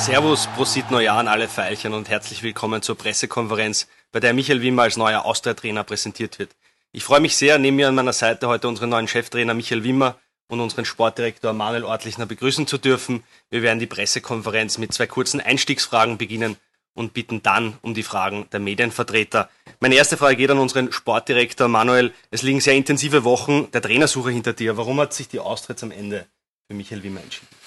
Servus, 0.00 0.46
Prosit 0.56 0.90
Neujahr 0.90 1.18
an 1.18 1.28
alle 1.28 1.46
Veilchen 1.46 1.92
und 1.92 2.08
herzlich 2.08 2.42
willkommen 2.42 2.80
zur 2.80 2.96
Pressekonferenz, 2.96 3.86
bei 4.12 4.18
der 4.18 4.32
Michael 4.32 4.62
Wimmer 4.62 4.84
als 4.84 4.96
neuer 4.96 5.26
Austria-Trainer 5.26 5.84
präsentiert 5.84 6.38
wird. 6.38 6.56
Ich 6.90 7.04
freue 7.04 7.20
mich 7.20 7.36
sehr, 7.36 7.58
neben 7.58 7.76
mir 7.76 7.88
an 7.88 7.94
meiner 7.94 8.14
Seite 8.14 8.48
heute 8.48 8.66
unseren 8.66 8.88
neuen 8.88 9.08
Cheftrainer 9.08 9.52
Michael 9.52 9.84
Wimmer 9.84 10.16
und 10.48 10.60
unseren 10.60 10.86
Sportdirektor 10.86 11.52
Manuel 11.52 11.84
Ortlichner 11.84 12.24
begrüßen 12.24 12.66
zu 12.66 12.78
dürfen. 12.78 13.24
Wir 13.50 13.60
werden 13.60 13.78
die 13.78 13.86
Pressekonferenz 13.86 14.78
mit 14.78 14.94
zwei 14.94 15.06
kurzen 15.06 15.38
Einstiegsfragen 15.38 16.16
beginnen 16.16 16.56
und 16.94 17.12
bitten 17.12 17.42
dann 17.42 17.76
um 17.82 17.92
die 17.92 18.02
Fragen 18.02 18.48
der 18.52 18.60
Medienvertreter. 18.60 19.50
Meine 19.80 19.96
erste 19.96 20.16
Frage 20.16 20.36
geht 20.36 20.50
an 20.50 20.58
unseren 20.58 20.92
Sportdirektor 20.92 21.68
Manuel. 21.68 22.14
Es 22.30 22.40
liegen 22.40 22.62
sehr 22.62 22.74
intensive 22.74 23.24
Wochen 23.24 23.70
der 23.72 23.82
Trainersuche 23.82 24.30
hinter 24.30 24.54
dir. 24.54 24.78
Warum 24.78 24.98
hat 24.98 25.12
sich 25.12 25.28
die 25.28 25.40
Austria 25.40 25.76
am 25.82 25.90
Ende 25.90 26.26
für 26.66 26.74
Michael 26.74 27.02
Wimmer 27.02 27.20
entschieden? 27.20 27.59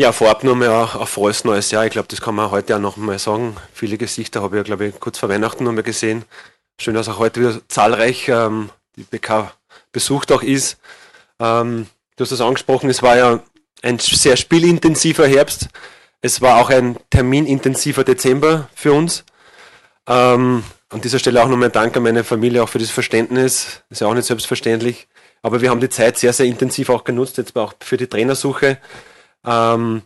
Ja, 0.00 0.12
vorab 0.12 0.44
nur 0.44 0.56
mal 0.56 0.70
auch 0.70 1.06
frohes 1.06 1.44
neues 1.44 1.70
Jahr. 1.72 1.84
Ich 1.84 1.92
glaube, 1.92 2.08
das 2.08 2.22
kann 2.22 2.34
man 2.34 2.50
heute 2.50 2.74
auch 2.74 2.80
noch 2.80 2.96
mal 2.96 3.18
sagen. 3.18 3.54
Viele 3.74 3.98
Gesichter 3.98 4.40
habe 4.40 4.56
ich 4.56 4.60
ja, 4.60 4.62
glaube 4.62 4.86
ich, 4.86 4.98
kurz 4.98 5.18
vor 5.18 5.28
Weihnachten 5.28 5.62
noch 5.64 5.72
mal 5.72 5.82
gesehen. 5.82 6.24
Schön, 6.80 6.94
dass 6.94 7.10
auch 7.10 7.18
heute 7.18 7.40
wieder 7.40 7.60
zahlreich 7.68 8.26
ähm, 8.30 8.70
die 8.96 9.02
BK 9.02 9.52
besucht 9.92 10.32
auch 10.32 10.42
ist. 10.42 10.78
Ähm, 11.38 11.86
du 12.16 12.22
hast 12.24 12.32
das 12.32 12.40
angesprochen, 12.40 12.88
es 12.88 13.02
war 13.02 13.18
ja 13.18 13.42
ein 13.82 13.98
sehr 13.98 14.38
spielintensiver 14.38 15.26
Herbst. 15.26 15.68
Es 16.22 16.40
war 16.40 16.62
auch 16.62 16.70
ein 16.70 16.96
terminintensiver 17.10 18.02
Dezember 18.02 18.70
für 18.74 18.94
uns. 18.94 19.26
Ähm, 20.08 20.64
an 20.88 21.02
dieser 21.02 21.18
Stelle 21.18 21.42
auch 21.42 21.48
nochmal 21.48 21.68
ein 21.68 21.72
Dank 21.72 21.94
an 21.94 22.04
meine 22.04 22.24
Familie 22.24 22.62
auch 22.62 22.70
für 22.70 22.78
das 22.78 22.88
Verständnis. 22.88 23.82
Ist 23.90 24.00
ja 24.00 24.06
auch 24.06 24.14
nicht 24.14 24.24
selbstverständlich. 24.24 25.08
Aber 25.42 25.60
wir 25.60 25.68
haben 25.68 25.80
die 25.80 25.90
Zeit 25.90 26.16
sehr, 26.16 26.32
sehr 26.32 26.46
intensiv 26.46 26.88
auch 26.88 27.04
genutzt, 27.04 27.36
jetzt 27.36 27.54
auch 27.54 27.74
für 27.80 27.98
die 27.98 28.06
Trainersuche, 28.06 28.78
ähm, 29.46 30.02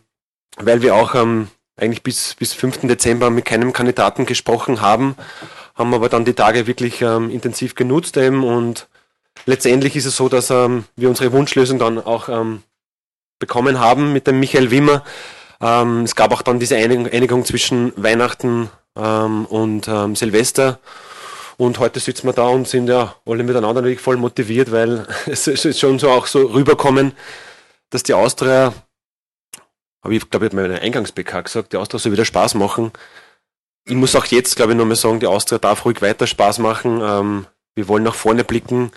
weil 0.57 0.81
wir 0.81 0.95
auch 0.95 1.15
ähm, 1.15 1.49
eigentlich 1.77 2.03
bis, 2.03 2.35
bis 2.35 2.53
5. 2.53 2.81
Dezember 2.87 3.29
mit 3.29 3.45
keinem 3.45 3.73
Kandidaten 3.73 4.25
gesprochen 4.25 4.81
haben, 4.81 5.15
haben 5.75 5.93
aber 5.93 6.09
dann 6.09 6.25
die 6.25 6.33
Tage 6.33 6.67
wirklich 6.67 7.01
ähm, 7.01 7.29
intensiv 7.29 7.75
genutzt 7.75 8.17
eben 8.17 8.43
und 8.43 8.87
letztendlich 9.45 9.95
ist 9.95 10.05
es 10.05 10.15
so, 10.15 10.29
dass 10.29 10.49
ähm, 10.49 10.85
wir 10.95 11.09
unsere 11.09 11.31
Wunschlösung 11.33 11.79
dann 11.79 11.99
auch 11.99 12.29
ähm, 12.29 12.63
bekommen 13.39 13.79
haben 13.79 14.13
mit 14.13 14.27
dem 14.27 14.39
Michael 14.39 14.71
Wimmer. 14.71 15.03
Ähm, 15.61 16.03
es 16.03 16.15
gab 16.15 16.31
auch 16.31 16.41
dann 16.41 16.59
diese 16.59 16.75
Einigung, 16.77 17.07
Einigung 17.07 17.45
zwischen 17.45 17.91
Weihnachten 17.95 18.69
ähm, 18.95 19.45
und 19.45 19.87
ähm, 19.87 20.15
Silvester. 20.15 20.79
Und 21.57 21.79
heute 21.79 21.99
sitzen 21.99 22.27
wir 22.27 22.33
da 22.33 22.47
und 22.47 22.67
sind 22.67 22.87
ja 22.87 23.15
alle 23.25 23.43
miteinander 23.43 23.81
natürlich 23.81 24.01
voll 24.01 24.17
motiviert, 24.17 24.71
weil 24.71 25.07
es 25.25 25.47
ist 25.47 25.79
schon 25.79 25.99
so 25.99 26.09
auch 26.09 26.27
so 26.27 26.45
rüberkommen, 26.47 27.13
dass 27.89 28.03
die 28.03 28.13
Austria, 28.13 28.73
aber 30.05 30.13
ich 30.13 30.29
glaube, 30.29 30.45
ich 30.45 30.53
habe 30.53 30.61
meine 30.61 30.81
Eingangs-BK 30.81 31.41
gesagt, 31.41 31.73
die 31.73 31.77
Austria 31.77 31.99
soll 31.99 32.13
wieder 32.13 32.25
Spaß 32.25 32.55
machen. 32.55 32.91
Ich 33.85 33.95
muss 33.95 34.15
auch 34.15 34.25
jetzt, 34.25 34.55
glaube 34.55 34.71
ich, 34.71 34.77
nochmal 34.77 34.95
sagen, 34.95 35.19
die 35.19 35.27
Austria 35.27 35.59
darf 35.59 35.83
ruhig 35.85 36.01
weiter 36.01 36.25
Spaß 36.25 36.59
machen. 36.59 37.01
Ähm, 37.01 37.47
wir 37.75 37.87
wollen 37.87 38.03
nach 38.03 38.15
vorne 38.15 38.43
blicken 38.43 38.91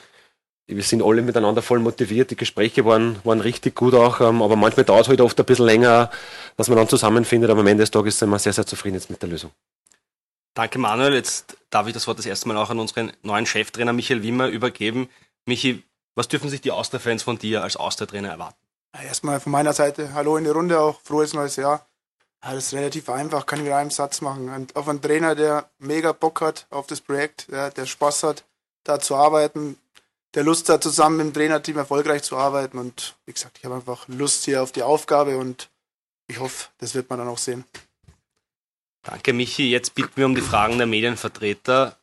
wir 0.69 0.83
sind 0.83 1.03
alle 1.03 1.23
miteinander 1.23 1.63
voll 1.63 1.79
motiviert. 1.79 2.31
Die 2.31 2.37
Gespräche 2.37 2.85
waren, 2.85 3.19
waren 3.25 3.41
richtig 3.41 3.75
gut 3.75 3.95
auch, 3.95 4.21
ähm, 4.21 4.43
aber 4.43 4.55
manchmal 4.55 4.85
dauert 4.85 5.03
es 5.03 5.09
halt 5.09 5.21
oft 5.21 5.39
ein 5.39 5.47
bisschen 5.47 5.65
länger, 5.65 6.11
dass 6.57 6.69
man 6.69 6.77
dann 6.77 6.89
zusammenfindet. 6.89 7.51
Aber 7.51 7.61
am 7.61 7.67
Ende 7.67 7.83
des 7.83 7.91
Tages 7.91 8.19
sind 8.19 8.29
wir 8.29 8.39
sehr, 8.39 8.53
sehr 8.53 8.67
zufrieden 8.67 8.97
jetzt 8.97 9.09
mit 9.09 9.23
der 9.23 9.31
Lösung. 9.31 9.51
Danke, 10.55 10.79
Manuel. 10.79 11.15
Jetzt 11.15 11.57
darf 11.71 11.87
ich 11.87 11.95
das 11.95 12.07
Wort 12.07 12.19
das 12.19 12.27
erste 12.27 12.49
Mal 12.49 12.57
auch 12.59 12.69
an 12.69 12.79
unseren 12.79 13.13
neuen 13.23 13.47
Cheftrainer 13.47 13.95
Michael 13.95 14.23
Wimmer 14.23 14.49
übergeben. 14.49 15.09
Michi, 15.47 15.85
was 16.15 16.29
dürfen 16.29 16.51
sich 16.51 16.61
die 16.61 16.71
Austria-Fans 16.71 17.23
von 17.23 17.39
dir 17.39 17.63
als 17.63 17.77
Austria-Trainer 17.77 18.29
erwarten? 18.29 18.59
Erstmal 19.03 19.39
von 19.39 19.53
meiner 19.53 19.73
Seite, 19.73 20.13
hallo 20.13 20.37
in 20.37 20.45
die 20.45 20.51
Runde, 20.51 20.81
auch 20.81 21.01
frohes 21.03 21.33
neues 21.33 21.57
Jahr. 21.57 21.87
Ja, 22.43 22.55
das 22.55 22.67
ist 22.67 22.75
relativ 22.75 23.09
einfach, 23.09 23.47
kann 23.47 23.61
ich 23.61 23.65
mit 23.65 23.73
einem 23.73 23.91
Satz 23.91 24.21
machen. 24.21 24.49
Und 24.49 24.77
auf 24.77 24.89
einen 24.89 25.01
Trainer, 25.01 25.35
der 25.35 25.71
mega 25.79 26.13
Bock 26.13 26.41
hat 26.41 26.67
auf 26.71 26.87
das 26.87 27.01
Projekt, 27.01 27.51
der, 27.51 27.71
der 27.71 27.87
Spaß 27.87 28.23
hat, 28.25 28.45
da 28.85 29.01
zu 29.01 29.17
arbeiten, 29.17 29.77
der 30.35 30.45
Lust 30.45 30.69
hat, 30.69 30.83
zusammen 30.83 31.17
mit 31.19 31.27
dem 31.27 31.35
Trainerteam 31.35 31.79
erfolgreich 31.79 32.23
zu 32.23 32.37
arbeiten. 32.37 32.79
Und 32.79 33.17
wie 33.27 33.33
gesagt, 33.33 33.59
ich 33.59 33.65
habe 33.65 33.77
einfach 33.77 34.07
Lust 34.09 34.45
hier 34.45 34.63
auf 34.63 34.73
die 34.73 34.83
Aufgabe 34.83 35.39
und 35.39 35.69
ich 36.27 36.39
hoffe, 36.39 36.69
das 36.79 36.95
wird 36.95 37.09
man 37.11 37.19
dann 37.19 37.29
auch 37.29 37.39
sehen. 37.39 37.65
Danke, 39.03 39.33
Michi. 39.33 39.71
Jetzt 39.71 39.95
bitten 39.95 40.13
wir 40.17 40.27
um 40.27 40.35
die 40.35 40.43
Fragen 40.43 40.77
der 40.77 40.87
Medienvertreter. 40.87 41.97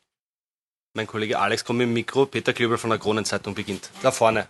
Mein 0.94 1.06
Kollege 1.06 1.38
Alex 1.38 1.64
kommt 1.64 1.78
mit 1.78 1.86
dem 1.86 1.92
Mikro. 1.92 2.26
Peter 2.26 2.52
Klöbel 2.52 2.78
von 2.78 2.90
der 2.90 2.98
Kronenzeitung 2.98 3.54
beginnt. 3.54 3.90
Da 4.02 4.10
vorne. 4.10 4.48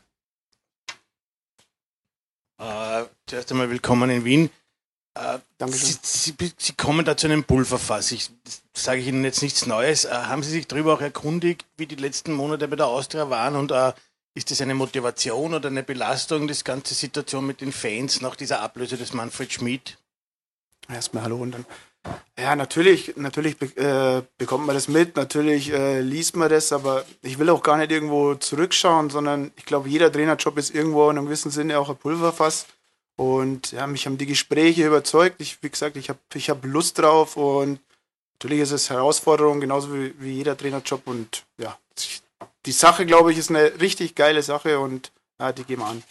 Zuerst 3.26 3.50
einmal 3.50 3.70
willkommen 3.70 4.08
in 4.10 4.24
Wien. 4.24 4.50
Äh, 5.14 5.38
Sie, 5.66 5.98
Sie, 6.02 6.34
Sie, 6.56 6.72
kommen 6.74 7.04
da 7.04 7.16
zu 7.16 7.26
einem 7.26 7.42
Pulverfass. 7.42 8.12
Ich 8.12 8.30
sage 8.72 9.00
ich 9.00 9.08
Ihnen 9.08 9.24
jetzt 9.24 9.42
nichts 9.42 9.66
Neues. 9.66 10.04
Äh, 10.04 10.10
haben 10.10 10.42
Sie 10.42 10.50
sich 10.50 10.68
darüber 10.68 10.94
auch 10.94 11.00
erkundigt, 11.00 11.64
wie 11.76 11.86
die 11.86 11.96
letzten 11.96 12.32
Monate 12.32 12.68
bei 12.68 12.76
der 12.76 12.86
Austria 12.86 13.28
waren? 13.28 13.56
Und 13.56 13.72
äh, 13.72 13.92
ist 14.34 14.50
das 14.50 14.60
eine 14.60 14.74
Motivation 14.74 15.54
oder 15.54 15.68
eine 15.68 15.82
Belastung, 15.82 16.46
das 16.46 16.62
ganze 16.62 16.94
Situation 16.94 17.46
mit 17.46 17.60
den 17.60 17.72
Fans 17.72 18.20
nach 18.20 18.36
dieser 18.36 18.60
Ablöse 18.60 18.96
des 18.96 19.12
Manfred 19.12 19.52
Schmid? 19.52 19.98
Erstmal 20.88 21.24
Hallo 21.24 21.36
und 21.38 21.52
dann. 21.52 21.66
Ja, 22.38 22.54
natürlich, 22.54 23.16
natürlich 23.16 23.56
äh, 23.76 24.22
bekommt 24.38 24.66
man 24.66 24.76
das 24.76 24.86
mit, 24.86 25.16
natürlich 25.16 25.72
äh, 25.72 26.00
liest 26.00 26.36
man 26.36 26.48
das, 26.48 26.72
aber 26.72 27.04
ich 27.22 27.40
will 27.40 27.50
auch 27.50 27.64
gar 27.64 27.78
nicht 27.78 27.90
irgendwo 27.90 28.36
zurückschauen, 28.36 29.10
sondern 29.10 29.50
ich 29.56 29.64
glaube, 29.64 29.88
jeder 29.88 30.12
Trainerjob 30.12 30.56
ist 30.58 30.72
irgendwo 30.72 31.10
in 31.10 31.18
einem 31.18 31.26
gewissen 31.26 31.50
Sinne 31.50 31.80
auch 31.80 31.90
ein 31.90 31.96
Pulverfass. 31.96 32.66
Und 33.16 33.72
ja, 33.72 33.86
mich 33.86 34.06
haben 34.06 34.18
die 34.18 34.26
Gespräche 34.26 34.86
überzeugt. 34.86 35.40
Ich, 35.40 35.62
wie 35.62 35.70
gesagt, 35.70 35.96
ich 35.96 36.10
habe 36.10 36.18
ich 36.34 36.50
hab 36.50 36.64
Lust 36.64 36.98
drauf 36.98 37.36
und 37.36 37.80
natürlich 38.34 38.60
ist 38.60 38.72
es 38.72 38.90
Herausforderung, 38.90 39.60
genauso 39.60 39.92
wie, 39.94 40.14
wie 40.18 40.32
jeder 40.32 40.56
Trainerjob. 40.56 41.06
Und 41.06 41.44
ja, 41.56 41.78
die 42.66 42.72
Sache, 42.72 43.06
glaube 43.06 43.32
ich, 43.32 43.38
ist 43.38 43.50
eine 43.50 43.80
richtig 43.80 44.14
geile 44.14 44.42
Sache 44.42 44.78
und 44.78 45.12
ja, 45.40 45.52
die 45.52 45.64
gehen 45.64 45.78
wir 45.78 45.86
an. 45.86 46.02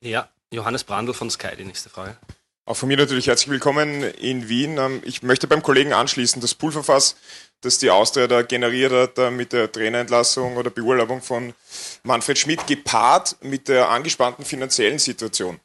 Ja, 0.00 0.28
Johannes 0.50 0.84
Brandl 0.84 1.14
von 1.14 1.30
Sky, 1.30 1.56
die 1.56 1.64
nächste 1.64 1.88
Frage. 1.88 2.18
Auch 2.66 2.76
von 2.76 2.88
mir 2.88 2.96
natürlich 2.96 3.26
herzlich 3.26 3.50
willkommen 3.50 4.02
in 4.02 4.48
Wien. 4.48 4.78
Ähm, 4.78 5.02
ich 5.04 5.22
möchte 5.22 5.46
beim 5.46 5.62
Kollegen 5.62 5.92
anschließen, 5.92 6.40
das 6.40 6.54
Pulverfass, 6.54 7.16
das 7.64 7.78
die 7.78 7.90
Austria 7.90 8.26
da 8.26 8.42
generiert 8.42 8.92
hat 8.92 9.32
mit 9.32 9.52
der 9.52 9.70
Trainerentlassung 9.70 10.56
oder 10.56 10.70
Beurlaubung 10.70 11.22
von 11.22 11.54
Manfred 12.02 12.38
Schmidt, 12.38 12.66
gepaart 12.66 13.36
mit 13.42 13.68
der 13.68 13.88
angespannten 13.88 14.44
finanziellen 14.44 14.98
Situation. 14.98 15.58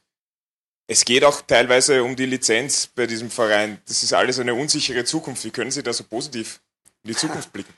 Es 0.87 1.05
geht 1.05 1.23
auch 1.23 1.41
teilweise 1.41 2.03
um 2.03 2.15
die 2.15 2.25
Lizenz 2.25 2.87
bei 2.87 3.05
diesem 3.05 3.29
Verein. 3.29 3.79
Das 3.87 4.01
ist 4.01 4.13
alles 4.13 4.39
eine 4.39 4.55
unsichere 4.55 5.03
Zukunft. 5.05 5.43
Wie 5.43 5.51
können 5.51 5.69
Sie 5.69 5.83
da 5.83 5.93
so 5.93 6.03
positiv 6.03 6.61
in 7.03 7.09
die 7.09 7.15
Zukunft 7.15 7.53
blicken? 7.53 7.73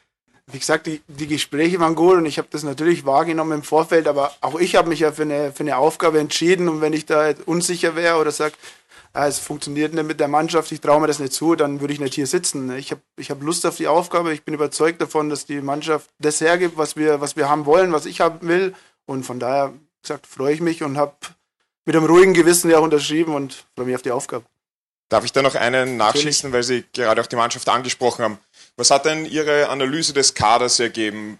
Wie 0.47 0.59
gesagt, 0.59 0.87
die, 0.87 1.01
die 1.07 1.27
Gespräche 1.27 1.79
waren 1.79 1.95
gut 1.95 2.17
und 2.17 2.25
ich 2.25 2.37
habe 2.37 2.47
das 2.51 2.63
natürlich 2.63 3.05
wahrgenommen 3.05 3.51
im 3.51 3.63
Vorfeld, 3.63 4.07
aber 4.07 4.33
auch 4.41 4.59
ich 4.59 4.75
habe 4.75 4.89
mich 4.89 4.99
ja 4.99 5.11
für 5.11 5.21
eine, 5.23 5.51
für 5.51 5.61
eine 5.61 5.77
Aufgabe 5.77 6.19
entschieden 6.19 6.67
und 6.67 6.81
wenn 6.81 6.93
ich 6.93 7.05
da 7.05 7.33
unsicher 7.45 7.95
wäre 7.95 8.17
oder 8.17 8.31
sage, 8.31 8.55
es 9.13 9.39
funktioniert 9.39 9.93
nicht 9.93 10.05
mit 10.05 10.19
der 10.19 10.27
Mannschaft, 10.27 10.71
ich 10.71 10.79
traue 10.79 11.01
mir 11.01 11.07
das 11.07 11.19
nicht 11.19 11.33
zu, 11.33 11.55
dann 11.55 11.81
würde 11.81 11.93
ich 11.93 11.99
nicht 11.99 12.13
hier 12.13 12.27
sitzen. 12.27 12.71
Ich 12.75 12.91
habe 12.91 13.01
ich 13.17 13.29
hab 13.29 13.41
Lust 13.41 13.65
auf 13.65 13.77
die 13.77 13.87
Aufgabe, 13.87 14.33
ich 14.33 14.43
bin 14.43 14.53
überzeugt 14.53 15.01
davon, 15.01 15.29
dass 15.29 15.45
die 15.45 15.61
Mannschaft 15.61 16.09
das 16.19 16.39
hergibt, 16.39 16.77
was 16.77 16.95
wir, 16.95 17.19
was 17.19 17.35
wir 17.35 17.49
haben 17.49 17.65
wollen, 17.65 17.91
was 17.91 18.05
ich 18.05 18.21
haben 18.21 18.47
will. 18.47 18.73
Und 19.05 19.23
von 19.23 19.39
daher, 19.39 19.73
gesagt, 20.01 20.27
freue 20.27 20.53
ich 20.53 20.61
mich 20.61 20.83
und 20.83 20.97
habe 20.97 21.15
mit 21.85 21.95
einem 21.95 22.05
ruhigen 22.05 22.33
Gewissen 22.33 22.69
ja 22.69 22.79
auch 22.79 22.83
unterschrieben 22.83 23.35
und 23.35 23.65
freue 23.75 23.85
mich 23.85 23.95
auf 23.95 24.01
die 24.01 24.11
Aufgabe. 24.11 24.45
Darf 25.09 25.25
ich 25.25 25.33
da 25.33 25.41
noch 25.41 25.55
einen 25.55 25.97
nachschießen, 25.97 26.53
weil 26.53 26.63
Sie 26.63 26.85
gerade 26.93 27.19
auch 27.21 27.27
die 27.27 27.35
Mannschaft 27.35 27.67
angesprochen 27.67 28.23
haben? 28.23 28.39
Was 28.77 28.91
hat 28.91 29.05
denn 29.05 29.25
Ihre 29.25 29.67
Analyse 29.67 30.13
des 30.13 30.33
Kaders 30.33 30.79
ergeben? 30.79 31.37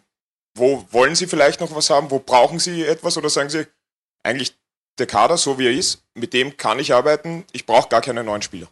Wo 0.55 0.85
wollen 0.91 1.15
Sie 1.15 1.25
vielleicht 1.25 1.61
noch 1.61 1.73
was 1.73 1.89
haben? 1.89 2.11
Wo 2.11 2.19
brauchen 2.19 2.59
Sie 2.59 2.83
etwas? 2.83 3.17
Oder 3.17 3.29
sagen 3.29 3.49
Sie, 3.49 3.65
eigentlich 4.23 4.57
der 4.97 5.07
Kader, 5.07 5.37
so 5.37 5.57
wie 5.57 5.67
er 5.67 5.73
ist, 5.73 6.03
mit 6.13 6.33
dem 6.33 6.57
kann 6.57 6.79
ich 6.79 6.93
arbeiten. 6.93 7.45
Ich 7.51 7.65
brauche 7.65 7.89
gar 7.89 8.01
keine 8.01 8.23
neuen 8.23 8.41
Spieler. 8.41 8.67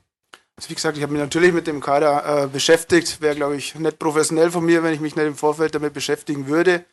Also 0.56 0.70
wie 0.70 0.76
gesagt, 0.76 0.98
ich 0.98 1.04
habe 1.04 1.14
mich 1.14 1.22
natürlich 1.22 1.54
mit 1.54 1.68
dem 1.68 1.80
Kader 1.80 2.44
äh, 2.44 2.48
beschäftigt. 2.48 3.22
Wäre, 3.22 3.36
glaube 3.36 3.56
ich, 3.56 3.76
nicht 3.76 3.98
professionell 3.98 4.52
von 4.52 4.66
mir, 4.66 4.84
wenn 4.84 4.94
ich 4.94 5.00
mich 5.00 5.16
nicht 5.16 5.26
im 5.26 5.36
Vorfeld 5.36 5.74
damit 5.74 5.94
beschäftigen 5.94 6.48
würde. 6.48 6.84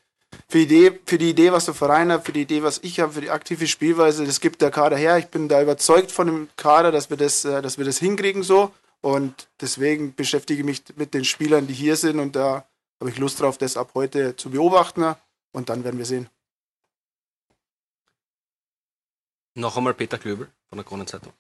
Für 0.49 0.58
die 0.58 0.64
Idee, 0.64 1.00
für 1.05 1.19
die 1.19 1.31
Idee 1.31 1.52
was 1.52 1.64
der 1.64 1.75
Verein 1.75 2.12
hat, 2.12 2.25
für 2.25 2.32
die 2.32 2.43
Idee, 2.43 2.62
was 2.62 2.78
ich 2.82 3.00
habe, 3.00 3.12
für 3.12 3.20
die 3.20 3.31
aktive 3.31 3.67
Spielweise, 3.67 4.25
das 4.25 4.40
gibt 4.40 4.62
der 4.62 4.70
Kader 4.70 4.96
her. 4.96 5.19
Ich 5.19 5.26
bin 5.26 5.49
da 5.49 5.61
überzeugt 5.61 6.12
von 6.12 6.26
dem 6.26 6.49
Kader, 6.56 6.93
dass 6.93 7.11
wir 7.11 7.17
das, 7.17 7.44
äh, 7.44 7.61
dass 7.61 7.78
wir 7.78 7.84
das 7.84 7.99
hinkriegen 7.99 8.43
so. 8.43 8.73
Und 9.00 9.49
deswegen 9.61 10.14
beschäftige 10.14 10.61
ich 10.61 10.67
mich 10.67 10.82
mit 10.96 11.14
den 11.14 11.25
Spielern, 11.25 11.67
die 11.67 11.75
hier 11.75 11.96
sind. 11.96 12.20
Und 12.20 12.37
da 12.37 12.67
habe 13.00 13.11
ich 13.11 13.19
Lust 13.19 13.40
drauf, 13.40 13.58
das 13.58 13.76
ab 13.76 13.90
heute 13.94 14.37
zu 14.37 14.50
beobachten. 14.50 15.14
Und 15.52 15.69
dann 15.69 15.84
werden 15.84 15.99
wir 15.99 16.06
sehen. 16.06 16.28
Noch 19.56 19.76
einmal 19.76 19.94
Peter 19.94 20.19
Klöbel 20.19 20.49
von 20.69 20.76
der 20.76 20.85
Kronenzeitung. 20.85 21.32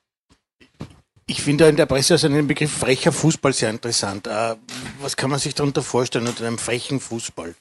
Ich 1.26 1.42
finde 1.42 1.68
in 1.68 1.76
der 1.76 1.86
Presse 1.86 2.14
also 2.14 2.28
den 2.28 2.46
Begriff 2.46 2.72
frecher 2.72 3.12
Fußball 3.12 3.52
sehr 3.52 3.68
interessant. 3.68 4.26
Äh, 4.26 4.56
was 5.00 5.16
kann 5.16 5.28
man 5.28 5.38
sich 5.38 5.54
darunter 5.54 5.82
vorstellen 5.82 6.26
unter 6.26 6.46
einem 6.46 6.56
frechen 6.56 6.98
Fußball? 6.98 7.54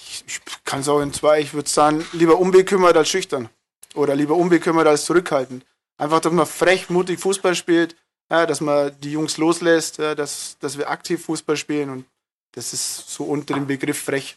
Ich, 0.00 0.24
ich 0.26 0.40
kann 0.64 0.80
es 0.80 0.88
auch 0.88 1.00
in 1.00 1.12
zwei. 1.12 1.40
Ich 1.40 1.54
würde 1.54 1.68
sagen, 1.68 2.04
lieber 2.12 2.38
unbekümmert 2.38 2.96
als 2.96 3.08
schüchtern. 3.10 3.48
Oder 3.94 4.16
lieber 4.16 4.34
unbekümmert 4.34 4.88
als 4.88 5.04
zurückhaltend. 5.04 5.64
Einfach, 5.98 6.20
dass 6.20 6.32
man 6.32 6.46
frech, 6.46 6.90
mutig 6.90 7.20
Fußball 7.20 7.54
spielt, 7.54 7.96
ja, 8.30 8.44
dass 8.44 8.60
man 8.60 8.98
die 9.00 9.12
Jungs 9.12 9.36
loslässt, 9.36 9.98
ja, 9.98 10.14
dass, 10.14 10.56
dass 10.58 10.78
wir 10.78 10.90
aktiv 10.90 11.24
Fußball 11.24 11.56
spielen 11.56 11.90
und 11.90 12.04
das 12.52 12.72
ist 12.72 13.10
so 13.10 13.24
unter 13.24 13.54
dem 13.54 13.66
Begriff 13.66 14.02
frech. 14.02 14.36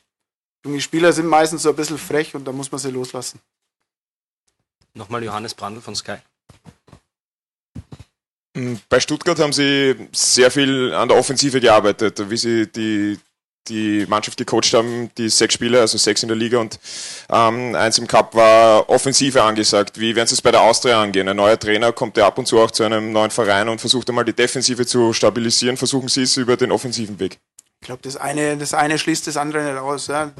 Junge 0.63 0.81
Spieler 0.81 1.11
sind 1.11 1.27
meistens 1.27 1.63
so 1.63 1.69
ein 1.69 1.75
bisschen 1.75 1.97
frech 1.97 2.35
und 2.35 2.45
da 2.45 2.51
muss 2.51 2.71
man 2.71 2.79
sie 2.79 2.91
loslassen. 2.91 3.39
Nochmal 4.93 5.23
Johannes 5.23 5.53
Brandl 5.53 5.81
von 5.81 5.95
Sky. 5.95 6.17
Bei 8.89 8.99
Stuttgart 8.99 9.39
haben 9.39 9.53
sie 9.53 9.95
sehr 10.11 10.51
viel 10.51 10.93
an 10.93 11.07
der 11.07 11.17
Offensive 11.17 11.61
gearbeitet, 11.61 12.29
wie 12.29 12.35
sie 12.35 12.67
die, 12.67 13.17
die 13.69 14.05
Mannschaft 14.09 14.37
gecoacht 14.37 14.73
haben, 14.73 15.09
die 15.17 15.29
sechs 15.29 15.53
Spiele, 15.53 15.79
also 15.79 15.97
sechs 15.97 16.21
in 16.21 16.27
der 16.27 16.35
Liga 16.35 16.57
und 16.57 16.77
ähm, 17.29 17.75
eins 17.75 17.97
im 17.97 18.07
Cup 18.07 18.35
war 18.35 18.89
Offensive 18.89 19.41
angesagt. 19.41 19.97
Wie 19.97 20.13
werden 20.17 20.27
Sie 20.27 20.33
es 20.33 20.41
bei 20.41 20.51
der 20.51 20.61
Austria 20.61 21.01
angehen? 21.01 21.29
Ein 21.29 21.37
neuer 21.37 21.57
Trainer 21.57 21.93
kommt 21.93 22.17
ja 22.17 22.27
ab 22.27 22.37
und 22.37 22.45
zu 22.45 22.59
auch 22.59 22.71
zu 22.71 22.83
einem 22.83 23.13
neuen 23.13 23.31
Verein 23.31 23.69
und 23.69 23.79
versucht 23.79 24.09
einmal 24.09 24.25
die 24.25 24.33
Defensive 24.33 24.85
zu 24.85 25.13
stabilisieren. 25.13 25.77
Versuchen 25.77 26.09
Sie 26.09 26.23
es 26.23 26.35
über 26.35 26.57
den 26.57 26.73
offensiven 26.73 27.17
Weg? 27.21 27.39
Ich 27.79 27.85
glaube, 27.85 28.01
das 28.03 28.17
eine, 28.17 28.57
das 28.57 28.73
eine 28.73 28.99
schließt 28.99 29.27
das 29.27 29.37
andere 29.37 29.63
nicht 29.63 29.79
aus. 29.79 30.07
Ja. 30.07 30.33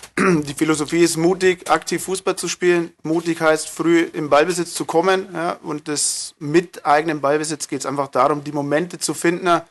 Die 0.18 0.54
Philosophie 0.54 1.02
ist 1.02 1.16
mutig, 1.16 1.70
aktiv 1.70 2.02
Fußball 2.04 2.36
zu 2.36 2.48
spielen. 2.48 2.92
Mutig 3.02 3.40
heißt, 3.40 3.68
früh 3.68 4.00
im 4.00 4.28
Ballbesitz 4.28 4.74
zu 4.74 4.84
kommen. 4.84 5.28
Ja. 5.32 5.58
Und 5.62 5.88
das 5.88 6.34
mit 6.38 6.84
eigenem 6.84 7.20
Ballbesitz 7.20 7.68
geht 7.68 7.80
es 7.80 7.86
einfach 7.86 8.08
darum, 8.08 8.44
die 8.44 8.52
Momente 8.52 8.98
zu 8.98 9.14
finden, 9.14 9.46
ja, 9.46 9.64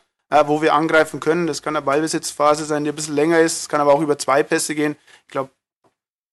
wo 0.48 0.62
wir 0.62 0.74
angreifen 0.74 1.20
können. 1.20 1.46
Das 1.46 1.62
kann 1.62 1.76
eine 1.76 1.84
Ballbesitzphase 1.84 2.64
sein, 2.64 2.84
die 2.84 2.90
ein 2.90 2.96
bisschen 2.96 3.14
länger 3.14 3.40
ist. 3.40 3.62
Es 3.62 3.68
kann 3.68 3.80
aber 3.80 3.94
auch 3.94 4.00
über 4.00 4.18
zwei 4.18 4.42
Pässe 4.42 4.74
gehen. 4.74 4.96
Ich 5.26 5.32
glaube, 5.32 5.50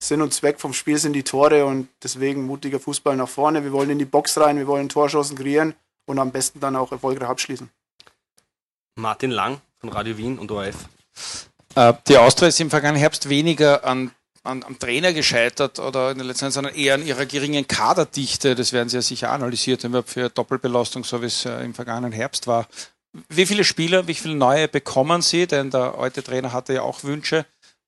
Sinn 0.02 0.22
und 0.22 0.34
Zweck 0.34 0.60
vom 0.60 0.74
Spiel 0.74 0.98
sind 0.98 1.14
die 1.14 1.24
Tore 1.24 1.66
und 1.66 1.90
deswegen 2.02 2.46
mutiger 2.46 2.80
Fußball 2.80 3.16
nach 3.16 3.28
vorne. 3.28 3.64
Wir 3.64 3.74
wollen 3.74 3.90
in 3.90 4.00
die 4.00 4.06
Box 4.06 4.38
rein, 4.38 4.58
wir 4.58 4.68
wollen 4.68 4.88
Torschancen 4.88 5.38
kreieren 5.38 5.76
und 6.06 6.20
am 6.20 6.32
besten 6.32 6.60
dann 6.62 6.78
auch 6.78 6.92
erfolgreich 6.92 7.30
abschließen. 7.30 7.70
Martin 8.96 9.32
Lang 9.32 9.62
von 9.80 9.90
Radio 9.90 10.18
Wien 10.18 10.40
und 10.40 10.52
ORF. 10.52 10.88
Äh, 11.76 11.94
die 12.08 12.18
Austria 12.18 12.48
ist 12.48 12.60
im 12.60 12.70
vergangenen 12.70 13.00
Herbst 13.00 13.30
weniger 13.30 13.84
an, 13.84 14.12
an, 14.44 14.64
am 14.64 14.80
Trainer 14.80 15.14
gescheitert 15.14 15.80
oder 15.80 16.12
in 16.12 16.18
der 16.18 16.28
letzten 16.28 16.46
Zeit, 16.46 16.54
sondern 16.54 16.76
eher 16.76 16.96
an 16.96 17.06
ihrer 17.06 17.26
geringen 17.26 17.68
Kaderdichte. 17.68 18.56
Das 18.56 18.74
werden 18.74 18.90
Sie 18.90 18.98
ja 18.98 19.02
sicher 19.02 19.32
analysiert 19.32 19.84
haben, 19.84 20.04
für 20.04 20.30
Doppelbelastung, 20.30 21.04
so 21.04 21.22
wie 21.22 21.28
es 21.28 21.46
äh, 21.46 21.64
im 21.64 21.74
vergangenen 21.74 22.12
Herbst 22.12 22.48
war. 22.48 22.68
Wie 23.28 23.46
viele 23.46 23.64
Spieler, 23.64 24.08
wie 24.08 24.14
viele 24.14 24.36
neue 24.36 24.68
bekommen 24.68 25.22
Sie? 25.22 25.48
Denn 25.48 25.72
der 25.72 25.96
alte 25.98 26.24
Trainer 26.24 26.54
hatte 26.54 26.74
ja 26.74 26.82
auch 26.82 27.04
Wünsche. 27.04 27.46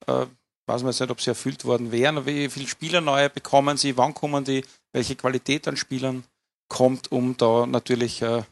Äh, 0.08 0.26
weiß 0.68 0.84
man 0.84 0.92
jetzt 0.92 1.00
nicht, 1.00 1.12
ob 1.12 1.22
sie 1.22 1.32
erfüllt 1.32 1.66
worden 1.66 1.92
wären. 1.92 2.26
Wie 2.26 2.50
viele 2.50 2.68
Spieler 2.68 3.02
neue 3.02 3.30
bekommen 3.30 3.78
Sie? 3.78 3.98
Wann 3.98 4.14
kommen 4.14 4.44
die? 4.44 4.64
Welche 4.94 5.16
Qualität 5.16 5.68
an 5.68 5.78
Spielern 5.78 6.24
kommt, 6.70 7.12
um 7.12 7.36
da 7.38 7.66
natürlich 7.66 8.22
äh, 8.22 8.44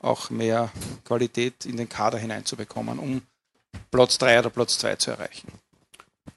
auch 0.00 0.30
mehr 0.30 0.70
Qualität 1.04 1.64
in 1.64 1.76
den 1.76 1.88
Kader 1.88 2.18
hineinzubekommen, 2.18 2.98
um 2.98 3.22
Platz 3.92 4.18
3 4.18 4.40
oder 4.40 4.50
Platz 4.50 4.78
2 4.78 4.96
zu 4.96 5.12
erreichen? 5.12 5.52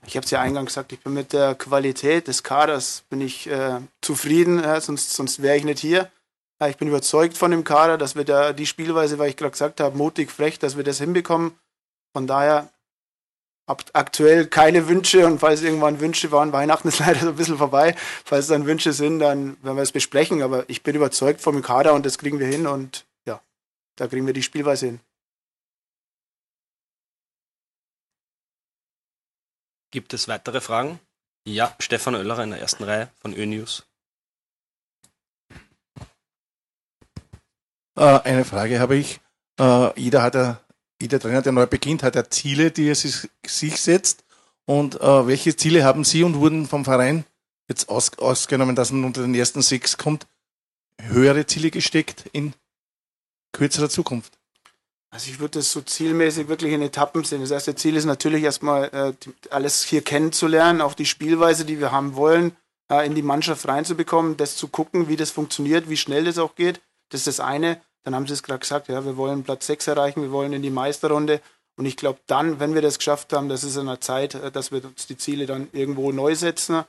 Ich 0.06 0.16
habe 0.16 0.26
es 0.26 0.32
ja 0.32 0.42
eingangs 0.42 0.68
gesagt, 0.68 0.92
ich 0.92 1.00
bin 1.00 1.14
mit 1.14 1.34
der 1.34 1.56
Qualität 1.56 2.28
des 2.28 2.44
Kaders 2.44 3.04
bin 3.10 3.22
ich 3.22 3.48
äh, 3.50 3.80
zufrieden, 4.02 4.64
äh, 4.64 4.80
sonst, 4.80 5.16
sonst 5.16 5.42
wäre 5.42 5.58
ich 5.58 5.64
nicht 5.64 5.80
hier. 5.80 6.12
Ich 6.68 6.78
bin 6.78 6.88
überzeugt 6.88 7.38
von 7.38 7.52
dem 7.52 7.64
Kader, 7.64 7.98
dass 7.98 8.16
wir 8.16 8.24
da 8.24 8.54
die 8.54 8.66
Spielweise, 8.66 9.20
weil 9.20 9.30
ich 9.30 9.36
gerade 9.36 9.52
gesagt 9.52 9.80
habe, 9.82 9.98
mutig, 9.98 10.32
frech, 10.32 10.58
dass 10.58 10.78
wir 10.78 10.84
das 10.84 11.00
hinbekommen. 11.00 11.58
Von 12.14 12.28
daher 12.28 12.70
aktuell 13.68 14.46
keine 14.48 14.88
Wünsche 14.88 15.26
und 15.26 15.40
falls 15.40 15.62
irgendwann 15.62 16.00
Wünsche 16.00 16.32
waren, 16.32 16.54
Weihnachten 16.54 16.88
ist 16.88 17.00
leider 17.06 17.20
so 17.22 17.30
ein 17.30 17.36
bisschen 17.36 17.58
vorbei. 17.58 17.96
Falls 18.24 18.48
dann 18.48 18.66
Wünsche 18.66 18.94
sind, 18.94 19.20
dann 19.20 19.58
werden 19.64 19.76
wir 19.78 19.84
es 19.84 19.92
besprechen. 19.92 20.42
Aber 20.42 20.64
ich 20.70 20.84
bin 20.84 20.96
überzeugt 20.96 21.42
vom 21.42 21.62
Kader 21.62 21.94
und 21.94 22.06
das 22.06 22.18
kriegen 22.18 22.40
wir 22.40 22.48
hin 22.48 22.68
und 22.68 23.06
ja, 23.26 23.42
da 23.96 24.08
kriegen 24.08 24.28
wir 24.28 24.34
die 24.34 24.44
Spielweise 24.44 24.86
hin. 24.86 25.00
Gibt 29.96 30.14
es 30.14 30.28
weitere 30.28 30.60
Fragen? 30.60 31.00
Ja, 31.48 31.74
Stefan 31.80 32.16
Oellerer 32.16 32.44
in 32.44 32.50
der 32.50 32.60
ersten 32.60 32.84
Reihe 32.84 33.10
von 33.16 33.34
ÖNews. 33.34 33.86
Äh, 37.98 38.20
eine 38.26 38.44
Frage 38.44 38.82
habe 38.82 38.98
ich. 38.98 39.22
Äh, 39.58 39.98
jeder 39.98 40.22
hat 40.22 40.36
ja, 40.36 40.60
jeder 41.02 41.18
Trainer, 41.18 41.42
der 41.42 41.54
neu 41.54 41.66
beginnt, 41.66 42.04
hat 42.04 42.16
ja 42.16 42.30
Ziele, 42.30 42.72
die 42.72 42.90
er 42.90 42.96
sich, 42.96 43.30
setzt. 43.46 44.26
Und 44.66 45.00
äh, 45.00 45.28
welche 45.28 45.56
Ziele 45.56 45.86
haben 45.86 46.04
Sie 46.04 46.24
und 46.24 46.36
wurden 46.36 46.68
vom 46.68 46.84
Verein 46.84 47.24
jetzt 47.70 47.88
aus, 47.88 48.18
ausgenommen, 48.18 48.76
dass 48.76 48.92
man 48.92 49.06
unter 49.06 49.22
den 49.22 49.34
ersten 49.34 49.62
sechs 49.62 49.98
kommt, 49.98 50.28
höhere 51.00 51.46
Ziele 51.46 51.72
gesteckt 51.72 52.26
in 52.34 52.54
kürzerer 53.54 53.90
Zukunft? 53.90 54.38
Also 55.16 55.32
ich 55.32 55.40
würde 55.40 55.60
das 55.60 55.72
so 55.72 55.80
zielmäßig 55.80 56.50
wirklich 56.50 56.74
in 56.74 56.82
Etappen 56.82 57.24
sehen. 57.24 57.40
Das 57.40 57.50
erste 57.50 57.74
Ziel 57.74 57.96
ist 57.96 58.04
natürlich 58.04 58.44
erstmal 58.44 58.90
äh, 58.94 59.14
alles 59.50 59.82
hier 59.86 60.02
kennenzulernen, 60.02 60.82
auch 60.82 60.94
die 60.94 61.06
Spielweise, 61.06 61.64
die 61.64 61.80
wir 61.80 61.94
haben 61.94 62.18
wollen, 62.18 62.52
äh, 62.92 63.06
in 63.06 63.16
die 63.16 63.22
Mannschaft 63.22 63.66
reinzubekommen, 63.66 64.36
das 64.36 64.58
zu 64.58 64.68
gucken, 64.68 65.08
wie 65.08 65.16
das 65.16 65.32
funktioniert, 65.32 65.90
wie 65.90 65.96
schnell 65.96 66.26
das 66.26 66.38
auch 66.38 66.56
geht. 66.56 66.82
Das 67.12 67.22
ist 67.22 67.28
das 67.28 67.40
eine. 67.40 67.80
Dann 68.04 68.14
haben 68.14 68.28
sie 68.28 68.34
es 68.34 68.44
gerade 68.44 68.60
gesagt, 68.60 68.90
ja, 68.90 69.06
wir 69.06 69.16
wollen 69.16 69.44
Platz 69.44 69.68
6 69.68 69.88
erreichen, 69.88 70.22
wir 70.22 70.34
wollen 70.34 70.52
in 70.52 70.62
die 70.62 70.70
Meisterrunde. 70.70 71.40
Und 71.78 71.86
ich 71.86 71.96
glaube 71.96 72.20
dann, 72.28 72.60
wenn 72.60 72.74
wir 72.74 72.82
das 72.82 72.98
geschafft 72.98 73.32
haben, 73.32 73.48
das 73.48 73.64
ist 73.64 73.78
in 73.78 73.86
der 73.86 74.02
Zeit, 74.02 74.36
äh, 74.36 74.52
dass 74.52 74.74
wir 74.74 74.84
uns 74.84 75.08
die 75.08 75.16
Ziele 75.16 75.46
dann 75.46 75.70
irgendwo 75.72 76.12
neu 76.12 76.36
setzen, 76.36 76.84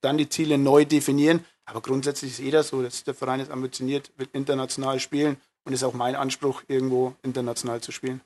dann 0.00 0.18
die 0.18 0.28
Ziele 0.28 0.58
neu 0.58 0.86
definieren. 0.86 1.44
Aber 1.66 1.82
grundsätzlich 1.82 2.32
ist 2.32 2.38
jeder 2.38 2.64
so, 2.64 2.82
dass 2.82 3.04
der 3.04 3.14
Verein 3.14 3.38
ist 3.38 3.52
ambitioniert, 3.52 4.10
wird 4.16 4.30
international 4.32 4.98
spielen 4.98 5.36
und 5.64 5.72
ist 5.72 5.82
auch 5.82 5.94
mein 5.94 6.16
Anspruch, 6.16 6.62
irgendwo 6.68 7.14
international 7.22 7.80
zu 7.80 7.92
spielen. 7.92 8.20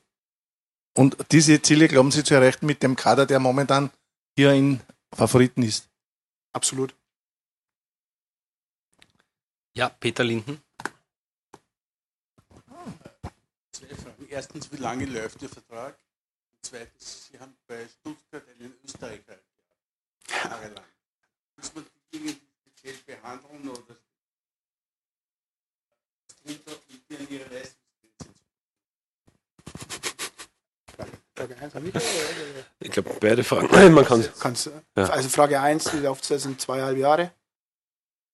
Und 0.93 1.17
diese 1.31 1.61
Ziele 1.61 1.87
glauben 1.87 2.11
Sie 2.11 2.23
zu 2.23 2.33
erreichen 2.33 2.65
mit 2.65 2.81
dem 2.81 2.95
Kader, 2.95 3.25
der 3.25 3.39
momentan 3.39 3.91
hier 4.37 4.53
in 4.53 4.79
Favoriten 5.13 5.61
ist? 5.61 5.89
Absolut. 6.53 6.95
Ja, 9.73 9.89
Peter 9.89 10.23
Linden. 10.23 10.61
erstens, 14.35 14.71
wie 14.71 14.77
lange 14.77 15.05
läuft 15.05 15.41
Ihr 15.41 15.49
Vertrag? 15.49 15.97
Und 16.51 16.59
zweitens, 16.61 17.27
Sie 17.27 17.39
haben 17.39 17.55
bei 17.67 17.87
Stuttgart 17.87 18.43
einen 18.49 18.73
Österreicher 18.83 19.39
jahrelang. 20.29 20.85
Muss 21.55 21.73
man 21.73 21.85
die 21.85 22.17
Dinge 22.17 22.35
speziell 22.61 22.97
behandeln 23.05 23.69
oder 23.69 23.95
an 27.11 27.27
Ihre 27.29 27.45
Leistungsgrenze 31.37 31.91
Ich 32.79 32.91
glaube, 32.91 33.11
beide 33.19 33.43
Fragen. 33.43 33.67
Man 33.93 34.05
kann 34.05 34.27
Kannst, 34.39 34.71
ja. 34.95 35.03
Also 35.05 35.29
Frage 35.29 35.59
1, 35.59 35.91
die 35.91 35.99
Laufzeit 35.99 36.41
sind 36.41 36.59
zweieinhalb 36.61 36.97
Jahre. 36.97 37.31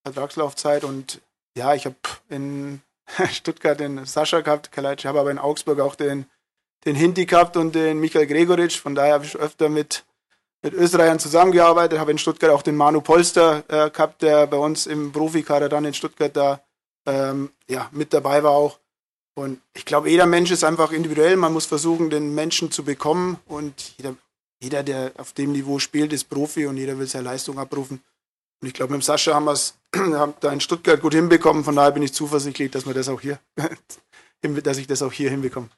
Vertragslaufzeit 0.03 0.83
und 0.83 1.21
ja, 1.55 1.75
ich 1.75 1.85
habe 1.85 1.95
in 2.29 2.81
Stuttgart 3.31 3.79
den 3.79 4.05
Sascha 4.05 4.41
gehabt, 4.41 4.71
Kalajdzic, 4.71 5.05
habe 5.05 5.19
aber 5.19 5.31
in 5.31 5.39
Augsburg 5.39 5.79
auch 5.79 5.95
den, 5.95 6.25
den 6.85 6.95
Hinti 6.95 7.25
gehabt 7.25 7.57
und 7.57 7.75
den 7.75 7.99
Michael 7.99 8.27
Gregoritsch. 8.27 8.79
Von 8.79 8.95
daher 8.95 9.13
habe 9.15 9.25
ich 9.25 9.35
öfter 9.35 9.69
mit, 9.69 10.05
mit 10.61 10.73
Österreichern 10.73 11.19
zusammengearbeitet, 11.19 11.99
habe 11.99 12.11
in 12.11 12.17
Stuttgart 12.17 12.51
auch 12.51 12.61
den 12.61 12.77
Manu 12.77 13.01
Polster 13.01 13.63
äh, 13.67 13.89
gehabt, 13.89 14.21
der 14.21 14.47
bei 14.47 14.57
uns 14.57 14.87
im 14.87 15.11
Profikader 15.11 15.69
dann 15.69 15.85
in 15.85 15.93
Stuttgart 15.93 16.35
da 16.35 16.63
ähm, 17.05 17.51
ja, 17.67 17.89
mit 17.91 18.13
dabei 18.13 18.43
war 18.43 18.51
auch. 18.51 18.79
Und 19.33 19.61
ich 19.73 19.85
glaube, 19.85 20.09
jeder 20.09 20.25
Mensch 20.25 20.51
ist 20.51 20.63
einfach 20.63 20.91
individuell. 20.91 21.37
Man 21.37 21.53
muss 21.53 21.65
versuchen, 21.65 22.09
den 22.09 22.35
Menschen 22.35 22.71
zu 22.71 22.83
bekommen. 22.83 23.37
Und 23.47 23.95
jeder, 23.97 24.15
jeder, 24.61 24.83
der 24.83 25.13
auf 25.17 25.33
dem 25.33 25.53
Niveau 25.53 25.79
spielt, 25.79 26.13
ist 26.13 26.29
Profi 26.29 26.65
und 26.65 26.77
jeder 26.77 26.97
will 26.97 27.07
seine 27.07 27.25
Leistung 27.25 27.57
abrufen. 27.57 28.01
Und 28.61 28.67
ich 28.67 28.73
glaube, 28.73 28.91
mit 28.93 29.01
dem 29.01 29.03
Sascha 29.03 29.33
haben 29.33 29.45
wir 29.45 29.53
es 29.53 29.75
da 29.91 30.51
in 30.51 30.61
Stuttgart 30.61 31.01
gut 31.01 31.13
hinbekommen. 31.13 31.63
Von 31.63 31.75
daher 31.75 31.91
bin 31.91 32.03
ich 32.03 32.13
zuversichtlich, 32.13 32.71
dass 32.71 32.85
wir 32.85 32.93
das 32.93 33.09
auch 33.09 33.21
hier, 33.21 33.39
dass 34.41 34.77
ich 34.77 34.87
das 34.87 35.01
auch 35.01 35.11
hier 35.11 35.29
hinbekomme. 35.29 35.69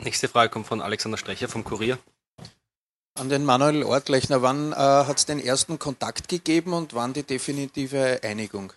Nächste 0.00 0.28
Frage 0.28 0.50
kommt 0.50 0.66
von 0.66 0.80
Alexander 0.80 1.18
Strecher 1.18 1.48
vom 1.48 1.64
Kurier. 1.64 1.98
An 3.14 3.28
den 3.28 3.44
Manuel 3.44 3.82
Ortlechner, 3.82 4.42
wann 4.42 4.72
äh, 4.72 4.76
hat 4.76 5.18
es 5.18 5.26
den 5.26 5.40
ersten 5.40 5.80
Kontakt 5.80 6.28
gegeben 6.28 6.72
und 6.72 6.94
wann 6.94 7.14
die 7.14 7.24
definitive 7.24 8.20
Einigung? 8.22 8.72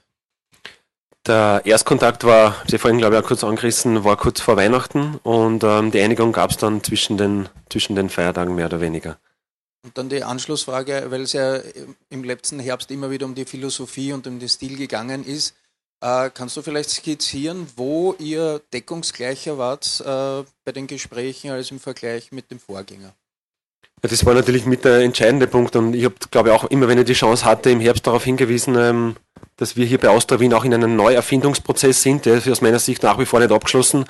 Der 1.27 1.61
Erstkontakt 1.65 2.23
war, 2.23 2.55
Sie 2.67 2.79
vorhin 2.79 2.97
glaube 2.97 3.15
ich 3.15 3.23
auch 3.23 3.27
kurz 3.27 3.43
angerissen, 3.43 4.03
war 4.03 4.17
kurz 4.17 4.41
vor 4.41 4.57
Weihnachten 4.57 5.19
und 5.21 5.63
ähm, 5.63 5.91
die 5.91 6.01
Einigung 6.01 6.31
gab 6.31 6.49
es 6.49 6.57
dann 6.57 6.83
zwischen 6.83 7.17
den, 7.17 7.47
zwischen 7.69 7.95
den 7.95 8.09
Feiertagen 8.09 8.55
mehr 8.55 8.65
oder 8.65 8.81
weniger. 8.81 9.19
Und 9.83 9.97
dann 9.97 10.09
die 10.09 10.23
Anschlussfrage, 10.23 11.07
weil 11.09 11.21
es 11.21 11.33
ja 11.33 11.59
im 12.09 12.23
letzten 12.23 12.59
Herbst 12.59 12.89
immer 12.91 13.11
wieder 13.11 13.25
um 13.25 13.35
die 13.35 13.45
Philosophie 13.45 14.13
und 14.13 14.25
um 14.25 14.39
den 14.39 14.49
Stil 14.49 14.77
gegangen 14.77 15.23
ist. 15.23 15.55
Äh, 16.01 16.31
kannst 16.33 16.57
du 16.57 16.63
vielleicht 16.63 16.89
skizzieren, 16.89 17.67
wo 17.75 18.15
ihr 18.17 18.61
deckungsgleicher 18.73 19.59
wart 19.59 20.01
äh, 20.01 20.43
bei 20.65 20.71
den 20.71 20.87
Gesprächen 20.87 21.51
als 21.51 21.69
im 21.69 21.79
Vergleich 21.79 22.31
mit 22.31 22.49
dem 22.49 22.59
Vorgänger? 22.59 23.13
Ja, 24.03 24.09
das 24.09 24.25
war 24.25 24.33
natürlich 24.33 24.65
mit 24.65 24.83
der 24.83 25.01
entscheidende 25.01 25.45
Punkt 25.45 25.75
und 25.75 25.93
ich 25.93 26.05
habe, 26.05 26.15
glaube 26.31 26.49
ich, 26.49 26.55
auch 26.55 26.63
immer, 26.65 26.87
wenn 26.87 26.97
ich 26.97 27.05
die 27.05 27.13
Chance 27.13 27.45
hatte, 27.45 27.69
im 27.69 27.79
Herbst 27.79 28.07
darauf 28.07 28.23
hingewiesen, 28.23 28.75
ähm, 28.75 29.15
dass 29.61 29.77
wir 29.77 29.85
hier 29.85 29.99
bei 29.99 30.09
Austria 30.09 30.39
Wien 30.39 30.55
auch 30.55 30.63
in 30.63 30.73
einem 30.73 30.95
Neuerfindungsprozess 30.95 32.01
sind, 32.01 32.25
der 32.25 32.37
ist 32.37 32.49
aus 32.49 32.61
meiner 32.61 32.79
Sicht 32.79 33.03
nach 33.03 33.19
wie 33.19 33.27
vor 33.27 33.39
nicht 33.39 33.51
abgeschlossen. 33.51 34.05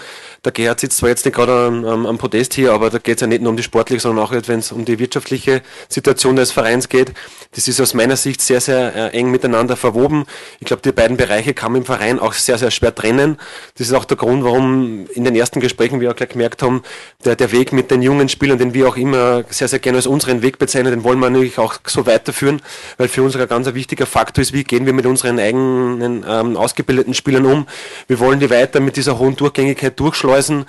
Der 0.45 0.53
Gerhard 0.53 0.79
sitzt 0.79 0.99
zwar 0.99 1.09
jetzt 1.09 1.25
nicht 1.25 1.35
gerade 1.35 1.67
am, 1.67 2.05
am, 2.05 2.17
Podest 2.17 2.53
hier, 2.53 2.71
aber 2.71 2.89
da 2.89 2.99
geht 2.99 3.15
es 3.15 3.21
ja 3.21 3.27
nicht 3.27 3.41
nur 3.41 3.49
um 3.49 3.57
die 3.57 3.63
sportliche, 3.63 3.99
sondern 3.99 4.23
auch, 4.23 4.31
wenn 4.31 4.59
es 4.59 4.71
um 4.71 4.85
die 4.85 4.97
wirtschaftliche 4.97 5.61
Situation 5.89 6.37
des 6.37 6.53
Vereins 6.53 6.87
geht. 6.87 7.11
Das 7.53 7.67
ist 7.67 7.81
aus 7.81 7.93
meiner 7.93 8.15
Sicht 8.15 8.39
sehr, 8.39 8.61
sehr 8.61 8.95
äh, 8.95 9.17
eng 9.17 9.29
miteinander 9.29 9.75
verwoben. 9.75 10.23
Ich 10.61 10.67
glaube, 10.67 10.83
die 10.83 10.93
beiden 10.93 11.17
Bereiche 11.17 11.53
kann 11.53 11.73
man 11.73 11.81
im 11.81 11.85
Verein 11.85 12.19
auch 12.19 12.31
sehr, 12.31 12.57
sehr 12.57 12.71
schwer 12.71 12.95
trennen. 12.95 13.37
Das 13.77 13.87
ist 13.87 13.93
auch 13.93 14.05
der 14.05 14.15
Grund, 14.15 14.45
warum 14.45 15.05
in 15.13 15.25
den 15.25 15.35
ersten 15.35 15.59
Gesprächen 15.59 15.99
wir 15.99 16.11
auch 16.11 16.15
gleich 16.15 16.29
gemerkt 16.29 16.63
haben, 16.63 16.81
der, 17.25 17.35
der 17.35 17.51
Weg 17.51 17.73
mit 17.73 17.91
den 17.91 18.01
jungen 18.01 18.29
Spielern, 18.29 18.57
den 18.57 18.73
wir 18.73 18.87
auch 18.87 18.95
immer 18.95 19.43
sehr, 19.49 19.67
sehr 19.67 19.79
gerne 19.79 19.97
als 19.97 20.07
unseren 20.07 20.43
Weg 20.43 20.59
bezeichnen, 20.59 20.91
den 20.91 21.03
wollen 21.03 21.19
wir 21.19 21.29
natürlich 21.29 21.57
auch 21.57 21.75
so 21.85 22.05
weiterführen, 22.05 22.61
weil 22.97 23.09
für 23.09 23.21
uns 23.21 23.35
ein 23.35 23.45
ganz 23.49 23.67
wichtiger 23.73 24.05
Faktor 24.05 24.41
ist, 24.41 24.53
wie 24.53 24.63
gehen 24.63 24.85
wir 24.85 24.93
mit 24.93 25.05
unseren 25.05 25.40
eigenen 25.41 26.25
ähm, 26.27 26.57
ausgebildeten 26.57 27.13
Spielern 27.13 27.45
um. 27.45 27.67
Wir 28.07 28.19
wollen 28.19 28.39
die 28.39 28.49
weiter 28.49 28.79
mit 28.79 28.97
dieser 28.97 29.19
hohen 29.19 29.35
Durchgängigkeit 29.35 29.99
durchschleusen. 29.99 30.65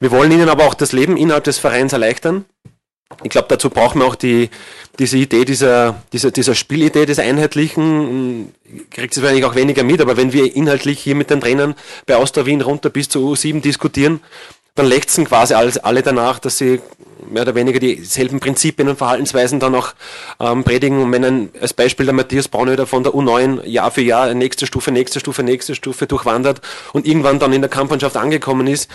Wir 0.00 0.10
wollen 0.10 0.32
ihnen 0.32 0.48
aber 0.48 0.64
auch 0.64 0.74
das 0.74 0.92
Leben 0.92 1.16
innerhalb 1.16 1.44
des 1.44 1.58
Vereins 1.58 1.92
erleichtern. 1.92 2.44
Ich 3.22 3.30
glaube, 3.30 3.48
dazu 3.48 3.70
brauchen 3.70 4.00
wir 4.00 4.06
auch 4.06 4.14
die, 4.14 4.48
diese 4.98 5.18
Idee 5.18 5.44
dieser, 5.44 6.02
dieser, 6.12 6.30
dieser 6.30 6.54
Spielidee 6.54 7.06
des 7.06 7.18
Einheitlichen. 7.18 8.54
Kriegt 8.90 9.14
es 9.14 9.22
wahrscheinlich 9.22 9.44
auch 9.44 9.54
weniger 9.54 9.84
mit, 9.84 10.00
aber 10.00 10.16
wenn 10.16 10.32
wir 10.32 10.56
inhaltlich 10.56 11.00
hier 11.00 11.14
mit 11.14 11.30
den 11.30 11.40
Trainern 11.40 11.74
bei 12.06 12.16
Austria 12.16 12.46
Wien 12.46 12.62
runter 12.62 12.90
bis 12.90 13.08
zu 13.08 13.20
U7 13.20 13.60
diskutieren, 13.60 14.20
dann 14.74 14.86
lechzen 14.86 15.26
quasi 15.26 15.54
alle 15.54 16.02
danach, 16.02 16.38
dass 16.38 16.58
sie 16.58 16.80
mehr 17.28 17.42
oder 17.42 17.54
weniger 17.54 17.78
dieselben 17.78 18.40
Prinzipien 18.40 18.88
und 18.88 18.96
Verhaltensweisen 18.96 19.60
dann 19.60 19.74
auch 19.74 19.94
ähm, 20.40 20.64
predigen. 20.64 21.02
Und 21.02 21.12
wenn 21.12 21.24
ein, 21.24 21.50
als 21.60 21.72
Beispiel 21.74 22.06
der 22.06 22.14
Matthias 22.14 22.48
Braunöder 22.48 22.86
von 22.86 23.02
der 23.02 23.12
U9 23.12 23.64
Jahr 23.66 23.90
für 23.90 24.02
Jahr 24.02 24.32
nächste 24.34 24.66
Stufe, 24.66 24.90
nächste 24.90 25.20
Stufe, 25.20 25.42
nächste 25.42 25.74
Stufe 25.74 26.06
durchwandert 26.06 26.60
und 26.92 27.06
irgendwann 27.06 27.38
dann 27.38 27.52
in 27.52 27.60
der 27.60 27.70
Kampfmannschaft 27.70 28.16
angekommen 28.16 28.66
ist, 28.66 28.90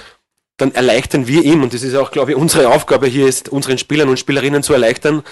dann 0.57 0.73
erleichtern 0.73 1.27
wir 1.27 1.43
ihm, 1.43 1.61
und 1.61 1.73
das 1.73 1.83
ist 1.83 1.95
auch, 1.95 2.11
glaube 2.11 2.31
ich, 2.31 2.37
unsere 2.37 2.69
Aufgabe 2.69 3.07
hier 3.07 3.27
ist, 3.27 3.49
unseren 3.49 3.77
Spielern 3.77 4.09
und 4.09 4.19
Spielerinnen 4.19 4.63
zu 4.63 4.73
erleichtern, 4.73 5.23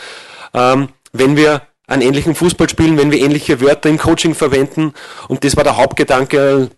ähm, 0.54 0.90
wenn 1.12 1.36
wir 1.36 1.64
einen 1.88 2.02
ähnlichen 2.02 2.36
Fußball 2.36 2.70
spielen, 2.70 2.98
wenn 2.98 3.12
wir 3.12 3.20
ähnliche 3.20 3.62
Wörter 3.62 3.90
im 3.90 3.98
Coaching 3.98 4.36
verwenden. 4.36 4.94
Und 5.28 5.44
das 5.44 5.56
war 5.56 5.64
der 5.64 5.78
Hauptgedanke 5.78 6.70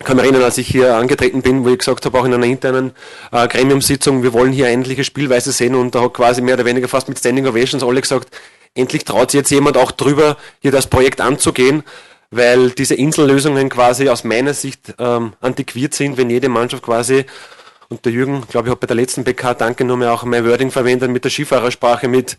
kann 0.00 0.16
mich 0.16 0.24
erinnern, 0.24 0.42
als 0.42 0.58
ich 0.58 0.68
hier 0.68 0.94
angetreten 0.96 1.42
bin, 1.42 1.64
wo 1.64 1.70
ich 1.70 1.78
gesagt 1.78 2.04
habe, 2.04 2.18
auch 2.18 2.24
in 2.24 2.34
einer 2.34 2.46
internen 2.46 2.92
äh, 3.32 3.48
Gremiumsitzung, 3.48 4.22
wir 4.22 4.32
wollen 4.32 4.52
hier 4.52 4.68
endliche 4.68 5.04
Spielweise 5.04 5.52
sehen 5.52 5.74
und 5.74 5.94
da 5.94 6.02
hat 6.02 6.14
quasi 6.14 6.40
mehr 6.40 6.54
oder 6.54 6.64
weniger 6.64 6.88
fast 6.88 7.08
mit 7.08 7.18
Standing 7.18 7.46
Ovations 7.46 7.82
alle 7.82 8.00
gesagt, 8.00 8.28
endlich 8.74 9.04
traut 9.04 9.30
sich 9.30 9.38
jetzt 9.38 9.50
jemand 9.50 9.76
auch 9.76 9.90
drüber, 9.90 10.36
hier 10.60 10.70
das 10.70 10.86
Projekt 10.86 11.20
anzugehen, 11.20 11.82
weil 12.30 12.70
diese 12.70 12.94
Insellösungen 12.94 13.68
quasi 13.68 14.08
aus 14.08 14.24
meiner 14.24 14.54
Sicht 14.54 14.94
ähm, 14.98 15.32
antiquiert 15.40 15.94
sind, 15.94 16.16
wenn 16.16 16.30
jede 16.30 16.48
Mannschaft 16.48 16.82
quasi 16.82 17.24
und 17.88 18.04
der 18.04 18.12
Jürgen, 18.12 18.44
glaube 18.48 18.68
ich, 18.68 18.72
hat 18.72 18.80
bei 18.80 18.86
der 18.86 18.96
letzten 18.96 19.24
PK 19.24 19.54
danke 19.54 19.84
nur 19.84 19.96
mehr 19.96 20.12
auch 20.12 20.24
mein 20.24 20.46
Wording 20.46 20.70
verwendet 20.70 21.10
mit 21.10 21.24
der 21.24 21.30
Skifahrersprache, 21.30 22.06
mit 22.06 22.36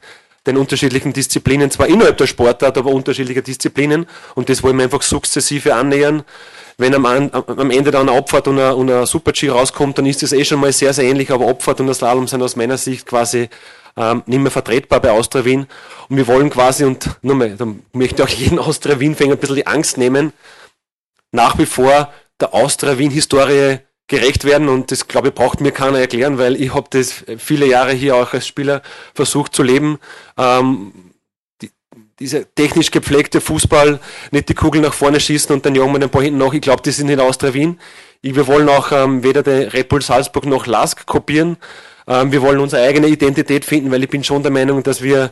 den 0.48 0.58
unterschiedlichen 0.58 1.14
Disziplinen, 1.14 1.72
zwar 1.72 1.88
innerhalb 1.88 2.18
der 2.18 2.28
Sportart, 2.28 2.78
aber 2.78 2.92
unterschiedliche 2.92 3.42
Disziplinen. 3.42 4.08
Und 4.36 4.50
das 4.50 4.64
wollen 4.64 4.78
wir 4.78 4.84
einfach 4.84 5.02
sukzessive 5.02 5.76
annähern 5.76 6.24
wenn 6.80 6.96
am, 6.96 7.06
am 7.06 7.72
Ende 7.72 7.92
dann 7.92 8.08
eine 8.08 8.18
Abfahrt 8.18 8.48
und 8.48 8.58
ein, 8.58 9.06
Super-G 9.06 9.50
rauskommt, 9.50 9.98
dann 9.98 10.06
ist 10.06 10.24
das 10.24 10.32
eh 10.32 10.46
schon 10.46 10.62
mal 10.62 10.72
sehr, 10.72 10.94
sehr 10.94 11.06
ähnlich, 11.06 11.30
aber 11.30 11.48
Abfahrt 11.50 11.82
und 11.82 11.88
das 11.88 11.98
Slalom 11.98 12.26
sind 12.26 12.42
aus 12.42 12.56
meiner 12.56 12.78
Sicht 12.78 13.06
quasi 13.06 13.50
ähm, 13.98 14.24
nicht 14.26 14.40
mehr 14.40 14.50
vertretbar 14.50 15.02
bei 15.02 15.12
Austria 15.12 15.44
Wien. 15.44 15.68
Und 16.08 16.16
wir 16.16 16.26
wollen 16.28 16.50
quasi, 16.50 16.86
und 16.86 17.10
nochmal, 17.22 17.58
da 17.58 17.68
möchte 17.92 18.24
auch 18.24 18.30
jeden 18.30 18.60
Austria 18.60 18.98
Wien-Fänger 18.98 19.34
ein 19.34 19.40
bisschen 19.40 19.58
die 19.58 19.68
Angst 19.68 19.98
nehmen, 19.98 20.32
nach 21.34 21.58
wie 21.58 21.66
vor 21.66 22.14
der 22.40 22.54
Austria 22.54 22.98
Wien-Historie 22.98 23.80
gerecht 24.10 24.44
werden 24.44 24.68
und 24.68 24.92
das 24.92 25.08
glaube 25.08 25.30
ich 25.30 25.34
braucht 25.34 25.62
mir 25.62 25.72
keiner 25.72 26.00
erklären, 26.00 26.38
weil 26.38 26.62
ich 26.62 26.74
habe 26.74 26.88
das 26.90 27.24
viele 27.38 27.66
Jahre 27.66 27.94
hier 27.94 28.16
auch 28.16 28.34
als 28.34 28.46
Spieler 28.48 28.82
versucht 29.14 29.56
zu 29.56 29.64
leben. 29.64 30.00
Ähm, 30.38 30.92
dieser 32.20 32.54
technisch 32.54 32.92
gepflegte 32.92 33.40
Fußball, 33.40 34.00
nicht 34.32 34.50
die 34.50 34.54
Kugel 34.54 34.82
nach 34.82 34.94
vorne 34.94 35.20
schießen 35.22 35.56
und 35.56 35.66
dann 35.66 35.76
jagen 35.76 35.94
wir 35.94 36.02
ein 36.02 36.10
paar 36.10 36.22
hinten 36.22 36.40
nach. 36.40 36.54
Ich 36.54 36.62
glaube, 36.62 36.82
das 36.84 37.00
ist 37.00 37.10
in 37.10 37.20
Austria 37.20 37.54
Wien. 37.54 37.80
Wir 38.22 38.48
wollen 38.48 38.68
auch 38.68 38.92
ähm, 38.92 39.24
weder 39.24 39.42
den 39.44 39.70
Red 39.70 39.88
Bull 39.88 40.02
Salzburg 40.02 40.46
noch 40.46 40.66
Lask 40.66 41.06
kopieren. 41.06 41.56
Ähm, 42.08 42.34
wir 42.34 42.42
wollen 42.42 42.60
unsere 42.60 42.86
eigene 42.86 43.08
Identität 43.08 43.64
finden, 43.64 43.92
weil 43.92 44.04
ich 44.04 44.10
bin 44.10 44.26
schon 44.26 44.44
der 44.44 44.52
Meinung, 44.52 44.84
dass 44.84 45.02
wir 45.02 45.32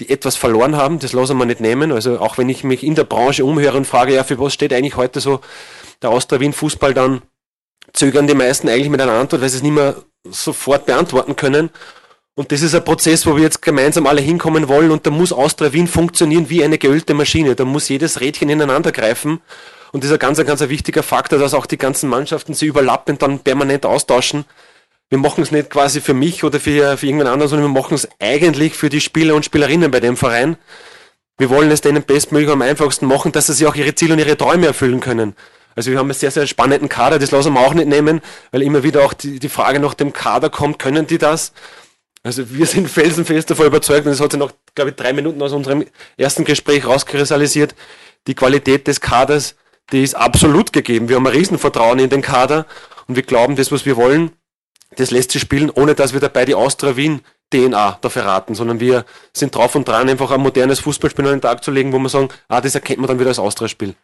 die 0.00 0.10
etwas 0.10 0.34
verloren 0.34 0.76
haben. 0.76 0.98
Das 0.98 1.12
lassen 1.12 1.36
wir 1.38 1.46
nicht 1.46 1.60
nehmen. 1.60 1.92
Also 1.92 2.18
auch 2.18 2.36
wenn 2.36 2.48
ich 2.48 2.64
mich 2.64 2.82
in 2.82 2.96
der 2.96 3.04
Branche 3.04 3.44
umhöre 3.44 3.76
und 3.76 3.86
frage, 3.86 4.14
ja, 4.14 4.24
für 4.24 4.40
was 4.40 4.52
steht 4.52 4.72
eigentlich 4.72 4.96
heute 4.96 5.20
so 5.20 5.40
der 6.02 6.10
Austria 6.10 6.40
Wien 6.40 6.52
Fußball, 6.52 6.94
dann 6.94 7.22
zögern 7.94 8.26
die 8.26 8.34
meisten 8.34 8.68
eigentlich 8.68 8.90
mit 8.90 9.00
einer 9.00 9.12
Antwort, 9.12 9.40
weil 9.40 9.48
sie 9.48 9.56
es 9.56 9.62
nicht 9.62 9.72
mehr 9.72 9.96
sofort 10.24 10.84
beantworten 10.84 11.36
können. 11.36 11.70
Und 12.34 12.50
das 12.50 12.62
ist 12.62 12.74
ein 12.74 12.84
Prozess, 12.84 13.26
wo 13.26 13.36
wir 13.36 13.44
jetzt 13.44 13.62
gemeinsam 13.62 14.06
alle 14.06 14.20
hinkommen 14.20 14.68
wollen 14.68 14.90
und 14.90 15.06
da 15.06 15.10
muss 15.10 15.32
Austria 15.32 15.72
Wien 15.72 15.86
funktionieren 15.86 16.50
wie 16.50 16.64
eine 16.64 16.78
geölte 16.78 17.14
Maschine. 17.14 17.54
Da 17.54 17.64
muss 17.64 17.88
jedes 17.88 18.20
Rädchen 18.20 18.50
ineinander 18.50 18.90
greifen. 18.90 19.40
Und 19.92 20.02
das 20.02 20.10
ist 20.10 20.14
ein 20.14 20.18
ganz, 20.18 20.44
ganz 20.44 20.60
wichtiger 20.68 21.04
Faktor, 21.04 21.38
dass 21.38 21.54
auch 21.54 21.66
die 21.66 21.78
ganzen 21.78 22.10
Mannschaften 22.10 22.52
sich 22.52 22.68
überlappen 22.68 23.14
und 23.14 23.22
dann 23.22 23.38
permanent 23.38 23.86
austauschen. 23.86 24.44
Wir 25.08 25.18
machen 25.18 25.42
es 25.42 25.52
nicht 25.52 25.70
quasi 25.70 26.00
für 26.00 26.14
mich 26.14 26.42
oder 26.42 26.58
für, 26.58 26.96
für 26.96 27.06
irgendwen 27.06 27.28
anderen, 27.28 27.48
sondern 27.48 27.72
wir 27.72 27.80
machen 27.80 27.94
es 27.94 28.08
eigentlich 28.18 28.74
für 28.74 28.88
die 28.88 29.00
Spieler 29.00 29.36
und 29.36 29.44
Spielerinnen 29.44 29.92
bei 29.92 30.00
dem 30.00 30.16
Verein. 30.16 30.56
Wir 31.38 31.50
wollen 31.50 31.70
es 31.70 31.80
denen 31.80 32.02
bestmöglich 32.02 32.50
am 32.50 32.62
einfachsten 32.62 33.06
machen, 33.06 33.30
dass 33.30 33.46
sie 33.46 33.52
sich 33.52 33.66
auch 33.68 33.76
ihre 33.76 33.94
Ziele 33.94 34.14
und 34.14 34.18
ihre 34.18 34.36
Träume 34.36 34.66
erfüllen 34.66 34.98
können. 34.98 35.36
Also 35.74 35.90
wir 35.90 35.98
haben 35.98 36.06
einen 36.06 36.14
sehr, 36.14 36.30
sehr 36.30 36.46
spannenden 36.46 36.88
Kader, 36.88 37.18
das 37.18 37.30
lassen 37.30 37.52
wir 37.54 37.60
auch 37.60 37.74
nicht 37.74 37.88
nehmen, 37.88 38.20
weil 38.52 38.62
immer 38.62 38.82
wieder 38.82 39.04
auch 39.04 39.12
die, 39.12 39.38
die 39.38 39.48
Frage 39.48 39.80
nach 39.80 39.94
dem 39.94 40.12
Kader 40.12 40.50
kommt, 40.50 40.78
können 40.78 41.06
die 41.06 41.18
das? 41.18 41.52
Also 42.22 42.50
wir 42.50 42.66
sind 42.66 42.88
felsenfest 42.88 43.50
davon 43.50 43.66
überzeugt, 43.66 44.06
und 44.06 44.12
das 44.12 44.20
hat 44.20 44.32
sich 44.32 44.40
noch, 44.40 44.52
glaube 44.74 44.90
ich, 44.90 44.96
drei 44.96 45.12
Minuten 45.12 45.42
aus 45.42 45.52
unserem 45.52 45.84
ersten 46.16 46.44
Gespräch 46.44 46.86
rauskristallisiert, 46.86 47.74
die 48.26 48.34
Qualität 48.34 48.86
des 48.86 49.00
Kaders, 49.00 49.56
die 49.92 50.02
ist 50.02 50.14
absolut 50.14 50.72
gegeben. 50.72 51.08
Wir 51.08 51.16
haben 51.16 51.26
ein 51.26 51.34
Riesenvertrauen 51.34 51.98
in 51.98 52.08
den 52.08 52.22
Kader 52.22 52.66
und 53.06 53.16
wir 53.16 53.22
glauben, 53.22 53.56
das, 53.56 53.70
was 53.70 53.84
wir 53.84 53.96
wollen, 53.96 54.32
das 54.96 55.10
lässt 55.10 55.32
sich 55.32 55.42
spielen, 55.42 55.70
ohne 55.70 55.94
dass 55.94 56.12
wir 56.12 56.20
dabei 56.20 56.44
die 56.44 56.54
Austria 56.54 56.96
Wien 56.96 57.20
DNA 57.52 57.98
dafür 58.00 58.24
raten, 58.24 58.54
sondern 58.54 58.80
wir 58.80 59.04
sind 59.32 59.54
drauf 59.54 59.74
und 59.74 59.86
dran, 59.86 60.08
einfach 60.08 60.30
ein 60.30 60.40
modernes 60.40 60.80
Fußballspiel 60.80 61.26
an 61.26 61.32
den 61.32 61.40
Tag 61.40 61.62
zu 61.62 61.70
legen, 61.70 61.92
wo 61.92 61.98
wir 61.98 62.08
sagen, 62.08 62.28
ah, 62.48 62.60
das 62.60 62.74
erkennt 62.74 63.00
man 63.00 63.08
dann 63.08 63.18
wieder 63.18 63.28
als 63.28 63.38
Austria-Spiel. 63.38 63.94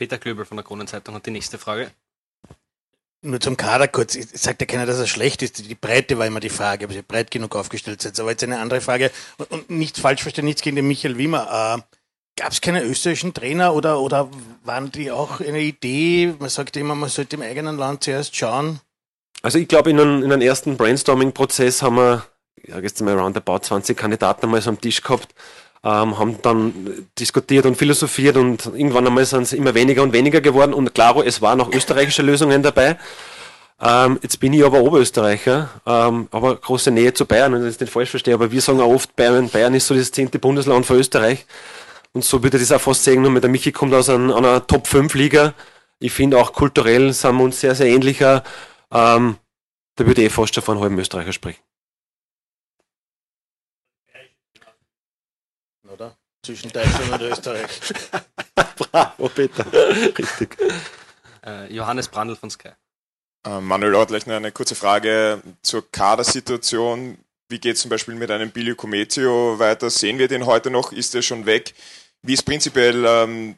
Peter 0.00 0.16
Klöbel 0.16 0.46
von 0.46 0.56
der 0.56 0.64
Kronenzeitung 0.64 1.14
hat 1.14 1.26
die 1.26 1.30
nächste 1.30 1.58
Frage. 1.58 1.90
Nur 3.20 3.38
zum 3.38 3.58
Kader 3.58 3.86
kurz. 3.86 4.14
Ich 4.14 4.28
sagt 4.32 4.62
ja 4.62 4.66
keiner, 4.66 4.86
dass 4.86 4.98
er 4.98 5.06
schlecht 5.06 5.42
ist. 5.42 5.58
Die 5.58 5.74
Breite 5.74 6.16
war 6.16 6.26
immer 6.26 6.40
die 6.40 6.48
Frage, 6.48 6.86
ob 6.86 6.92
sie 6.92 7.02
breit 7.02 7.30
genug 7.30 7.54
aufgestellt 7.54 8.00
sind. 8.00 8.18
Aber 8.18 8.30
jetzt 8.30 8.42
eine 8.42 8.60
andere 8.60 8.80
Frage. 8.80 9.10
Und, 9.36 9.50
und 9.50 9.68
nichts 9.68 10.00
falsch 10.00 10.22
verstehen, 10.22 10.46
nichts 10.46 10.62
gegen 10.62 10.76
den 10.76 10.88
Michael 10.88 11.18
Wimmer. 11.18 11.76
Äh, 11.76 11.82
Gab 12.40 12.50
es 12.50 12.62
keine 12.62 12.82
österreichischen 12.82 13.34
Trainer 13.34 13.74
oder, 13.74 14.00
oder 14.00 14.30
waren 14.64 14.90
die 14.90 15.10
auch 15.10 15.40
eine 15.40 15.60
Idee? 15.60 16.34
Man 16.38 16.48
sagt 16.48 16.78
immer, 16.78 16.94
man 16.94 17.10
sollte 17.10 17.36
im 17.36 17.42
eigenen 17.42 17.76
Land 17.76 18.04
zuerst 18.04 18.34
schauen. 18.34 18.80
Also 19.42 19.58
ich 19.58 19.68
glaube, 19.68 19.90
in, 19.90 20.00
einem, 20.00 20.22
in 20.22 20.32
einem 20.32 20.40
ersten 20.40 20.78
Brainstorming-Prozess 20.78 21.82
haben 21.82 21.96
wir, 21.96 22.24
ja, 22.66 22.78
jetzt 22.78 23.02
mal 23.02 23.18
roundabout 23.18 23.58
20 23.58 23.98
Kandidaten 23.98 24.46
einmal 24.46 24.62
so 24.62 24.70
am 24.70 24.80
Tisch 24.80 25.02
gehabt 25.02 25.34
ähm, 25.82 26.18
haben 26.18 26.38
dann 26.42 27.08
diskutiert 27.18 27.66
und 27.66 27.76
philosophiert 27.76 28.36
und 28.36 28.66
irgendwann 28.66 29.06
einmal 29.06 29.24
sind 29.24 29.42
es 29.42 29.52
immer 29.52 29.74
weniger 29.74 30.02
und 30.02 30.12
weniger 30.12 30.40
geworden 30.40 30.74
und 30.74 30.94
klaro, 30.94 31.22
es 31.22 31.40
waren 31.40 31.60
auch 31.60 31.72
österreichische 31.72 32.22
Lösungen 32.22 32.62
dabei. 32.62 32.98
Ähm, 33.82 34.18
jetzt 34.22 34.38
bin 34.40 34.52
ich 34.52 34.62
aber 34.62 34.80
Oberösterreicher, 34.80 35.70
ähm, 35.86 36.28
aber 36.30 36.56
große 36.56 36.90
Nähe 36.90 37.14
zu 37.14 37.24
Bayern, 37.24 37.54
wenn 37.54 37.62
ich 37.62 37.72
das 37.74 37.80
nicht 37.80 37.92
falsch 37.92 38.10
verstehe, 38.10 38.34
aber 38.34 38.52
wir 38.52 38.60
sagen 38.60 38.80
auch 38.80 38.92
oft, 38.92 39.16
Bayern, 39.16 39.48
Bayern 39.48 39.74
ist 39.74 39.86
so 39.86 39.94
das 39.94 40.10
zehnte 40.10 40.38
Bundesland 40.38 40.84
von 40.84 40.98
Österreich. 40.98 41.46
Und 42.12 42.24
so 42.24 42.42
würde 42.42 42.58
ich 42.58 42.64
das 42.64 42.72
auch 42.72 42.82
fast 42.82 43.04
sagen, 43.04 43.22
nur 43.22 43.30
mit 43.30 43.42
der 43.42 43.50
Michi 43.50 43.72
kommt 43.72 43.94
aus 43.94 44.10
einer, 44.10 44.36
einer 44.36 44.66
Top-5-Liga. 44.66 45.54
Ich 46.00 46.12
finde 46.12 46.38
auch 46.38 46.52
kulturell 46.52 47.12
sind 47.12 47.36
wir 47.36 47.44
uns 47.44 47.60
sehr, 47.60 47.74
sehr 47.74 47.86
ähnlicher. 47.86 48.42
Ähm, 48.90 49.36
da 49.96 50.06
würde 50.06 50.22
ich 50.22 50.26
eh 50.26 50.30
fast 50.30 50.54
schon 50.54 50.64
von 50.64 50.80
halben 50.80 50.98
Österreicher 50.98 51.32
sprechen. 51.32 51.60
Zwischen 56.42 56.70
Deutschland 56.70 57.12
und 57.12 57.22
Österreich. 57.22 57.70
Bravo, 58.76 59.28
Peter. 59.28 59.66
Richtig. 60.18 60.56
Äh, 61.44 61.72
Johannes 61.72 62.08
Brandl 62.08 62.36
von 62.36 62.50
Sky. 62.50 62.70
Äh, 63.46 63.60
Manuel 63.60 63.94
Ortlechner, 63.94 64.36
eine 64.36 64.52
kurze 64.52 64.74
Frage 64.74 65.42
zur 65.62 65.90
Kadersituation. 65.90 67.18
Wie 67.48 67.58
geht 67.58 67.76
es 67.76 67.82
zum 67.82 67.88
Beispiel 67.88 68.14
mit 68.14 68.30
einem 68.30 68.50
Billy 68.50 68.74
Cometio 68.74 69.58
weiter? 69.58 69.90
Sehen 69.90 70.18
wir 70.18 70.28
den 70.28 70.46
heute 70.46 70.70
noch? 70.70 70.92
Ist 70.92 71.14
er 71.14 71.22
schon 71.22 71.46
weg? 71.46 71.74
Wie 72.22 72.34
ist 72.34 72.42
prinzipiell 72.42 73.04
ähm, 73.06 73.56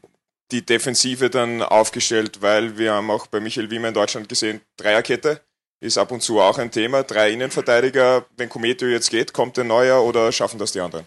die 0.51 0.65
Defensive 0.65 1.31
dann 1.31 1.63
aufgestellt? 1.63 2.41
Weil 2.41 2.79
wir 2.79 2.95
haben 2.95 3.11
auch 3.11 3.27
bei 3.27 3.41
Michael 3.41 3.71
Wiemer 3.71 3.89
in 3.89 3.95
Deutschland 3.95 4.29
gesehen, 4.29 4.61
Dreierkette 4.77 5.41
ist 5.83 5.99
ab 5.99 6.13
und 6.13 6.23
zu 6.23 6.41
auch 6.41 6.59
ein 6.59 6.71
Thema. 6.71 7.03
Drei 7.03 7.33
Innenverteidiger. 7.33 8.25
Wenn 8.37 8.49
Cometio 8.49 8.87
jetzt 8.89 9.11
geht, 9.11 9.33
kommt 9.33 9.57
der 9.57 9.65
neuer 9.65 10.03
oder 10.03 10.31
schaffen 10.31 10.59
das 10.59 10.73
die 10.73 10.81
anderen? 10.81 11.07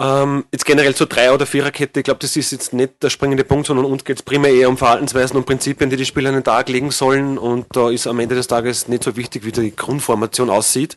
Ähm, 0.00 0.46
jetzt 0.50 0.64
generell 0.64 0.94
zur 0.94 1.08
Drei- 1.08 1.30
oder 1.30 1.44
Viererkette, 1.44 2.00
ich 2.00 2.04
glaube, 2.04 2.20
das 2.20 2.34
ist 2.34 2.52
jetzt 2.52 2.72
nicht 2.72 3.02
der 3.02 3.10
springende 3.10 3.44
Punkt, 3.44 3.66
sondern 3.66 3.84
uns 3.84 4.02
geht 4.02 4.16
es 4.16 4.22
primär 4.22 4.50
eher 4.50 4.70
um 4.70 4.78
Verhaltensweisen 4.78 5.36
und 5.36 5.44
Prinzipien, 5.44 5.90
die 5.90 5.96
die 5.96 6.06
Spieler 6.06 6.30
an 6.30 6.36
den 6.36 6.44
Tag 6.44 6.70
legen 6.70 6.90
sollen. 6.90 7.36
Und 7.36 7.66
da 7.72 7.90
ist 7.90 8.06
am 8.06 8.18
Ende 8.18 8.34
des 8.34 8.46
Tages 8.46 8.88
nicht 8.88 9.04
so 9.04 9.14
wichtig, 9.16 9.44
wie 9.44 9.52
die 9.52 9.76
Grundformation 9.76 10.48
aussieht. 10.48 10.96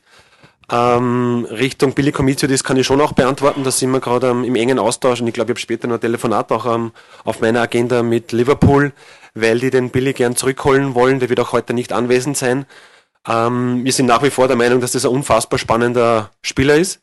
Ähm, 0.71 1.45
Richtung 1.51 1.93
Billy 1.93 2.13
Comizio, 2.13 2.47
das 2.47 2.63
kann 2.63 2.77
ich 2.77 2.87
schon 2.87 3.01
auch 3.01 3.11
beantworten. 3.11 3.65
Da 3.65 3.71
sind 3.71 3.91
wir 3.91 3.99
gerade 3.99 4.29
ähm, 4.29 4.45
im 4.45 4.55
engen 4.55 4.79
Austausch 4.79 5.19
und 5.19 5.27
ich 5.27 5.33
glaube, 5.33 5.51
ich 5.51 5.55
habe 5.55 5.59
später 5.59 5.89
noch 5.89 5.95
ein 5.95 6.01
Telefonat 6.01 6.49
auch 6.53 6.73
ähm, 6.73 6.93
auf 7.25 7.41
meiner 7.41 7.61
Agenda 7.61 8.03
mit 8.03 8.31
Liverpool, 8.31 8.93
weil 9.33 9.59
die 9.59 9.69
den 9.69 9.89
Billy 9.89 10.13
gern 10.13 10.37
zurückholen 10.37 10.95
wollen. 10.95 11.19
Der 11.19 11.27
wird 11.27 11.41
auch 11.41 11.51
heute 11.51 11.73
nicht 11.73 11.91
anwesend 11.91 12.37
sein. 12.37 12.65
Ähm, 13.27 13.83
wir 13.83 13.91
sind 13.91 14.05
nach 14.05 14.23
wie 14.23 14.29
vor 14.29 14.47
der 14.47 14.55
Meinung, 14.55 14.79
dass 14.79 14.93
das 14.93 15.03
ein 15.03 15.11
unfassbar 15.11 15.59
spannender 15.59 16.31
Spieler 16.41 16.75
ist. 16.75 17.01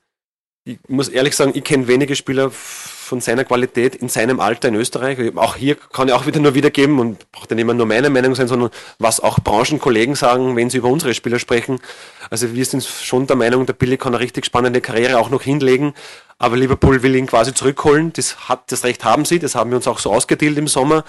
Ich 0.64 0.78
muss 0.88 1.08
ehrlich 1.08 1.34
sagen, 1.34 1.52
ich 1.54 1.64
kenne 1.64 1.88
wenige 1.88 2.14
Spieler 2.14 2.50
von 2.50 3.20
seiner 3.20 3.44
Qualität 3.44 3.94
in 3.96 4.08
seinem 4.08 4.40
Alter 4.40 4.68
in 4.68 4.74
Österreich. 4.74 5.18
Auch 5.36 5.56
hier 5.56 5.74
kann 5.74 6.08
ich 6.08 6.14
auch 6.14 6.26
wieder 6.26 6.38
nur 6.38 6.54
wiedergeben 6.54 6.98
und 6.98 7.32
braucht 7.32 7.50
nicht 7.50 7.64
mehr 7.64 7.74
nur 7.74 7.86
meine 7.86 8.10
Meinung 8.10 8.34
sein, 8.34 8.46
sondern 8.46 8.70
was 8.98 9.20
auch 9.20 9.40
Branchenkollegen 9.40 10.14
sagen, 10.14 10.54
wenn 10.56 10.70
sie 10.70 10.78
über 10.78 10.88
unsere 10.88 11.14
Spieler 11.14 11.38
sprechen. 11.38 11.80
Also 12.28 12.54
wir 12.54 12.64
sind 12.64 12.84
schon 12.84 13.26
der 13.26 13.36
Meinung, 13.36 13.66
der 13.66 13.72
Billy 13.72 13.96
kann 13.96 14.14
eine 14.14 14.22
richtig 14.22 14.44
spannende 14.44 14.80
Karriere 14.80 15.18
auch 15.18 15.30
noch 15.30 15.42
hinlegen. 15.42 15.94
Aber 16.38 16.56
Liverpool 16.56 17.02
will 17.02 17.16
ihn 17.16 17.26
quasi 17.26 17.52
zurückholen. 17.52 18.12
Das 18.12 18.48
hat, 18.48 18.70
das 18.70 18.84
Recht 18.84 19.02
haben 19.02 19.24
sie. 19.24 19.38
Das 19.38 19.54
haben 19.54 19.70
wir 19.70 19.76
uns 19.76 19.88
auch 19.88 19.98
so 19.98 20.12
ausgedealt 20.12 20.58
im 20.58 20.68
Sommer. 20.68 21.04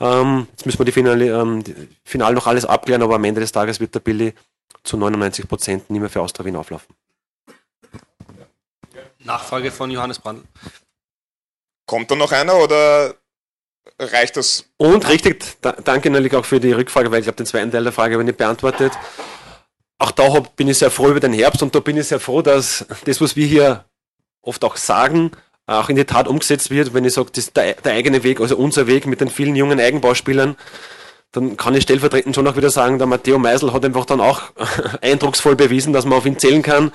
Ähm, 0.00 0.48
jetzt 0.50 0.66
müssen 0.66 0.78
wir 0.78 0.86
die 0.86 0.92
Finale, 0.92 1.26
ähm, 1.26 1.62
die 1.62 1.74
Final 2.04 2.34
noch 2.34 2.46
alles 2.46 2.64
abklären, 2.64 3.02
aber 3.02 3.16
am 3.16 3.24
Ende 3.24 3.40
des 3.40 3.52
Tages 3.52 3.80
wird 3.80 3.94
der 3.94 4.00
Billy 4.00 4.32
zu 4.82 4.96
99 4.96 5.46
Prozent 5.46 5.90
nicht 5.90 6.00
mehr 6.00 6.10
für 6.10 6.20
Austria 6.20 6.44
Wien 6.46 6.56
auflaufen. 6.56 6.97
Nachfrage 9.24 9.70
von 9.70 9.90
Johannes 9.90 10.18
Brandl. 10.18 10.44
Kommt 11.86 12.10
da 12.10 12.14
noch 12.14 12.32
einer 12.32 12.56
oder 12.56 13.14
reicht 13.98 14.36
das? 14.36 14.64
Und 14.76 15.08
richtig, 15.08 15.56
da, 15.60 15.72
danke 15.72 16.10
natürlich 16.10 16.34
auch 16.34 16.44
für 16.44 16.60
die 16.60 16.72
Rückfrage, 16.72 17.10
weil 17.10 17.20
ich 17.20 17.24
glaube, 17.24 17.36
den 17.36 17.46
zweiten 17.46 17.70
Teil 17.70 17.84
der 17.84 17.92
Frage 17.92 18.14
habe 18.14 18.22
ich 18.22 18.26
nicht 18.26 18.38
beantwortet. 18.38 18.92
Auch 19.98 20.10
da 20.12 20.32
hab, 20.32 20.54
bin 20.54 20.68
ich 20.68 20.78
sehr 20.78 20.90
froh 20.90 21.08
über 21.08 21.20
den 21.20 21.32
Herbst 21.32 21.62
und 21.62 21.74
da 21.74 21.80
bin 21.80 21.96
ich 21.96 22.06
sehr 22.06 22.20
froh, 22.20 22.42
dass 22.42 22.86
das, 23.04 23.20
was 23.20 23.34
wir 23.34 23.46
hier 23.46 23.84
oft 24.42 24.62
auch 24.64 24.76
sagen, 24.76 25.32
auch 25.66 25.88
in 25.88 25.96
die 25.96 26.04
Tat 26.04 26.28
umgesetzt 26.28 26.70
wird. 26.70 26.94
Wenn 26.94 27.04
ich 27.04 27.14
sage, 27.14 27.30
das 27.32 27.46
ist 27.46 27.56
der, 27.56 27.74
der 27.74 27.92
eigene 27.92 28.22
Weg, 28.22 28.40
also 28.40 28.56
unser 28.56 28.86
Weg 28.86 29.06
mit 29.06 29.20
den 29.20 29.28
vielen 29.28 29.56
jungen 29.56 29.80
Eigenbauspielern, 29.80 30.56
dann 31.32 31.56
kann 31.56 31.74
ich 31.74 31.82
stellvertretend 31.82 32.34
schon 32.34 32.46
auch 32.46 32.56
wieder 32.56 32.70
sagen, 32.70 32.98
der 32.98 33.06
Matteo 33.06 33.38
Meisel 33.38 33.72
hat 33.72 33.84
einfach 33.84 34.06
dann 34.06 34.20
auch 34.20 34.42
eindrucksvoll 35.02 35.56
bewiesen, 35.56 35.92
dass 35.92 36.04
man 36.04 36.18
auf 36.18 36.26
ihn 36.26 36.38
zählen 36.38 36.62
kann. 36.62 36.92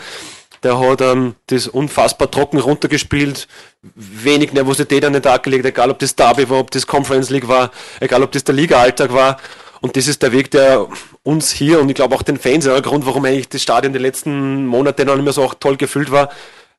Der 0.63 0.79
hat 0.79 1.01
ähm, 1.01 1.35
das 1.47 1.67
unfassbar 1.67 2.31
trocken 2.31 2.59
runtergespielt, 2.59 3.47
wenig 3.95 4.53
Nervosität 4.53 5.03
an 5.03 5.13
den 5.13 5.21
Tag 5.21 5.43
gelegt, 5.43 5.65
egal 5.65 5.91
ob 5.91 5.99
das 5.99 6.15
Derby 6.15 6.49
war, 6.49 6.59
ob 6.59 6.71
das 6.71 6.87
Conference 6.87 7.29
League 7.29 7.47
war, 7.47 7.71
egal 7.99 8.23
ob 8.23 8.31
das 8.31 8.43
der 8.45 8.55
Liga-Alltag 8.55 9.13
war. 9.13 9.37
Und 9.81 9.97
das 9.97 10.07
ist 10.07 10.23
der 10.23 10.31
Weg, 10.31 10.49
der 10.51 10.87
uns 11.23 11.51
hier 11.51 11.81
und 11.81 11.89
ich 11.89 11.95
glaube 11.95 12.15
auch 12.15 12.21
den 12.21 12.37
Fans, 12.37 12.63
der 12.63 12.81
Grund, 12.81 13.05
warum 13.05 13.25
eigentlich 13.25 13.49
das 13.49 13.61
Stadion 13.61 13.91
die 13.91 13.99
letzten 13.99 14.65
Monate 14.65 15.03
noch 15.03 15.15
nicht 15.15 15.25
mehr 15.25 15.33
so 15.33 15.43
auch 15.43 15.55
toll 15.55 15.75
gefüllt 15.75 16.09
war, 16.09 16.29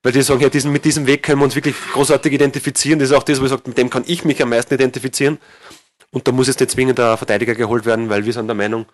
weil 0.02 0.12
die 0.12 0.22
sagen, 0.22 0.40
ja, 0.40 0.48
diesen, 0.48 0.72
mit 0.72 0.86
diesem 0.86 1.06
Weg 1.06 1.22
können 1.22 1.40
wir 1.40 1.44
uns 1.44 1.54
wirklich 1.54 1.76
großartig 1.92 2.32
identifizieren. 2.32 2.98
Das 2.98 3.10
ist 3.10 3.14
auch 3.14 3.22
das, 3.22 3.40
wo 3.40 3.44
ich 3.44 3.50
sage, 3.50 3.62
mit 3.66 3.76
dem 3.76 3.90
kann 3.90 4.04
ich 4.06 4.24
mich 4.24 4.42
am 4.42 4.48
meisten 4.48 4.72
identifizieren. 4.72 5.38
Und 6.12 6.26
da 6.26 6.32
muss 6.32 6.46
jetzt 6.46 6.60
nicht 6.60 6.70
zwingend 6.70 6.98
der 6.98 7.16
Verteidiger 7.18 7.54
geholt 7.54 7.84
werden, 7.84 8.08
weil 8.08 8.24
wir 8.24 8.32
sind 8.32 8.46
der 8.46 8.54
Meinung, 8.54 8.86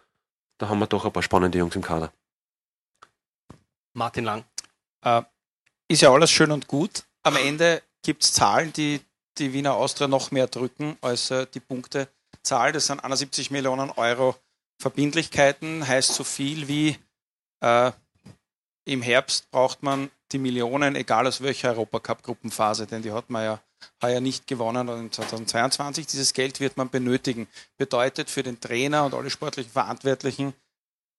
da 0.59 0.69
haben 0.69 0.79
wir 0.79 0.87
doch 0.87 1.05
ein 1.05 1.13
paar 1.13 1.23
spannende 1.23 1.59
Jungs 1.59 1.77
im 1.77 1.83
Kader. 1.83 2.13
Martin 3.93 4.25
Lang. 4.25 4.45
Äh, 5.05 5.23
ist 5.89 6.03
ja 6.03 6.13
alles 6.13 6.31
schön 6.31 6.53
und 6.53 6.67
gut. 6.67 7.05
Am 7.23 7.37
Ende 7.37 7.83
gibt 8.03 8.25
es 8.25 8.33
Zahlen, 8.33 8.73
die 8.73 9.01
die 9.39 9.53
Wiener 9.53 9.75
Austria 9.75 10.09
noch 10.09 10.31
mehr 10.31 10.47
drücken 10.47 10.97
als 11.01 11.31
äh, 11.31 11.47
die 11.53 11.61
Punktezahl. 11.61 12.73
Das 12.73 12.87
sind 12.87 13.01
71 13.01 13.51
Millionen 13.51 13.91
Euro 13.91 14.37
Verbindlichkeiten. 14.79 15.87
Heißt 15.87 16.15
so 16.15 16.25
viel 16.25 16.69
wie 16.69 16.99
äh, 17.61 17.93
im 18.85 19.03
Herbst 19.03 19.51
braucht 19.51 19.83
man 19.83 20.11
die 20.33 20.39
Millionen, 20.39 20.97
egal 20.97 21.27
aus 21.27 21.43
welcher 21.43 21.71
Europacup-Gruppenphase, 21.71 22.87
denn 22.87 23.03
die 23.03 23.13
hat 23.13 23.31
man 23.31 23.45
ja 23.45 23.61
heuer 24.03 24.21
nicht 24.21 24.47
gewonnen 24.47 24.89
und 24.89 25.01
in 25.01 25.13
2022. 25.13 26.07
Dieses 26.07 26.33
Geld 26.33 26.61
wird 26.61 26.77
man 26.77 26.91
benötigen. 26.91 27.49
Bedeutet 27.77 28.31
für 28.31 28.43
den 28.43 28.61
Trainer 28.61 29.05
und 29.05 29.15
alle 29.15 29.31
sportlichen 29.31 29.73
Verantwortlichen 29.73 30.55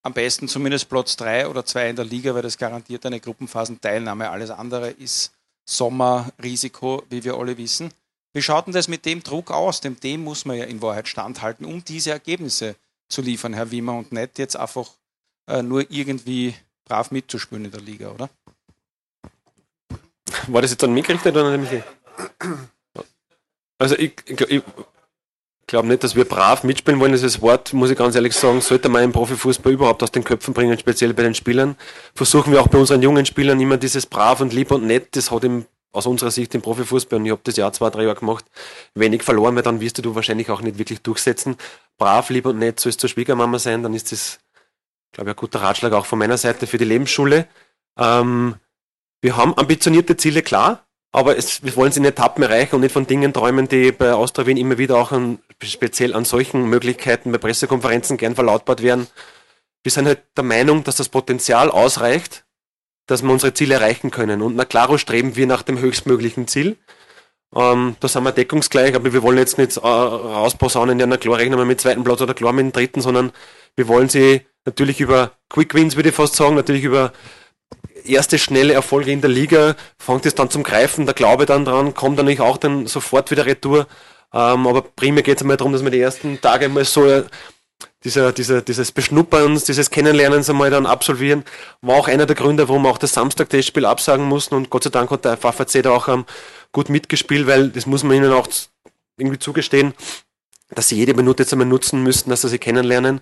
am 0.03 0.13
besten 0.13 0.47
zumindest 0.47 0.89
Platz 0.89 1.15
3 1.17 1.47
oder 1.47 1.65
2 1.65 1.89
in 1.89 1.95
der 1.95 2.05
Liga, 2.05 2.33
weil 2.33 2.41
das 2.41 2.57
garantiert 2.57 3.05
eine 3.05 3.19
Gruppenphasenteilnahme. 3.19 4.29
Alles 4.29 4.49
andere 4.49 4.89
ist 4.89 5.31
Sommerrisiko, 5.65 7.03
wie 7.09 7.23
wir 7.23 7.35
alle 7.35 7.57
wissen. 7.57 7.93
Wie 8.33 8.41
schaut 8.41 8.67
denn 8.67 8.73
das 8.73 8.87
mit 8.87 9.05
dem 9.05 9.21
Druck 9.21 9.51
aus? 9.51 9.81
Dem, 9.81 9.99
dem 9.99 10.23
muss 10.23 10.45
man 10.45 10.57
ja 10.57 10.65
in 10.65 10.81
Wahrheit 10.81 11.07
standhalten, 11.07 11.65
um 11.65 11.83
diese 11.83 12.11
Ergebnisse 12.11 12.75
zu 13.09 13.21
liefern, 13.21 13.53
Herr 13.53 13.71
Wiemer, 13.71 13.97
und 13.97 14.11
nicht 14.11 14.39
jetzt 14.39 14.55
einfach 14.55 14.89
äh, 15.47 15.61
nur 15.61 15.89
irgendwie 15.91 16.55
brav 16.85 17.11
mitzuspielen 17.11 17.65
in 17.65 17.71
der 17.71 17.81
Liga, 17.81 18.11
oder? 18.11 18.29
War 20.47 20.61
das 20.61 20.71
jetzt 20.71 20.83
an 20.83 20.93
mich 20.93 21.05
gerichtet 21.05 21.35
oder 21.35 21.45
an 21.45 21.61
mich? 21.61 21.83
Also 23.77 23.97
ich, 23.97 24.13
ich, 24.25 24.41
ich 24.41 24.63
glaube 25.71 25.88
nicht, 25.88 26.03
dass 26.03 26.15
wir 26.15 26.25
brav 26.25 26.63
mitspielen 26.65 26.99
wollen. 26.99 27.13
Dieses 27.13 27.41
Wort, 27.41 27.71
muss 27.71 27.89
ich 27.89 27.97
ganz 27.97 28.15
ehrlich 28.15 28.36
sagen, 28.36 28.60
sollte 28.60 28.89
man 28.89 29.03
im 29.03 29.13
Profifußball 29.13 29.71
überhaupt 29.71 30.03
aus 30.03 30.12
den 30.12 30.25
Köpfen 30.25 30.53
bringen, 30.53 30.77
speziell 30.77 31.13
bei 31.13 31.23
den 31.23 31.34
Spielern. 31.34 31.77
Versuchen 32.13 32.51
wir 32.51 32.62
auch 32.62 32.67
bei 32.67 32.77
unseren 32.77 33.01
jungen 33.01 33.25
Spielern 33.25 33.60
immer 33.60 33.77
dieses 33.77 34.05
brav 34.05 34.41
und 34.41 34.51
lieb 34.51 34.71
und 34.71 34.86
nett. 34.86 35.15
Das 35.15 35.31
hat 35.31 35.45
im, 35.45 35.65
aus 35.93 36.07
unserer 36.07 36.29
Sicht 36.29 36.53
im 36.55 36.62
Profifußball, 36.62 37.19
und 37.19 37.25
ich 37.25 37.31
habe 37.31 37.41
das 37.45 37.55
Jahr 37.55 37.71
zwei, 37.71 37.89
drei 37.89 38.03
Jahre 38.03 38.19
gemacht, 38.19 38.43
wenig 38.95 39.23
verloren, 39.23 39.55
weil 39.55 39.63
dann 39.63 39.79
wirst 39.79 40.03
du 40.03 40.13
wahrscheinlich 40.13 40.49
auch 40.49 40.62
nicht 40.62 40.77
wirklich 40.77 41.01
durchsetzen. 41.01 41.55
Brav, 41.97 42.29
lieb 42.29 42.47
und 42.47 42.60
nett 42.60 42.81
soll 42.81 42.89
es 42.89 42.97
zur 42.97 43.10
Schwiegermama 43.10 43.57
sein, 43.57 43.81
dann 43.81 43.93
ist 43.93 44.12
das, 44.12 44.39
glaube 45.13 45.29
ich, 45.29 45.38
ein 45.38 45.39
guter 45.39 45.62
Ratschlag 45.62 45.93
auch 45.93 46.05
von 46.05 46.19
meiner 46.19 46.38
Seite 46.38 46.67
für 46.67 46.79
die 46.79 46.86
Lebensschule. 46.86 47.47
Ähm, 47.97 48.55
wir 49.21 49.38
haben 49.38 49.57
ambitionierte 49.57 50.17
Ziele, 50.17 50.41
klar, 50.41 50.86
aber 51.12 51.38
es, 51.38 51.63
wir 51.63 51.76
wollen 51.76 51.91
sie 51.91 52.00
in 52.00 52.06
Etappen 52.06 52.43
erreichen 52.43 52.76
und 52.76 52.82
nicht 52.82 52.93
von 52.93 53.06
Dingen 53.06 53.34
träumen, 53.34 53.67
die 53.67 53.91
bei 53.91 54.13
Austria 54.13 54.47
Wien 54.47 54.58
immer 54.58 54.78
wieder 54.78 54.97
auch 54.97 55.12
an, 55.12 55.39
speziell 55.62 56.13
an 56.13 56.26
solchen 56.26 56.65
Möglichkeiten 56.65 57.32
bei 57.32 57.38
Pressekonferenzen 57.38 58.17
gern 58.17 58.36
verlautbart 58.36 58.82
werden. 58.82 59.08
Wir 59.84 59.91
sind 59.91 60.06
halt 60.06 60.21
der 60.38 60.43
Meinung, 60.43 60.84
dass 60.84 60.95
das 60.95 61.10
Potenzial 61.10 61.69
ausreicht, 61.69 62.45
dass 63.08 63.24
wir 63.24 63.32
unsere 63.32 63.54
Ziele 63.54 63.76
erreichen 63.76 64.12
können. 64.12 64.41
Und 64.41 64.56
na 64.56 64.63
klaro 64.63 64.97
streben 64.97 65.36
wir 65.36 65.47
nach 65.47 65.63
dem 65.63 65.80
höchstmöglichen 65.80 66.47
Ziel. 66.47 66.78
Ähm, 67.54 67.97
da 68.00 68.08
sind 68.08 68.24
wir 68.24 68.32
deckungsgleich, 68.32 68.95
aber 68.95 69.12
wir 69.12 69.21
wollen 69.24 69.38
jetzt 69.38 69.58
nicht 69.58 69.76
äh, 69.76 69.82
rausposaunen, 69.82 70.97
ja, 71.00 71.06
na 71.06 71.17
klar, 71.17 71.38
rechnen 71.38 71.60
wir 71.60 71.65
mit 71.65 71.82
zweiten 71.82 72.06
Platz 72.06 72.21
oder 72.21 72.34
klar 72.34 72.54
mit 72.54 72.63
dem 72.63 72.71
dritten, 72.71 73.02
sondern 73.02 73.34
wir 73.76 73.89
wollen 73.89 74.08
sie 74.08 74.45
natürlich 74.63 75.02
über 75.02 75.32
Quick 75.50 75.74
Wins, 75.74 75.97
würde 75.97 76.10
ich 76.10 76.15
fast 76.15 76.36
sagen, 76.36 76.56
natürlich 76.56 76.86
über 76.86 77.12
erste 78.05 78.38
schnelle 78.38 78.73
Erfolge 78.73 79.12
in 79.12 79.21
der 79.21 79.29
Liga, 79.29 79.75
fängt 79.97 80.25
es 80.25 80.36
dann 80.36 80.49
zum 80.49 80.63
Greifen, 80.63 81.05
der 81.05 81.13
Glaube 81.15 81.45
dann 81.45 81.65
dran, 81.65 81.93
kommt 81.93 82.17
dann 82.19 82.25
nicht 82.25 82.41
auch 82.41 82.57
dann 82.57 82.88
sofort 82.88 83.31
wieder 83.31 83.45
retour. 83.45 83.88
Ähm, 84.34 84.67
aber 84.67 84.81
primär 84.81 85.23
geht 85.23 85.38
es 85.38 85.41
einmal 85.41 85.57
darum, 85.57 85.73
dass 85.73 85.84
wir 85.84 85.91
die 85.91 85.99
ersten 85.99 86.39
Tage 86.39 86.69
mal 86.69 86.86
so 86.86 87.05
äh, 87.05 87.23
dieser, 88.03 88.31
dieser, 88.31 88.62
dieses 88.62 88.91
Beschnupperns, 88.91 89.65
dieses 89.65 89.91
Kennenlernens 89.91 90.49
einmal 90.49 90.69
dann 90.69 90.86
absolvieren, 90.86 91.43
war 91.81 91.97
auch 91.97 92.07
einer 92.07 92.25
der 92.25 92.36
Gründe, 92.36 92.67
warum 92.67 92.84
wir 92.84 92.89
auch 92.89 92.97
das 92.97 93.13
Samstag-Testspiel 93.13 93.86
absagen 93.86 94.25
mussten 94.25 94.55
und 94.55 94.69
Gott 94.69 94.84
sei 94.84 94.89
Dank 94.89 95.12
hat 95.12 95.25
der 95.25 95.38
FAVC 95.38 95.84
da 95.84 95.91
auch 95.91 96.07
ähm, 96.07 96.25
gut 96.71 96.89
mitgespielt, 96.89 97.47
weil 97.47 97.69
das 97.69 97.86
muss 97.86 98.03
man 98.03 98.17
ihnen 98.17 98.31
auch 98.31 98.47
irgendwie 99.17 99.39
zugestehen, 99.39 99.93
dass 100.69 100.88
sie 100.88 100.95
jede 100.95 101.13
Minute 101.13 101.43
jetzt 101.43 101.51
einmal 101.51 101.67
nutzen 101.67 102.01
müssten, 102.01 102.29
dass 102.29 102.41
sie 102.41 102.49
sich 102.49 102.62
kennenlernen. 102.62 103.21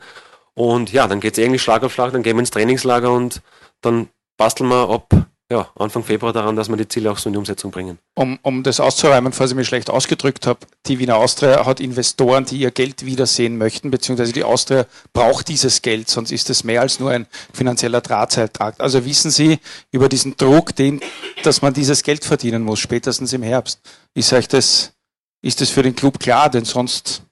Und 0.54 0.92
ja, 0.92 1.08
dann 1.08 1.20
geht 1.20 1.38
es 1.38 1.44
eigentlich 1.44 1.62
Schlag 1.62 1.84
auf 1.84 1.94
Schlag, 1.94 2.12
dann 2.12 2.24
gehen 2.24 2.36
wir 2.36 2.42
ins 2.42 2.52
Trainingslager 2.52 3.12
und 3.12 3.42
dann 3.82 4.10
basteln 4.40 4.70
wir 4.70 4.90
ab 4.90 5.14
ja, 5.52 5.68
Anfang 5.76 6.04
Februar 6.04 6.32
daran, 6.32 6.56
dass 6.56 6.70
wir 6.70 6.78
die 6.78 6.88
Ziele 6.88 7.12
auch 7.12 7.18
so 7.18 7.28
in 7.28 7.34
die 7.34 7.40
Umsetzung 7.40 7.72
bringen. 7.72 7.98
Um, 8.14 8.38
um 8.44 8.62
das 8.62 8.80
auszuräumen, 8.80 9.34
falls 9.34 9.50
ich 9.50 9.58
mich 9.58 9.68
schlecht 9.68 9.90
ausgedrückt 9.90 10.46
habe, 10.46 10.60
die 10.86 11.00
Wiener 11.00 11.16
Austria 11.16 11.66
hat 11.66 11.80
Investoren, 11.80 12.46
die 12.46 12.58
ihr 12.58 12.70
Geld 12.70 13.04
wiedersehen 13.04 13.58
möchten, 13.58 13.90
beziehungsweise 13.90 14.32
die 14.32 14.44
Austria 14.44 14.86
braucht 15.12 15.48
dieses 15.48 15.82
Geld, 15.82 16.08
sonst 16.08 16.32
ist 16.32 16.52
es 16.52 16.64
mehr 16.64 16.82
als 16.82 17.00
nur 17.00 17.10
ein 17.10 17.26
finanzieller 17.52 18.02
Drahtseiltrakt. 18.02 18.80
Also 18.80 19.06
wissen 19.06 19.32
Sie 19.32 19.58
über 19.92 20.08
diesen 20.08 20.38
Druck, 20.38 20.76
den, 20.76 21.02
dass 21.42 21.64
man 21.64 21.74
dieses 21.74 22.04
Geld 22.04 22.24
verdienen 22.24 22.62
muss, 22.62 22.80
spätestens 22.80 23.34
im 23.34 23.42
Herbst. 23.42 23.80
Ist 24.14 24.32
euch 24.34 24.48
das, 24.48 24.94
ist 25.42 25.62
das 25.62 25.72
für 25.72 25.82
den 25.82 25.96
Club 25.96 26.20
klar? 26.20 26.52
Denn 26.52 26.66
sonst 26.66 27.24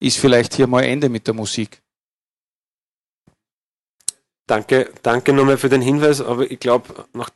ist 0.00 0.16
vielleicht 0.16 0.54
hier 0.54 0.66
mal 0.66 0.82
Ende 0.82 1.10
mit 1.10 1.26
der 1.26 1.34
Musik. 1.34 1.82
Danke, 4.50 4.88
danke 5.04 5.32
nochmal 5.32 5.58
für 5.58 5.68
den 5.68 5.80
Hinweis, 5.80 6.20
aber 6.20 6.50
ich 6.50 6.58
glaube, 6.58 7.06
nach 7.12 7.30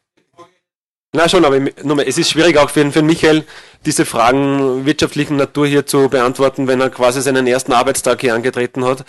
Na 1.13 1.29
schon, 1.29 1.45
aber 1.45 1.61
nochmal, 1.85 2.07
es 2.09 2.19
ist 2.19 2.29
schwierig 2.29 2.59
auch 2.59 2.69
für, 2.69 2.91
für 2.91 3.03
Michael, 3.03 3.45
diese 3.87 4.05
Fragen 4.05 4.85
wirtschaftlichen 4.85 5.37
Natur 5.37 5.65
hier 5.69 5.87
zu 5.87 6.09
beantworten, 6.09 6.67
wenn 6.67 6.81
er 6.81 6.91
quasi 6.91 7.23
seinen 7.23 7.47
ersten 7.47 7.73
Arbeitstag 7.73 8.21
hier 8.21 8.35
angetreten 8.35 8.85
hat. 8.85 9.05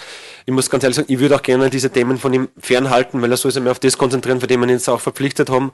Ich 0.46 0.54
muss 0.54 0.70
ganz 0.70 0.84
ehrlich 0.84 0.98
sagen, 0.98 1.12
ich 1.12 1.18
würde 1.18 1.34
auch 1.34 1.42
gerne 1.42 1.72
diese 1.72 1.90
Themen 1.90 2.20
von 2.20 2.32
ihm 2.32 2.50
fernhalten, 2.60 3.24
weil 3.24 3.32
er 3.32 3.38
soll 3.38 3.50
sich 3.50 3.64
mehr 3.64 3.72
auf 3.72 3.80
das 3.80 3.98
konzentrieren, 3.98 4.40
für 4.40 4.46
den 4.46 4.60
wir 4.60 4.68
ihn 4.68 4.74
jetzt 4.74 4.88
auch 4.88 5.02
verpflichtet 5.02 5.50
haben, 5.50 5.72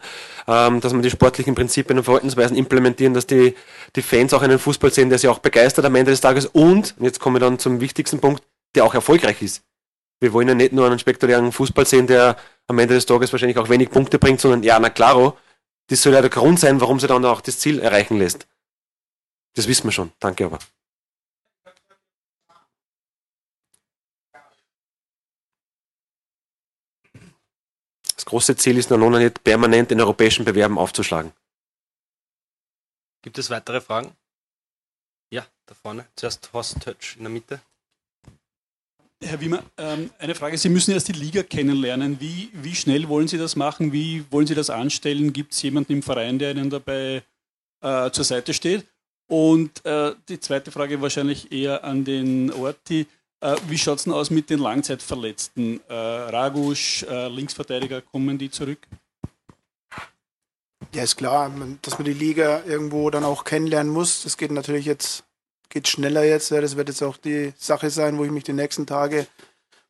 ähm, 0.48 0.80
dass 0.80 0.94
wir 0.94 1.02
die 1.02 1.10
sportlichen 1.10 1.54
Prinzipien 1.54 1.98
und 1.98 2.06
Verhaltensweisen 2.06 2.56
implementieren, 2.56 3.14
dass 3.14 3.28
die, 3.28 3.56
die 3.98 4.02
Fans 4.02 4.34
auch 4.34 4.42
einen 4.42 4.58
Fußball 4.58 4.94
sehen, 4.94 5.10
der 5.10 5.20
sie 5.20 5.28
auch 5.28 5.40
begeistert 5.40 5.84
am 5.84 5.96
Ende 5.96 6.12
des 6.12 6.22
Tages 6.22 6.46
und, 6.46 6.96
jetzt 7.02 7.20
komme 7.20 7.40
ich 7.40 7.44
dann 7.44 7.60
zum 7.60 7.82
wichtigsten 7.82 8.22
Punkt, 8.22 8.42
der 8.74 8.86
auch 8.86 8.94
erfolgreich 8.94 9.42
ist. 9.42 9.64
Wir 10.22 10.34
wollen 10.34 10.48
ja 10.48 10.54
nicht 10.54 10.72
nur 10.72 10.86
einen 10.86 11.00
spektakulären 11.00 11.52
Fußball 11.52 11.86
sehen, 11.86 12.06
der 12.06 12.38
am 12.68 12.78
Ende 12.78 12.94
des 12.94 13.08
Tages 13.08 13.32
wahrscheinlich 13.32 13.58
auch 13.58 13.70
wenig 13.70 13.90
Punkte 13.90 14.20
bringt, 14.20 14.40
sondern 14.40 14.62
ja, 14.62 14.80
na 14.80 14.92
klaro, 14.92 15.38
das 15.88 16.04
soll 16.04 16.14
ja 16.14 16.22
der 16.22 16.30
Grund 16.30 16.60
sein, 16.60 16.80
warum 16.80 17.00
sie 17.00 17.08
dann 17.08 17.26
auch 17.26 17.42
das 17.42 17.60
Ziel 17.60 17.80
erreichen 17.80 18.20
lässt. 18.20 18.48
Das 19.56 19.68
wissen 19.68 19.86
wir 19.86 19.92
schon. 19.92 20.12
Danke 20.20 20.46
aber. 20.46 20.60
Das 28.16 28.26
große 28.26 28.56
Ziel 28.56 28.78
ist 28.78 28.92
noch 28.92 29.10
nicht 29.10 29.44
permanent 29.44 29.92
in 29.92 30.00
europäischen 30.00 30.46
Bewerben 30.46 30.78
aufzuschlagen. 30.78 31.34
Gibt 33.24 33.40
es 33.40 33.50
weitere 33.50 33.82
Fragen? 33.82 34.16
Ja, 35.32 35.48
da 35.66 35.74
vorne. 35.74 36.08
Zuerst 36.16 36.54
Horst 36.54 36.80
Tötsch 36.82 37.18
in 37.18 37.24
der 37.24 37.32
Mitte. 37.32 37.62
Herr 39.24 39.40
Wimmer, 39.40 39.64
ähm, 39.78 40.10
eine 40.18 40.34
Frage. 40.34 40.58
Sie 40.58 40.70
müssen 40.70 40.92
erst 40.92 41.08
die 41.08 41.14
Liga 41.14 41.44
kennenlernen. 41.44 42.20
Wie, 42.20 42.50
wie 42.54 42.74
schnell 42.74 43.08
wollen 43.08 43.28
Sie 43.28 43.38
das 43.38 43.56
machen? 43.56 43.94
Wie 43.94 44.26
wollen 44.32 44.48
Sie 44.48 44.56
das 44.56 44.72
anstellen? 44.72 45.32
Gibt 45.32 45.54
es 45.54 45.62
jemanden 45.62 45.94
im 45.94 46.02
Verein, 46.02 46.40
der 46.40 46.52
Ihnen 46.52 46.72
dabei 46.72 47.24
äh, 47.82 48.10
zur 48.12 48.24
Seite 48.24 48.54
steht? 48.54 48.86
Und 49.28 49.86
äh, 49.86 50.14
die 50.28 50.40
zweite 50.40 50.72
Frage 50.72 51.02
wahrscheinlich 51.02 51.52
eher 51.52 51.84
an 51.84 52.04
den 52.04 52.52
Orti. 52.52 53.06
Äh, 53.42 53.56
wie 53.68 53.78
schaut 53.78 54.00
es 54.00 54.04
denn 54.06 54.14
aus 54.14 54.32
mit 54.32 54.50
den 54.50 54.60
Langzeitverletzten? 54.60 55.80
Äh, 55.88 55.94
Ragusch, 55.94 57.04
äh, 57.04 57.28
Linksverteidiger, 57.28 58.02
kommen 58.02 58.40
die 58.40 58.50
zurück? 58.50 58.80
Ja, 60.94 61.04
ist 61.04 61.16
klar, 61.16 61.52
dass 61.84 61.98
man 61.98 62.06
die 62.06 62.14
Liga 62.14 62.64
irgendwo 62.66 63.10
dann 63.12 63.24
auch 63.24 63.44
kennenlernen 63.44 63.94
muss. 63.94 64.24
Das 64.24 64.36
geht 64.36 64.52
natürlich 64.52 64.86
jetzt 64.86 65.24
geht 65.72 65.88
schneller 65.88 66.24
jetzt. 66.24 66.52
Ja, 66.52 66.62
das 66.62 66.76
wird 66.76 66.90
jetzt 66.90 67.02
auch 67.02 67.18
die 67.18 67.54
Sache 67.58 67.90
sein, 67.90 68.20
wo 68.20 68.24
ich 68.24 68.32
mich 68.32 68.44
die 68.44 68.54
nächsten 68.54 68.86
Tage 68.86 69.26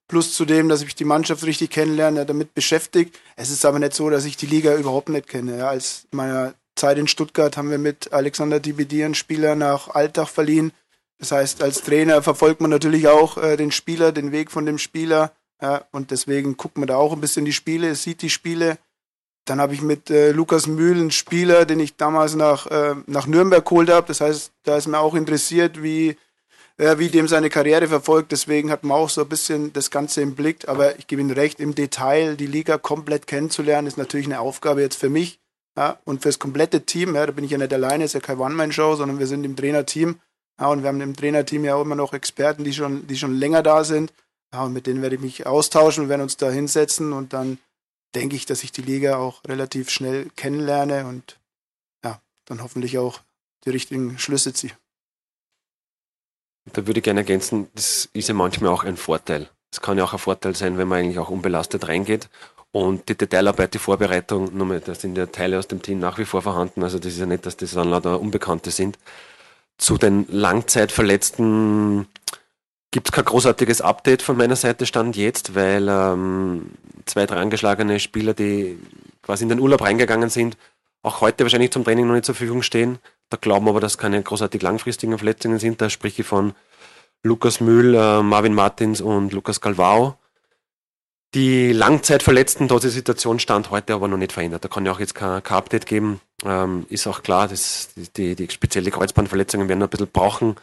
plus 0.08 0.34
zu 0.34 0.46
dem, 0.46 0.70
dass 0.70 0.82
ich 0.82 0.96
die 0.96 1.06
Mannschaft 1.06 1.44
richtig 1.46 1.70
kennenlerne, 1.70 2.20
ja, 2.20 2.26
damit 2.26 2.54
beschäftigt. 2.54 3.20
Es 3.36 3.50
ist 3.50 3.66
aber 3.66 3.80
nicht 3.80 3.94
so, 3.94 4.10
dass 4.10 4.26
ich 4.26 4.38
die 4.38 4.46
Liga 4.46 4.76
überhaupt 4.76 5.10
nicht 5.10 5.28
kenne. 5.28 5.58
Ja, 5.58 5.70
als 5.70 6.08
meiner 6.12 6.54
Zeit 6.76 6.98
in 6.98 7.08
Stuttgart 7.08 7.58
haben 7.58 7.72
wir 7.72 7.78
mit 7.78 8.14
Alexander 8.14 8.60
Dibidi 8.60 9.04
einen 9.04 9.16
Spieler 9.16 9.56
nach 9.56 9.90
Alltag 9.90 10.28
verliehen. 10.28 10.72
Das 11.18 11.32
heißt, 11.32 11.62
als 11.62 11.82
Trainer 11.82 12.22
verfolgt 12.22 12.62
man 12.62 12.72
natürlich 12.72 13.08
auch 13.08 13.38
äh, 13.38 13.56
den 13.56 13.72
Spieler, 13.72 14.12
den 14.12 14.32
Weg 14.32 14.52
von 14.52 14.66
dem 14.66 14.78
Spieler. 14.78 15.32
Ja, 15.62 15.86
und 15.92 16.12
deswegen 16.12 16.58
guckt 16.58 16.78
man 16.78 16.88
da 16.88 16.96
auch 16.98 17.14
ein 17.14 17.22
bisschen 17.22 17.46
die 17.46 17.54
Spiele, 17.54 17.96
sieht 17.96 18.22
die 18.22 18.30
Spiele. 18.30 18.80
Dann 19.46 19.60
habe 19.60 19.74
ich 19.74 19.82
mit 19.82 20.10
äh, 20.10 20.32
Lukas 20.32 20.68
Mühl 20.68 20.96
einen 20.96 21.12
Spieler, 21.12 21.66
den 21.66 21.80
ich 21.80 21.96
damals 21.96 22.36
nach, 22.36 22.68
äh, 22.68 22.96
nach 23.08 23.26
Nürnberg 23.26 23.66
geholt 23.66 23.90
habe. 23.90 24.08
Das 24.08 24.22
heißt, 24.22 24.52
da 24.64 24.78
ist 24.78 24.88
mir 24.88 25.00
auch 25.00 25.16
interessiert, 25.16 25.82
wie, 25.82 26.16
äh, 26.78 27.00
wie 27.00 27.10
dem 27.10 27.28
seine 27.28 27.50
Karriere 27.50 27.88
verfolgt. 27.88 28.32
Deswegen 28.32 28.70
hat 28.70 28.84
man 28.84 28.98
auch 28.98 29.10
so 29.10 29.22
ein 29.22 29.30
bisschen 29.30 29.74
das 29.74 29.90
Ganze 29.90 30.22
im 30.22 30.36
Blick. 30.36 30.68
Aber 30.68 30.98
ich 31.00 31.08
gebe 31.08 31.22
Ihnen 31.22 31.32
recht, 31.32 31.60
im 31.60 31.74
Detail 31.74 32.36
die 32.36 32.48
Liga 32.48 32.78
komplett 32.78 33.26
kennenzulernen, 33.26 33.88
ist 33.88 33.98
natürlich 33.98 34.28
eine 34.28 34.40
Aufgabe 34.40 34.82
jetzt 34.82 34.98
für 34.98 35.10
mich 35.10 35.40
ja, 35.76 35.98
und 36.06 36.22
fürs 36.22 36.40
komplette 36.40 36.82
Team. 36.86 37.16
Ja, 37.16 37.26
da 37.26 37.32
bin 37.32 37.44
ich 37.44 37.52
ja 37.52 37.58
nicht 37.58 37.74
alleine, 37.74 38.04
ist 38.04 38.14
ja 38.14 38.20
kein 38.20 38.40
One-Man-Show, 38.40 38.96
sondern 38.96 39.20
wir 39.20 39.28
sind 39.28 39.44
im 39.44 39.56
Trainerteam. 39.56 40.20
Ja, 40.60 40.68
und 40.68 40.84
wir 40.84 40.90
haben 40.90 41.02
im 41.02 41.16
Trainerteam 41.16 41.66
ja 41.66 41.76
auch 41.76 41.82
immer 41.82 41.96
noch 41.96 42.14
Experten, 42.14 42.64
die 42.64 42.74
schon, 42.74 43.08
die 43.08 43.18
schon 43.18 43.34
länger 43.34 43.64
da 43.64 43.84
sind. 43.84 44.14
Ja, 44.54 44.64
und 44.64 44.74
mit 44.74 44.86
denen 44.86 45.02
werde 45.02 45.16
ich 45.16 45.22
mich 45.22 45.48
austauschen, 45.48 46.06
wir 46.06 46.10
werden 46.10 46.22
uns 46.22 46.38
da 46.38 46.52
hinsetzen 46.52 47.14
und 47.14 47.34
dann 47.34 47.58
denke 48.16 48.36
ich, 48.36 48.46
dass 48.46 48.64
ich 48.64 48.72
die 48.72 48.82
Liga 48.82 49.18
auch 49.18 49.44
relativ 49.46 49.90
schnell 49.90 50.30
kennenlerne 50.36 51.06
und 51.06 51.40
ja, 52.04 52.22
dann 52.46 52.62
hoffentlich 52.64 52.98
auch 52.98 53.22
die 53.66 53.70
richtigen 53.70 54.18
Schlüsse 54.18 54.54
ziehe. 54.54 54.74
Da 56.74 56.86
würde 56.86 57.00
ich 57.00 57.04
gerne 57.04 57.22
ergänzen, 57.22 57.70
das 57.74 58.10
ist 58.14 58.28
ja 58.28 58.34
manchmal 58.34 58.72
auch 58.72 58.84
ein 58.84 58.98
Vorteil. 58.98 59.50
Es 59.72 59.82
kann 59.82 59.98
ja 59.98 60.04
auch 60.04 60.14
ein 60.14 60.20
Vorteil 60.20 60.56
sein, 60.56 60.78
wenn 60.78 60.88
man 60.88 61.00
eigentlich 61.00 61.20
auch 61.20 61.30
unbelastet 61.30 61.88
reingeht. 61.88 62.30
Und 62.72 63.10
die 63.10 63.18
Detailarbeit, 63.18 63.74
die 63.74 63.80
Vorbereitung, 63.80 64.56
nochmal, 64.56 64.80
da 64.80 64.96
sind 64.96 65.18
ja 65.18 65.26
Teile 65.26 65.60
aus 65.60 65.68
dem 65.68 65.82
Team 65.82 66.00
nach 66.00 66.18
wie 66.18 66.26
vor 66.26 66.42
vorhanden. 66.42 66.84
Also 66.84 67.00
das 67.00 67.14
ist 67.14 67.20
ja 67.20 67.26
nicht, 67.26 67.46
dass 67.46 67.58
das 67.58 67.72
dann 67.72 67.90
lauter 67.90 68.20
Unbekannte 68.20 68.72
sind. 68.72 68.98
Zu 69.78 69.98
den 69.98 70.26
Langzeitverletzten 70.30 72.08
gibt 72.92 73.08
es 73.08 73.12
kein 73.14 73.26
großartiges 73.26 73.82
Update 73.82 74.22
von 74.22 74.38
meiner 74.38 74.58
Seite 74.58 74.86
stand 74.86 75.16
jetzt, 75.16 75.56
weil 75.56 75.88
ähm, 75.90 76.72
zwei, 77.06 77.26
drei 77.26 77.38
angeschlagene 77.38 78.00
Spieler, 78.00 78.34
die 78.34 78.78
quasi 79.22 79.44
in 79.44 79.50
den 79.50 79.60
Urlaub 79.60 79.82
reingegangen 79.82 80.30
sind, 80.30 80.58
auch 81.02 81.22
heute 81.22 81.44
wahrscheinlich 81.44 81.72
zum 81.72 81.84
Training 81.84 82.06
noch 82.06 82.14
nicht 82.14 82.26
zur 82.26 82.36
Verfügung 82.36 82.62
stehen. 82.62 83.00
Da 83.30 83.38
glauben 83.38 83.68
aber, 83.70 83.80
dass 83.80 83.98
keine 83.98 84.22
großartig 84.22 84.62
langfristigen 84.62 85.18
Verletzungen 85.18 85.58
sind. 85.58 85.82
Da 85.82 85.90
spreche 85.90 86.22
ich 86.22 86.28
von 86.28 86.54
Lukas 87.24 87.62
Mühl, 87.62 87.96
äh, 87.96 88.22
Marvin 88.22 88.54
Martins 88.54 89.00
und 89.00 89.32
Lukas 89.32 89.62
Galvao. 89.62 90.18
Die 91.34 91.72
Langzeitverletzten, 91.72 92.68
da 92.68 92.76
ist 92.76 92.84
die 92.84 92.90
Situation 92.90 93.40
stand 93.40 93.72
heute 93.72 93.94
aber 93.94 94.10
noch 94.10 94.18
nicht 94.18 94.34
verändert. 94.34 94.66
Da 94.66 94.68
kann 94.68 94.86
ja 94.86 94.92
auch 94.92 95.00
jetzt 95.00 95.16
kein, 95.16 95.42
kein 95.42 95.58
Update 95.58 95.86
geben. 95.86 96.20
Ähm, 96.44 96.86
ist 96.90 97.08
auch 97.08 97.24
klar, 97.24 97.48
dass 97.48 97.92
die, 98.18 98.36
die 98.36 98.50
spezielle 98.50 98.92
Kreuzbandverletzungen 98.92 99.70
werden 99.70 99.80
noch 99.80 99.88
ein 99.88 99.92
bisschen 99.92 100.12
brauchen 100.12 100.58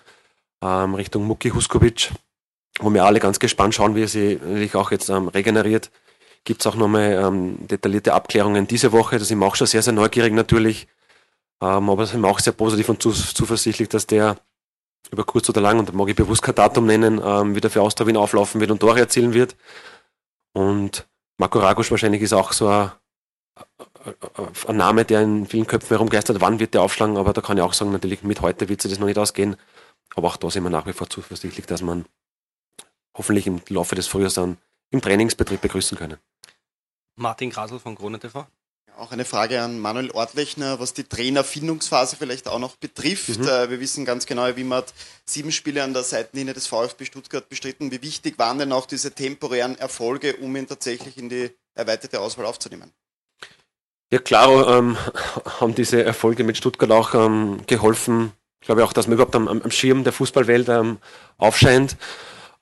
ähm, 0.62 0.94
Richtung 0.94 1.24
Muki 1.26 1.50
Huskovic, 1.50 2.10
wo 2.80 2.92
wir 2.92 3.04
alle 3.04 3.20
ganz 3.20 3.38
gespannt 3.38 3.74
schauen, 3.74 3.94
wie 3.94 4.02
er 4.02 4.08
sich 4.08 4.74
auch 4.74 4.90
jetzt 4.90 5.08
ähm, 5.08 5.28
regeneriert. 5.28 5.90
Gibt 6.44 6.60
es 6.60 6.66
auch 6.66 6.76
nochmal 6.76 7.12
ähm, 7.12 7.66
detaillierte 7.66 8.14
Abklärungen 8.14 8.66
diese 8.66 8.92
Woche. 8.92 9.18
Da 9.18 9.24
sind 9.24 9.38
wir 9.38 9.46
auch 9.46 9.56
schon 9.56 9.66
sehr, 9.66 9.82
sehr 9.82 9.92
neugierig 9.92 10.32
natürlich. 10.32 10.88
Ähm, 11.60 11.90
aber 11.90 12.06
sind 12.06 12.20
wir 12.20 12.28
auch 12.28 12.38
sehr 12.38 12.52
positiv 12.52 12.88
und 12.88 13.02
zuversichtlich, 13.02 13.88
dass 13.88 14.06
der 14.06 14.36
über 15.10 15.24
kurz 15.24 15.48
oder 15.48 15.60
lang, 15.60 15.78
und 15.78 15.88
da 15.88 15.92
mag 15.92 16.08
ich 16.08 16.16
bewusst 16.16 16.42
kein 16.42 16.54
Datum 16.54 16.86
nennen, 16.86 17.20
ähm, 17.24 17.54
wieder 17.54 17.70
für 17.70 17.82
Austria 17.82 18.06
Wien 18.06 18.16
auflaufen 18.16 18.60
wird 18.60 18.70
und 18.70 18.80
Tore 18.80 19.00
erzielen 19.00 19.34
wird. 19.34 19.56
Und 20.52 21.06
Marco 21.38 21.58
Ragusch 21.58 21.90
wahrscheinlich 21.90 22.22
ist 22.22 22.32
auch 22.32 22.52
so 22.52 22.68
ein, 22.68 22.90
ein 24.66 24.76
Name, 24.76 25.04
der 25.04 25.22
in 25.22 25.46
vielen 25.46 25.66
Köpfen 25.66 25.90
herumgeistert. 25.90 26.40
Wann 26.40 26.60
wird 26.60 26.74
der 26.74 26.82
aufschlagen? 26.82 27.16
Aber 27.16 27.32
da 27.32 27.40
kann 27.40 27.56
ich 27.56 27.62
auch 27.62 27.72
sagen, 27.72 27.92
natürlich 27.92 28.22
mit 28.22 28.40
heute 28.40 28.68
wird 28.68 28.82
sich 28.82 28.90
das 28.90 28.98
noch 28.98 29.06
nicht 29.06 29.18
ausgehen. 29.18 29.56
Aber 30.14 30.28
auch 30.28 30.36
da 30.36 30.50
sind 30.50 30.64
wir 30.64 30.70
nach 30.70 30.86
wie 30.86 30.92
vor 30.92 31.08
zuversichtlich, 31.08 31.66
dass 31.66 31.82
man 31.82 32.06
hoffentlich 33.14 33.46
im 33.46 33.60
Laufe 33.68 33.94
des 33.94 34.06
Frühjahrs 34.06 34.34
dann 34.34 34.58
im 34.90 35.00
Trainingsbetrieb 35.00 35.60
begrüßen 35.60 35.98
können. 35.98 36.18
Martin 37.16 37.50
Grasel 37.50 37.78
von 37.78 37.96
Krone 37.96 38.18
TV. 38.18 38.46
Auch 38.96 39.12
eine 39.12 39.24
Frage 39.24 39.62
an 39.62 39.78
Manuel 39.78 40.10
Ortlechner, 40.10 40.80
was 40.80 40.92
die 40.92 41.04
Trainerfindungsphase 41.04 42.16
vielleicht 42.16 42.48
auch 42.48 42.58
noch 42.58 42.74
betrifft. 42.76 43.38
Mhm. 43.38 43.46
Äh, 43.46 43.70
wir 43.70 43.78
wissen 43.80 44.04
ganz 44.04 44.26
genau, 44.26 44.56
wie 44.56 44.64
man 44.64 44.82
sieben 45.24 45.52
Spiele 45.52 45.84
an 45.84 45.92
der 45.92 46.02
Seitenlinie 46.02 46.52
des 46.52 46.66
VfB 46.66 47.04
Stuttgart 47.04 47.48
bestritten. 47.48 47.92
Wie 47.92 48.02
wichtig 48.02 48.38
waren 48.38 48.58
denn 48.58 48.72
auch 48.72 48.86
diese 48.86 49.12
temporären 49.12 49.78
Erfolge, 49.78 50.36
um 50.36 50.56
ihn 50.56 50.66
tatsächlich 50.66 51.16
in 51.16 51.28
die 51.28 51.50
erweiterte 51.74 52.20
Auswahl 52.20 52.46
aufzunehmen? 52.46 52.92
Ja, 54.10 54.18
klar 54.18 54.78
ähm, 54.78 54.96
haben 55.60 55.76
diese 55.76 56.02
Erfolge 56.02 56.42
mit 56.42 56.56
Stuttgart 56.56 56.90
auch 56.90 57.14
ähm, 57.14 57.60
geholfen, 57.66 58.32
ich 58.60 58.66
glaube 58.66 58.84
auch, 58.84 58.92
dass 58.92 59.06
man 59.06 59.14
überhaupt 59.14 59.36
am, 59.36 59.48
am 59.48 59.70
Schirm 59.70 60.04
der 60.04 60.12
Fußballwelt 60.12 60.68
ähm, 60.68 60.98
aufscheint. 61.36 61.96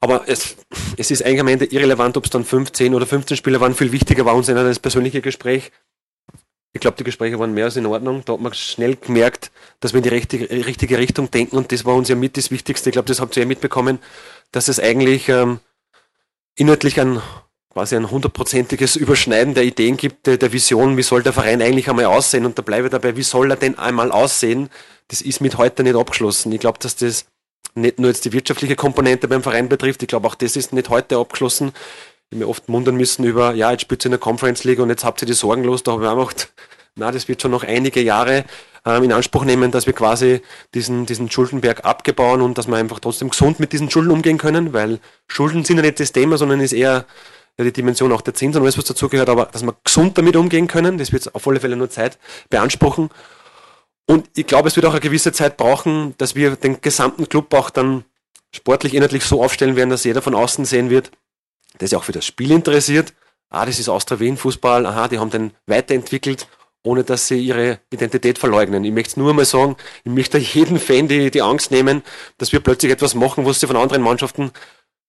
Aber 0.00 0.28
es, 0.28 0.56
es 0.96 1.10
ist 1.10 1.24
eigentlich 1.24 1.40
am 1.40 1.48
Ende 1.48 1.64
irrelevant, 1.66 2.16
ob 2.16 2.24
es 2.24 2.30
dann 2.30 2.44
15 2.44 2.94
oder 2.94 3.06
15 3.06 3.36
Spieler 3.36 3.60
waren. 3.60 3.74
Viel 3.74 3.92
wichtiger 3.92 4.24
war 4.24 4.34
uns 4.34 4.46
das 4.46 4.78
persönliche 4.78 5.22
Gespräch. 5.22 5.72
Ich 6.74 6.80
glaube, 6.80 6.98
die 6.98 7.04
Gespräche 7.04 7.38
waren 7.38 7.54
mehr 7.54 7.64
als 7.64 7.76
in 7.76 7.86
Ordnung. 7.86 8.22
Da 8.26 8.34
hat 8.34 8.40
man 8.40 8.52
schnell 8.52 8.96
gemerkt, 8.96 9.50
dass 9.80 9.94
wir 9.94 9.98
in 9.98 10.02
die 10.02 10.10
richtige, 10.10 10.50
richtige 10.50 10.98
Richtung 10.98 11.30
denken 11.30 11.56
und 11.56 11.72
das 11.72 11.86
war 11.86 11.94
uns 11.94 12.08
ja 12.08 12.16
mit 12.16 12.36
das 12.36 12.50
Wichtigste. 12.50 12.90
Ich 12.90 12.92
glaube, 12.92 13.08
das 13.08 13.18
habt 13.18 13.34
ihr 13.36 13.44
ja 13.44 13.48
mitbekommen, 13.48 13.98
dass 14.52 14.68
es 14.68 14.78
eigentlich 14.78 15.30
ähm, 15.30 15.60
inhaltlich 16.54 17.00
ein 17.00 17.22
quasi 17.76 17.94
ein 17.94 18.10
hundertprozentiges 18.10 18.96
Überschneiden 18.96 19.52
der 19.52 19.64
Ideen 19.64 19.98
gibt, 19.98 20.26
der, 20.26 20.38
der 20.38 20.50
Vision, 20.50 20.96
wie 20.96 21.02
soll 21.02 21.22
der 21.22 21.34
Verein 21.34 21.60
eigentlich 21.60 21.90
einmal 21.90 22.06
aussehen 22.06 22.46
und 22.46 22.56
da 22.56 22.62
bleibe 22.62 22.86
ich 22.86 22.90
dabei, 22.90 23.18
wie 23.18 23.22
soll 23.22 23.50
er 23.50 23.58
denn 23.58 23.78
einmal 23.78 24.12
aussehen, 24.12 24.70
das 25.08 25.20
ist 25.20 25.42
mit 25.42 25.58
heute 25.58 25.82
nicht 25.82 25.94
abgeschlossen. 25.94 26.50
Ich 26.52 26.60
glaube, 26.60 26.78
dass 26.78 26.96
das 26.96 27.26
nicht 27.74 27.98
nur 27.98 28.08
jetzt 28.08 28.24
die 28.24 28.32
wirtschaftliche 28.32 28.76
Komponente 28.76 29.28
beim 29.28 29.42
Verein 29.42 29.68
betrifft, 29.68 30.02
ich 30.02 30.08
glaube 30.08 30.26
auch 30.26 30.34
das 30.34 30.56
ist 30.56 30.72
nicht 30.72 30.88
heute 30.88 31.18
abgeschlossen. 31.18 31.72
Ich 32.30 32.38
mir 32.38 32.48
oft 32.48 32.66
wundern 32.66 32.96
müssen 32.96 33.24
über, 33.24 33.52
ja, 33.52 33.70
jetzt 33.70 33.82
spielt 33.82 34.02
ihr 34.04 34.06
in 34.06 34.12
der 34.12 34.20
Conference 34.20 34.64
League 34.64 34.78
und 34.78 34.88
jetzt 34.88 35.04
habt 35.04 35.20
ihr 35.20 35.26
die 35.26 35.34
Sorgen 35.34 35.62
los, 35.62 35.82
da 35.82 35.92
habe 35.92 36.04
ich 36.04 36.08
auch 36.08 36.28
gedacht, 36.28 36.54
na, 36.94 37.12
das 37.12 37.28
wird 37.28 37.42
schon 37.42 37.50
noch 37.50 37.62
einige 37.62 38.00
Jahre 38.00 38.46
ähm, 38.86 39.02
in 39.02 39.12
Anspruch 39.12 39.44
nehmen, 39.44 39.70
dass 39.70 39.84
wir 39.84 39.92
quasi 39.92 40.40
diesen, 40.72 41.04
diesen 41.04 41.30
Schuldenberg 41.30 41.84
abgebauen 41.84 42.40
und 42.40 42.56
dass 42.56 42.68
wir 42.68 42.76
einfach 42.76 43.00
trotzdem 43.00 43.28
gesund 43.28 43.60
mit 43.60 43.74
diesen 43.74 43.90
Schulden 43.90 44.12
umgehen 44.12 44.38
können, 44.38 44.72
weil 44.72 44.98
Schulden 45.28 45.62
sind 45.66 45.76
ja 45.76 45.82
nicht 45.82 46.00
das 46.00 46.12
Thema, 46.12 46.38
sondern 46.38 46.60
ist 46.60 46.72
eher 46.72 47.04
ja, 47.58 47.64
die 47.64 47.72
Dimension 47.72 48.12
auch 48.12 48.20
der 48.20 48.34
Zinsen 48.34 48.60
und 48.60 48.66
alles, 48.66 48.76
was 48.76 48.84
dazugehört, 48.84 49.28
aber 49.28 49.46
dass 49.46 49.62
wir 49.62 49.74
gesund 49.82 50.18
damit 50.18 50.36
umgehen 50.36 50.66
können, 50.66 50.98
das 50.98 51.12
wird 51.12 51.34
auf 51.34 51.46
alle 51.48 51.60
Fälle 51.60 51.76
nur 51.76 51.90
Zeit 51.90 52.18
beanspruchen. 52.50 53.10
Und 54.06 54.28
ich 54.36 54.46
glaube, 54.46 54.68
es 54.68 54.76
wird 54.76 54.86
auch 54.86 54.92
eine 54.92 55.00
gewisse 55.00 55.32
Zeit 55.32 55.56
brauchen, 55.56 56.14
dass 56.18 56.34
wir 56.34 56.56
den 56.56 56.80
gesamten 56.80 57.28
Club 57.28 57.52
auch 57.54 57.70
dann 57.70 58.04
sportlich, 58.54 58.94
inhaltlich 58.94 59.24
so 59.24 59.42
aufstellen 59.42 59.76
werden, 59.76 59.90
dass 59.90 60.04
jeder 60.04 60.22
von 60.22 60.34
außen 60.34 60.64
sehen 60.64 60.90
wird, 60.90 61.10
der 61.80 61.88
sich 61.88 61.96
auch 61.96 62.04
für 62.04 62.12
das 62.12 62.24
Spiel 62.24 62.52
interessiert. 62.52 63.14
Ah, 63.48 63.66
das 63.66 63.78
ist 63.78 63.88
Austria 63.88 64.20
Wien 64.20 64.36
Fußball, 64.36 64.86
aha, 64.86 65.08
die 65.08 65.18
haben 65.18 65.30
den 65.30 65.52
weiterentwickelt, 65.66 66.48
ohne 66.82 67.04
dass 67.04 67.26
sie 67.28 67.40
ihre 67.40 67.80
Identität 67.90 68.38
verleugnen. 68.38 68.84
Ich 68.84 68.92
möchte 68.92 69.18
nur 69.18 69.34
mal 69.34 69.44
sagen, 69.44 69.76
ich 70.04 70.12
möchte 70.12 70.38
jedem 70.38 70.78
Fan 70.78 71.08
die, 71.08 71.30
die 71.30 71.42
Angst 71.42 71.70
nehmen, 71.70 72.02
dass 72.38 72.52
wir 72.52 72.60
plötzlich 72.60 72.92
etwas 72.92 73.14
machen, 73.14 73.44
was 73.44 73.60
sie 73.60 73.66
von 73.66 73.76
anderen 73.76 74.02
Mannschaften, 74.02 74.52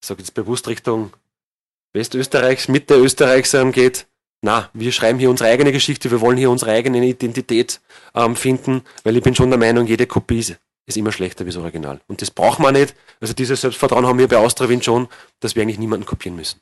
ich 0.01 0.07
sage 0.07 0.21
jetzt 0.21 0.33
bewusst 0.33 0.67
Richtung 0.67 1.11
Westösterreichs, 1.93 2.67
Mitte 2.67 2.95
Österreichs 2.95 3.53
ähm, 3.53 3.71
geht. 3.71 4.07
Na, 4.41 4.69
wir 4.73 4.91
schreiben 4.91 5.19
hier 5.19 5.29
unsere 5.29 5.49
eigene 5.49 5.71
Geschichte, 5.71 6.11
wir 6.11 6.21
wollen 6.21 6.37
hier 6.37 6.51
unsere 6.51 6.71
eigene 6.71 7.03
Identität 7.05 7.81
ähm, 8.13 8.35
finden, 8.35 8.83
weil 9.03 9.17
ich 9.17 9.23
bin 9.23 9.33
schon 9.33 9.49
der 9.49 9.57
Meinung, 9.57 9.87
jede 9.87 10.05
Kopie 10.05 10.39
ist, 10.39 10.57
ist 10.85 10.97
immer 10.97 11.11
schlechter 11.11 11.45
wie 11.45 11.49
das 11.49 11.57
Original. 11.57 11.99
Und 12.07 12.21
das 12.21 12.29
braucht 12.29 12.59
man 12.59 12.73
nicht. 12.73 12.95
Also 13.19 13.33
dieses 13.33 13.61
Selbstvertrauen 13.61 14.05
haben 14.05 14.19
wir 14.19 14.27
bei 14.27 14.37
Austria 14.37 14.69
Wien 14.69 14.83
schon, 14.83 15.07
dass 15.39 15.55
wir 15.55 15.63
eigentlich 15.63 15.79
niemanden 15.79 16.05
kopieren 16.05 16.35
müssen. 16.35 16.61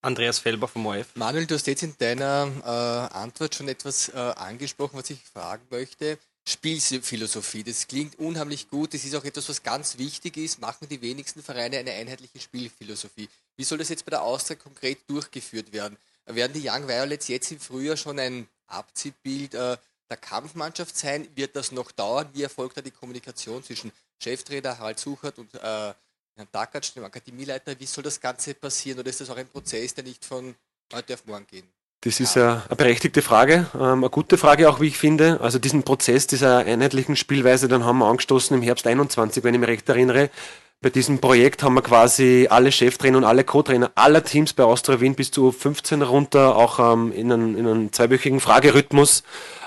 Andreas 0.00 0.38
Felber 0.38 0.68
vom 0.68 0.86
OF. 0.86 1.16
Manuel, 1.16 1.46
du 1.46 1.56
hast 1.56 1.66
jetzt 1.66 1.82
in 1.82 1.94
deiner 1.98 2.48
äh, 2.64 3.14
Antwort 3.16 3.56
schon 3.56 3.68
etwas 3.68 4.08
äh, 4.10 4.16
angesprochen, 4.16 4.96
was 4.96 5.10
ich 5.10 5.18
fragen 5.24 5.66
möchte. 5.70 6.18
Spielphilosophie, 6.48 7.64
das 7.64 7.86
klingt 7.88 8.18
unheimlich 8.18 8.70
gut. 8.70 8.94
Das 8.94 9.04
ist 9.04 9.14
auch 9.14 9.24
etwas, 9.24 9.48
was 9.48 9.62
ganz 9.62 9.98
wichtig 9.98 10.36
ist. 10.36 10.60
Machen 10.60 10.88
die 10.88 11.02
wenigsten 11.02 11.42
Vereine 11.42 11.78
eine 11.78 11.92
einheitliche 11.92 12.40
Spielphilosophie. 12.40 13.28
Wie 13.58 13.64
soll 13.64 13.78
das 13.78 13.88
jetzt 13.88 14.04
bei 14.04 14.10
der 14.10 14.22
Austria 14.22 14.56
konkret 14.56 14.98
durchgeführt 15.08 15.72
werden? 15.72 15.98
Werden 16.26 16.52
die 16.52 16.68
Young 16.68 16.86
Violets 16.86 17.26
jetzt 17.26 17.50
im 17.50 17.58
Frühjahr 17.58 17.96
schon 17.96 18.18
ein 18.18 18.46
Abziehbild 18.68 19.54
äh, 19.54 19.76
der 20.08 20.16
Kampfmannschaft 20.16 20.96
sein? 20.96 21.26
Wird 21.34 21.56
das 21.56 21.72
noch 21.72 21.90
dauern? 21.90 22.28
Wie 22.34 22.44
erfolgt 22.44 22.76
da 22.76 22.82
die 22.82 22.92
Kommunikation 22.92 23.64
zwischen 23.64 23.90
Cheftrainer 24.22 24.78
Harald 24.78 25.00
Suchert 25.00 25.38
und 25.38 25.52
äh, 25.54 25.58
Herrn 25.60 26.48
Dakatsch, 26.52 26.94
dem 26.94 27.04
Akademieleiter? 27.04 27.78
Wie 27.80 27.86
soll 27.86 28.04
das 28.04 28.20
Ganze 28.20 28.54
passieren? 28.54 29.00
Oder 29.00 29.10
ist 29.10 29.20
das 29.20 29.28
auch 29.28 29.36
ein 29.36 29.48
Prozess, 29.48 29.92
der 29.92 30.04
nicht 30.04 30.24
von 30.24 30.54
heute 30.92 31.14
auf 31.14 31.26
morgen 31.26 31.46
geht? 31.50 31.64
Das 32.02 32.20
ist 32.20 32.36
eine, 32.36 32.62
eine 32.68 32.76
berechtigte 32.76 33.22
Frage, 33.22 33.66
ähm, 33.74 33.80
eine 33.80 34.10
gute 34.10 34.38
Frage 34.38 34.70
auch, 34.70 34.80
wie 34.80 34.86
ich 34.86 34.98
finde. 34.98 35.40
Also 35.40 35.58
diesen 35.58 35.82
Prozess 35.82 36.28
dieser 36.28 36.58
einheitlichen 36.58 37.16
Spielweise, 37.16 37.66
dann 37.66 37.84
haben 37.84 37.98
wir 37.98 38.06
angestoßen 38.06 38.56
im 38.56 38.62
Herbst 38.62 38.86
21, 38.86 39.42
wenn 39.42 39.54
ich 39.54 39.58
mich 39.58 39.68
recht 39.68 39.88
erinnere. 39.88 40.30
Bei 40.80 40.90
diesem 40.90 41.18
Projekt 41.18 41.64
haben 41.64 41.74
wir 41.74 41.82
quasi 41.82 42.46
alle 42.48 42.70
Cheftrainer 42.70 43.18
und 43.18 43.24
alle 43.24 43.42
Co-Trainer 43.42 43.90
aller 43.96 44.22
Teams 44.22 44.52
bei 44.52 44.62
Austria 44.62 45.00
Wien 45.00 45.16
bis 45.16 45.32
zu 45.32 45.50
15 45.50 46.02
runter, 46.02 46.54
auch 46.54 46.78
ähm, 46.78 47.10
in, 47.10 47.32
einen, 47.32 47.58
in 47.58 47.66
einen 47.66 47.92
zweiwöchigen 47.92 48.38
Fragerhythmus, 48.38 49.24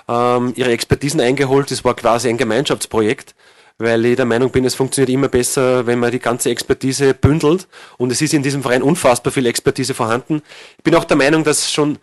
ähm, 0.07 0.53
ihre 0.55 0.71
Expertisen 0.71 1.19
eingeholt. 1.19 1.69
Das 1.69 1.83
war 1.83 1.95
quasi 1.95 2.29
ein 2.29 2.37
Gemeinschaftsprojekt, 2.37 3.35
weil 3.77 4.05
ich 4.05 4.15
der 4.15 4.23
Meinung 4.23 4.51
bin, 4.51 4.63
es 4.63 4.75
funktioniert 4.75 5.09
immer 5.09 5.27
besser, 5.27 5.85
wenn 5.85 5.99
man 5.99 6.11
die 6.11 6.19
ganze 6.19 6.49
Expertise 6.49 7.13
bündelt. 7.13 7.67
Und 7.97 8.13
es 8.13 8.21
ist 8.21 8.33
in 8.33 8.41
diesem 8.41 8.61
Verein 8.61 8.81
unfassbar 8.81 9.33
viel 9.33 9.47
Expertise 9.47 9.93
vorhanden. 9.93 10.41
Ich 10.77 10.83
bin 10.85 10.95
auch 10.95 11.03
der 11.03 11.17
Meinung, 11.17 11.43
dass 11.43 11.73
schon 11.73 11.97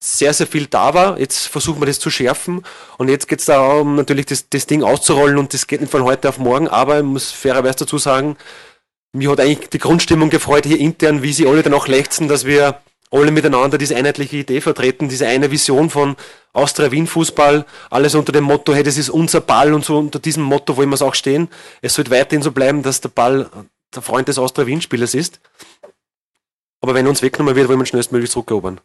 sehr, 0.00 0.32
sehr 0.32 0.46
viel 0.46 0.66
da 0.66 0.94
war. 0.94 1.18
Jetzt 1.18 1.48
versuchen 1.48 1.80
wir 1.80 1.86
das 1.86 1.98
zu 1.98 2.10
schärfen. 2.10 2.64
Und 2.98 3.08
jetzt 3.08 3.28
geht 3.28 3.40
es 3.40 3.46
darum, 3.46 3.96
natürlich 3.96 4.26
das, 4.26 4.48
das 4.48 4.66
Ding 4.66 4.82
auszurollen 4.82 5.38
und 5.38 5.54
das 5.54 5.66
geht 5.66 5.80
nicht 5.80 5.90
von 5.90 6.04
heute 6.04 6.28
auf 6.28 6.38
morgen. 6.38 6.68
Aber 6.68 6.98
ich 6.98 7.04
muss 7.04 7.30
fairerweise 7.32 7.78
dazu 7.78 7.98
sagen, 7.98 8.36
mir 9.12 9.30
hat 9.30 9.40
eigentlich 9.40 9.70
die 9.70 9.78
Grundstimmung 9.78 10.30
gefreut 10.30 10.66
hier 10.66 10.78
intern, 10.78 11.22
wie 11.22 11.32
sie 11.32 11.46
alle 11.46 11.62
danach 11.62 11.88
lechzen, 11.88 12.28
dass 12.28 12.44
wir 12.44 12.80
alle 13.10 13.30
miteinander 13.30 13.78
diese 13.78 13.96
einheitliche 13.96 14.36
Idee 14.36 14.60
vertreten, 14.60 15.08
diese 15.08 15.26
eine 15.26 15.50
Vision 15.50 15.88
von 15.88 16.16
Austria 16.52 16.92
Wien 16.92 17.06
Fußball, 17.06 17.64
alles 17.90 18.14
unter 18.14 18.32
dem 18.32 18.44
Motto, 18.44 18.74
hey, 18.74 18.82
das 18.82 18.98
ist 18.98 19.08
unser 19.08 19.40
Ball 19.40 19.72
und 19.72 19.84
so 19.84 19.98
unter 19.98 20.18
diesem 20.18 20.42
Motto 20.42 20.76
wollen 20.76 20.90
wir 20.90 20.94
es 20.94 21.02
auch 21.02 21.14
stehen. 21.14 21.48
Es 21.80 21.94
sollte 21.94 22.10
weiterhin 22.10 22.42
so 22.42 22.52
bleiben, 22.52 22.82
dass 22.82 23.00
der 23.00 23.08
Ball 23.08 23.48
der 23.94 24.02
Freund 24.02 24.28
des 24.28 24.38
Austria 24.38 24.66
Wien 24.66 24.82
Spielers 24.82 25.14
ist. 25.14 25.40
Aber 26.80 26.94
wenn 26.94 27.06
uns 27.06 27.22
weggenommen 27.22 27.56
wird, 27.56 27.68
wollen 27.68 27.78
wir 27.78 27.86
schnellstmöglich 27.86 28.30
zurückerobern. 28.30 28.80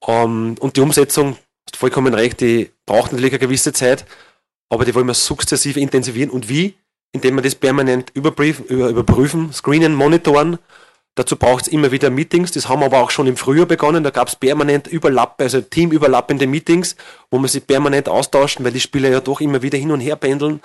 Um, 0.00 0.14
ähm, 0.14 0.54
und 0.60 0.76
die 0.76 0.80
Umsetzung, 0.80 1.36
hast 1.66 1.76
vollkommen 1.76 2.14
recht, 2.14 2.40
die 2.40 2.70
braucht 2.86 3.12
natürlich 3.12 3.32
eine 3.32 3.40
gewisse 3.40 3.72
Zeit, 3.72 4.04
aber 4.68 4.84
die 4.84 4.94
wollen 4.94 5.06
wir 5.06 5.14
sukzessiv 5.14 5.76
intensivieren. 5.76 6.30
Und 6.30 6.48
wie? 6.48 6.74
Indem 7.12 7.36
wir 7.36 7.42
das 7.42 7.54
permanent 7.54 8.10
überprüfen, 8.14 8.66
überprüfen 8.66 9.52
screenen, 9.52 9.94
monitoren. 9.94 10.58
Dazu 11.14 11.36
braucht 11.36 11.62
es 11.62 11.68
immer 11.68 11.92
wieder 11.92 12.10
Meetings, 12.10 12.52
das 12.52 12.68
haben 12.68 12.80
wir 12.80 12.86
aber 12.86 13.00
auch 13.00 13.10
schon 13.10 13.26
im 13.26 13.38
Frühjahr 13.38 13.64
begonnen. 13.64 14.04
Da 14.04 14.10
gab 14.10 14.28
es 14.28 14.36
permanent 14.36 14.86
Überlapp, 14.86 15.40
also 15.40 15.62
teamüberlappende 15.62 16.46
Meetings, 16.46 16.94
wo 17.30 17.38
man 17.38 17.48
sich 17.48 17.66
permanent 17.66 18.08
austauschen, 18.08 18.64
weil 18.64 18.72
die 18.72 18.80
Spieler 18.80 19.08
ja 19.08 19.20
doch 19.20 19.40
immer 19.40 19.62
wieder 19.62 19.78
hin 19.78 19.92
und 19.92 20.00
her 20.00 20.16
pendeln. 20.16 20.60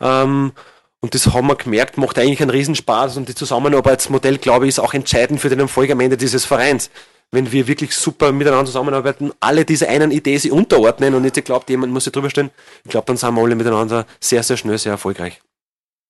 Ähm, 0.00 0.52
und 1.00 1.14
das 1.14 1.26
haben 1.26 1.46
wir 1.48 1.56
gemerkt, 1.56 1.98
macht 1.98 2.18
eigentlich 2.18 2.40
einen 2.40 2.50
Riesenspaß 2.50 3.18
und 3.18 3.28
die 3.28 3.34
Zusammenarbeitsmodell, 3.34 4.38
glaube 4.38 4.66
ich, 4.66 4.70
ist 4.70 4.78
auch 4.78 4.94
entscheidend 4.94 5.40
für 5.40 5.50
den 5.50 5.60
Erfolg 5.60 5.90
am 5.90 6.00
Ende 6.00 6.16
dieses 6.16 6.46
Vereins 6.46 6.90
wenn 7.32 7.52
wir 7.52 7.66
wirklich 7.66 7.94
super 7.94 8.32
miteinander 8.32 8.66
zusammenarbeiten, 8.66 9.32
alle 9.40 9.64
diese 9.64 9.88
einen 9.88 10.10
Idee 10.10 10.36
sich 10.36 10.50
unterordnen 10.50 11.14
und 11.14 11.22
nicht 11.22 11.44
glaubt, 11.44 11.70
jemand 11.70 11.92
muss 11.92 12.04
sich 12.04 12.12
drüber 12.12 12.30
stehen, 12.30 12.50
ich 12.84 12.90
glaube, 12.90 13.06
dann 13.06 13.16
sind 13.16 13.34
wir 13.34 13.42
alle 13.42 13.54
miteinander 13.54 14.06
sehr, 14.18 14.42
sehr 14.42 14.56
schnell, 14.56 14.78
sehr 14.78 14.92
erfolgreich. 14.92 15.40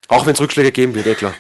Auch 0.09 0.27
wenn 0.27 0.33
es 0.33 0.41
Rückschläge 0.41 0.73
geben 0.73 0.95
wird, 0.95 1.07
eh 1.07 1.15
klar. 1.15 1.35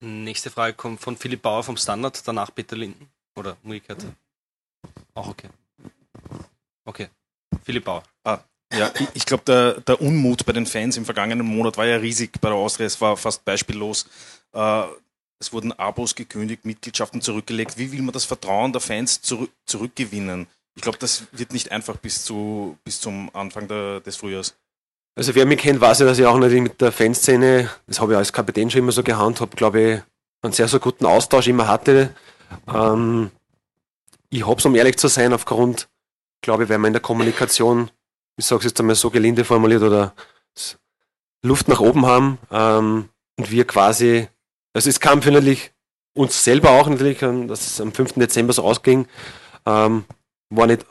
Nächste 0.00 0.50
Frage 0.50 0.74
kommt 0.74 1.00
von 1.00 1.16
Philipp 1.16 1.42
Bauer 1.42 1.62
vom 1.62 1.76
Standard, 1.76 2.26
danach 2.26 2.52
Peter 2.54 2.76
Linden. 2.76 3.08
Oder 3.36 3.56
umgekehrt. 3.62 4.04
Auch 5.14 5.28
okay. 5.28 5.48
Okay. 6.84 7.08
Philipp 7.64 7.84
Bauer. 7.84 8.02
Ah, 8.24 8.40
ja, 8.72 8.90
ich, 8.98 9.08
ich 9.14 9.26
glaube, 9.26 9.44
der, 9.44 9.80
der 9.80 10.00
Unmut 10.00 10.44
bei 10.44 10.52
den 10.52 10.66
Fans 10.66 10.96
im 10.96 11.04
vergangenen 11.04 11.46
Monat 11.46 11.76
war 11.76 11.86
ja 11.86 11.96
riesig 11.96 12.32
bei 12.40 12.48
der 12.48 12.56
Austria. 12.56 12.86
Es 12.86 13.00
war 13.00 13.16
fast 13.16 13.44
beispiellos. 13.44 14.06
Äh, 14.52 14.84
es 15.42 15.52
wurden 15.52 15.72
Abos 15.72 16.14
gekündigt, 16.14 16.64
Mitgliedschaften 16.64 17.20
zurückgelegt. 17.20 17.76
Wie 17.76 17.90
will 17.90 18.02
man 18.02 18.12
das 18.12 18.24
Vertrauen 18.24 18.72
der 18.72 18.80
Fans 18.80 19.20
zurück, 19.22 19.50
zurückgewinnen? 19.66 20.46
Ich 20.76 20.82
glaube, 20.82 20.98
das 20.98 21.24
wird 21.32 21.52
nicht 21.52 21.72
einfach 21.72 21.96
bis, 21.96 22.24
zu, 22.24 22.78
bis 22.84 23.00
zum 23.00 23.28
Anfang 23.34 23.66
der, 23.66 24.00
des 24.00 24.16
Frühjahrs. 24.16 24.54
Also 25.16 25.34
wer 25.34 25.44
mich 25.44 25.58
kennt, 25.58 25.80
weiß 25.80 25.98
ja, 25.98 26.06
dass 26.06 26.18
ich 26.18 26.24
auch 26.24 26.38
natürlich 26.38 26.62
mit 26.62 26.80
der 26.80 26.92
Fanszene, 26.92 27.68
das 27.86 28.00
habe 28.00 28.12
ich 28.12 28.18
als 28.18 28.32
Kapitän 28.32 28.70
schon 28.70 28.78
immer 28.78 28.92
so 28.92 29.02
gehandhabt, 29.02 29.56
glaube 29.56 29.80
ich, 29.80 30.02
einen 30.42 30.52
sehr, 30.52 30.68
sehr 30.68 30.80
guten 30.80 31.06
Austausch 31.06 31.48
immer 31.48 31.66
hatte. 31.66 32.14
Ähm, 32.72 33.30
ich 34.30 34.46
habe 34.46 34.58
es, 34.58 34.64
um 34.64 34.74
ehrlich 34.76 34.96
zu 34.96 35.08
sein, 35.08 35.32
aufgrund, 35.32 35.88
glaube 36.40 36.64
ich, 36.64 36.68
weil 36.70 36.78
man 36.78 36.90
in 36.90 36.94
der 36.94 37.02
Kommunikation, 37.02 37.90
ich 38.36 38.46
sage 38.46 38.60
es 38.60 38.66
jetzt 38.66 38.80
einmal 38.80 38.94
so 38.94 39.10
gelinde 39.10 39.44
formuliert, 39.44 39.82
oder 39.82 40.14
Luft 41.42 41.66
nach 41.66 41.80
oben 41.80 42.06
haben 42.06 42.38
ähm, 42.52 43.08
und 43.36 43.50
wir 43.50 43.66
quasi 43.66 44.28
also 44.74 44.88
es 44.88 45.00
kam 45.00 45.22
für 45.22 45.30
natürlich 45.30 45.72
uns 46.14 46.44
selber 46.44 46.70
auch 46.70 46.88
natürlich, 46.88 47.18
dass 47.18 47.66
es 47.66 47.80
am 47.80 47.92
5. 47.92 48.14
Dezember 48.14 48.52
so 48.52 48.62
ausging, 48.62 49.06
ähm, 49.66 50.04
war 50.50 50.66
nicht 50.66 50.84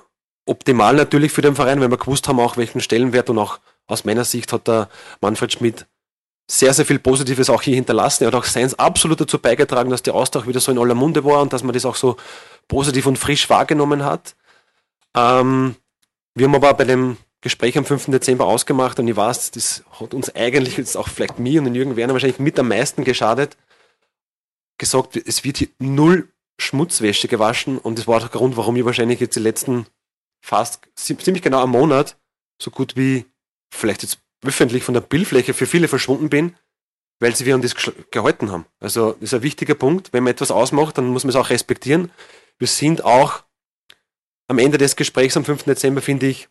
optimal 0.46 0.96
natürlich 0.96 1.32
für 1.32 1.42
den 1.42 1.56
Verein, 1.56 1.80
weil 1.80 1.92
wir 1.92 1.98
gewusst 1.98 2.28
haben 2.28 2.40
auch 2.40 2.58
welchen 2.58 2.82
Stellenwert 2.82 3.30
und 3.30 3.38
auch 3.38 3.60
aus 3.88 4.06
meiner 4.06 4.26
Sicht 4.26 4.52
hat 4.54 4.68
der 4.68 4.90
Manfred 5.22 5.54
Schmidt 5.54 5.86
sehr, 6.50 6.74
sehr 6.74 6.86
viel 6.86 7.00
Positives 7.00 7.50
auch 7.50 7.62
hier 7.62 7.76
hinterlassen. 7.76 8.24
Er 8.24 8.28
hat 8.28 8.36
auch 8.36 8.44
seins 8.44 8.78
absolut 8.78 9.22
dazu 9.22 9.40
beigetragen, 9.40 9.90
dass 9.90 10.04
der 10.04 10.16
Austausch 10.16 10.48
wieder 10.48 10.60
so 10.60 10.72
in 10.72 10.80
aller 10.80 10.96
Munde 10.96 11.24
war 11.24 11.42
und 11.42 11.54
dass 11.54 11.64
man 11.64 11.74
das 11.74 11.86
auch 11.86 11.96
so 11.96 12.18
positiv 12.68 13.06
und 13.06 13.18
frisch 13.18 13.50
wahrgenommen 13.50 14.04
hat. 14.04 14.36
Ähm, 15.16 15.76
wir 16.36 16.48
haben 16.48 16.56
aber 16.56 16.74
bei 16.74 16.84
dem 16.84 17.18
Gespräch 17.42 17.78
am 17.78 17.86
5. 17.86 18.08
Dezember 18.08 18.46
ausgemacht 18.46 19.00
und 19.00 19.08
ich 19.08 19.16
weiß, 19.16 19.52
das 19.52 19.84
hat 20.00 20.14
uns 20.14 20.34
eigentlich 20.36 20.78
jetzt 20.78 20.98
auch 20.98 21.08
vielleicht 21.08 21.40
mir 21.40 21.60
und 21.60 21.66
den 21.66 21.76
Jürgen 21.76 21.96
Werner 21.96 22.14
wahrscheinlich 22.14 22.40
mit 22.40 22.60
am 22.60 22.68
meisten 22.68 23.04
geschadet, 23.04 23.58
gesagt, 24.82 25.16
es 25.16 25.46
wird 25.46 25.58
hier 25.58 25.70
null 25.80 26.28
Schmutzwäsche 26.60 27.28
gewaschen 27.28 27.78
und 27.78 27.98
das 27.98 28.08
war 28.08 28.20
der 28.20 28.30
Grund, 28.30 28.58
warum 28.58 28.76
ich 28.76 28.84
wahrscheinlich 28.84 29.20
jetzt 29.20 29.36
die 29.36 29.40
letzten 29.40 29.86
fast 30.44 30.82
ziemlich 30.96 31.42
genau 31.42 31.64
einen 31.64 31.72
Monat 31.72 32.18
so 32.62 32.70
gut 32.72 32.96
wie 32.98 33.26
vielleicht 33.74 34.04
jetzt 34.04 34.20
öffentlich 34.44 34.84
von 34.84 34.94
der 34.94 35.02
Bildfläche 35.02 35.54
für 35.54 35.66
viele 35.66 35.88
verschwunden 35.88 36.30
bin, 36.30 36.56
weil 37.20 37.36
sie 37.36 37.46
wir 37.46 37.56
an 37.56 37.62
das 37.62 37.76
gehalten 38.12 38.52
haben. 38.52 38.66
Also 38.80 39.14
das 39.14 39.22
ist 39.22 39.34
ein 39.36 39.44
wichtiger 39.44 39.76
Punkt. 39.76 40.14
Wenn 40.14 40.24
man 40.24 40.32
etwas 40.32 40.52
ausmacht, 40.52 40.98
dann 40.98 41.08
muss 41.08 41.24
man 41.24 41.30
es 41.30 41.36
auch 41.36 41.50
respektieren. 41.50 42.12
Wir 42.58 42.68
sind 42.68 43.04
auch 43.06 43.44
am 44.48 44.58
Ende 44.58 44.78
des 44.78 44.96
Gesprächs 44.96 45.38
am 45.38 45.46
5. 45.46 45.64
Dezember, 45.64 46.02
finde 46.02 46.28
ich, 46.28 46.50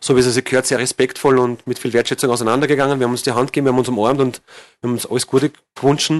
so 0.00 0.16
wie 0.16 0.20
es 0.20 0.26
sich 0.26 0.44
gehört, 0.44 0.66
sehr 0.66 0.78
respektvoll 0.78 1.38
und 1.38 1.66
mit 1.66 1.78
viel 1.78 1.92
Wertschätzung 1.92 2.30
auseinandergegangen. 2.30 2.98
Wir 2.98 3.04
haben 3.04 3.12
uns 3.12 3.22
die 3.22 3.32
Hand 3.32 3.52
gegeben, 3.52 3.66
wir 3.66 3.72
haben 3.72 3.78
uns 3.78 3.88
umarmt 3.88 4.20
und 4.20 4.42
wir 4.80 4.88
haben 4.88 4.94
uns 4.94 5.06
alles 5.06 5.26
Gute 5.26 5.52
gewünscht 5.74 6.10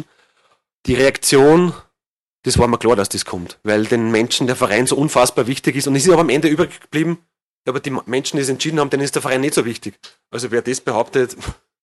die 0.87 0.95
Reaktion, 0.95 1.73
das 2.43 2.59
war 2.59 2.67
mir 2.67 2.79
klar, 2.79 2.97
dass 2.97 3.09
das 3.09 3.25
kommt, 3.25 3.59
weil 3.63 3.87
den 3.87 4.11
Menschen 4.11 4.47
der 4.47 4.57
Verein 4.57 4.87
so 4.87 4.97
unfassbar 4.97 5.47
wichtig 5.47 5.77
ist 5.77 5.87
und 5.87 5.97
es 5.97 6.05
ist 6.05 6.13
aber 6.13 6.23
am 6.23 6.29
Ende 6.29 6.49
übrig 6.49 6.81
geblieben, 6.81 7.19
aber 7.67 7.81
die 7.81 7.97
Menschen, 8.07 8.37
die 8.37 8.43
es 8.43 8.49
entschieden 8.49 8.81
haben, 8.81 8.91
denen 8.91 9.05
ist 9.05 9.15
der 9.15 9.23
Verein 9.23 9.41
nicht 9.41 9.55
so 9.55 9.65
wichtig. 9.65 9.95
Also 10.31 10.51
wer 10.51 10.63
das 10.63 10.81
behauptet, 10.81 11.37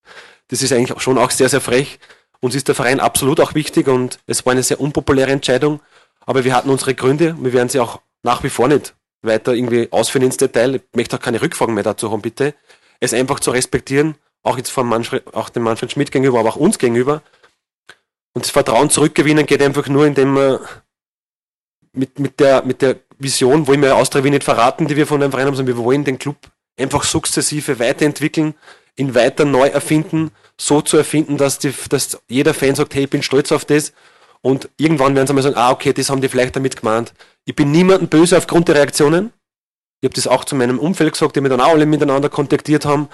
das 0.50 0.62
ist 0.62 0.74
eigentlich 0.74 1.02
schon 1.02 1.18
auch 1.18 1.32
sehr, 1.32 1.50
sehr 1.50 1.62
frech. 1.62 2.00
Uns 2.42 2.56
ist 2.56 2.68
der 2.68 2.76
Verein 2.76 3.00
absolut 3.00 3.40
auch 3.40 3.54
wichtig 3.54 3.88
und 3.88 4.20
es 4.26 4.46
war 4.46 4.52
eine 4.52 4.64
sehr 4.64 4.80
unpopuläre 4.80 5.32
Entscheidung, 5.32 5.82
aber 6.26 6.44
wir 6.44 6.56
hatten 6.56 6.70
unsere 6.70 6.96
Gründe. 6.96 7.38
Wir 7.40 7.54
werden 7.54 7.70
sie 7.70 7.80
auch 7.80 8.02
nach 8.24 8.44
wie 8.44 8.50
vor 8.50 8.68
nicht 8.68 8.96
weiter 9.22 9.54
irgendwie 9.54 9.92
ausführen 9.92 10.24
ins 10.26 10.38
Detail. 10.38 10.76
Ich 10.76 10.82
möchte 10.94 11.18
auch 11.18 11.22
keine 11.22 11.42
Rückfragen 11.42 11.74
mehr 11.74 11.84
dazu 11.84 12.12
haben, 12.12 12.22
bitte. 12.22 12.54
Es 13.00 13.14
einfach 13.14 13.40
zu 13.40 13.52
respektieren, 13.52 14.16
auch 14.44 14.58
jetzt 14.58 14.70
von 14.70 14.88
Manfred, 14.88 15.34
auch 15.34 15.50
dem 15.50 15.64
Manfred 15.64 15.92
Schmidt 15.92 16.12
gegenüber, 16.12 16.40
aber 16.40 16.50
auch 16.50 16.56
uns 16.56 16.78
gegenüber. 16.80 17.22
Und 18.34 18.46
das 18.46 18.52
Vertrauen 18.52 18.90
zurückgewinnen 18.90 19.46
geht 19.46 19.62
einfach 19.62 19.88
nur, 19.88 20.06
indem 20.06 20.34
man 20.34 20.60
mit, 21.94 22.20
mit, 22.20 22.40
der, 22.40 22.64
mit 22.64 22.82
der 22.82 22.98
Vision, 23.18 23.68
wollen 23.68 23.82
wir 23.82 23.96
Austria 23.96 24.24
Wien 24.24 24.34
nicht 24.34 24.44
verraten, 24.44 24.88
die 24.88 24.96
wir 24.96 25.08
von 25.08 25.20
dem 25.20 25.32
Verein 25.32 25.48
haben, 25.48 25.56
sondern 25.56 25.76
wir 25.76 25.84
wollen 25.84 26.04
den 26.04 26.20
Club 26.20 26.38
einfach 26.78 27.04
sukzessive 27.04 27.80
weiterentwickeln, 27.80 28.56
ihn 28.96 29.16
weiter 29.16 29.46
neu 29.46 29.68
erfinden, 29.68 30.32
so 30.60 30.82
zu 30.82 30.98
erfinden, 30.98 31.38
dass, 31.38 31.60
die, 31.60 31.74
dass 31.90 32.22
jeder 32.28 32.54
Fan 32.54 32.76
sagt, 32.76 32.96
hey, 32.96 33.04
ich 33.04 33.10
bin 33.10 33.24
stolz 33.24 33.52
auf 33.52 33.66
das. 33.66 33.94
Und 34.42 34.70
irgendwann 34.78 35.16
werden 35.16 35.28
sie 35.28 35.34
mal 35.34 35.42
sagen, 35.42 35.58
ah, 35.58 35.72
okay, 35.72 35.92
das 35.92 36.10
haben 36.10 36.22
die 36.22 36.30
vielleicht 36.30 36.56
damit 36.56 36.78
gemeint. 36.78 37.14
Ich 37.46 37.56
bin 37.56 37.72
niemandem 37.72 38.08
böse 38.08 38.38
aufgrund 38.38 38.68
der 38.70 38.76
Reaktionen. 38.76 39.34
Ich 40.02 40.08
habe 40.08 40.16
das 40.16 40.28
auch 40.28 40.46
zu 40.46 40.56
meinem 40.56 40.80
Umfeld 40.80 41.12
gesagt, 41.14 41.36
die 41.36 41.42
mir 41.42 41.50
dann 41.50 41.60
auch 41.60 41.70
alle 41.70 41.86
miteinander 41.86 42.30
kontaktiert 42.30 42.86
haben. 42.86 43.10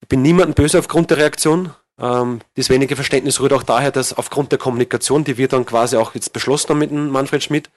Ich 0.00 0.08
bin 0.08 0.22
niemandem 0.22 0.54
böse 0.54 0.78
aufgrund 0.78 1.10
der 1.10 1.18
Reaktion. 1.18 1.74
Ähm, 2.00 2.40
das 2.54 2.70
wenige 2.70 2.96
Verständnis 2.96 3.40
rührt 3.40 3.52
auch 3.52 3.62
daher, 3.62 3.90
dass 3.90 4.12
aufgrund 4.12 4.52
der 4.52 4.58
Kommunikation, 4.58 5.24
die 5.24 5.36
wir 5.36 5.48
dann 5.48 5.64
quasi 5.66 5.96
auch 5.96 6.14
jetzt 6.14 6.32
beschlossen 6.32 6.70
haben 6.70 6.78
mit 6.78 6.90
dem 6.90 7.10
Manfred 7.10 7.42
Schmidt, 7.42 7.70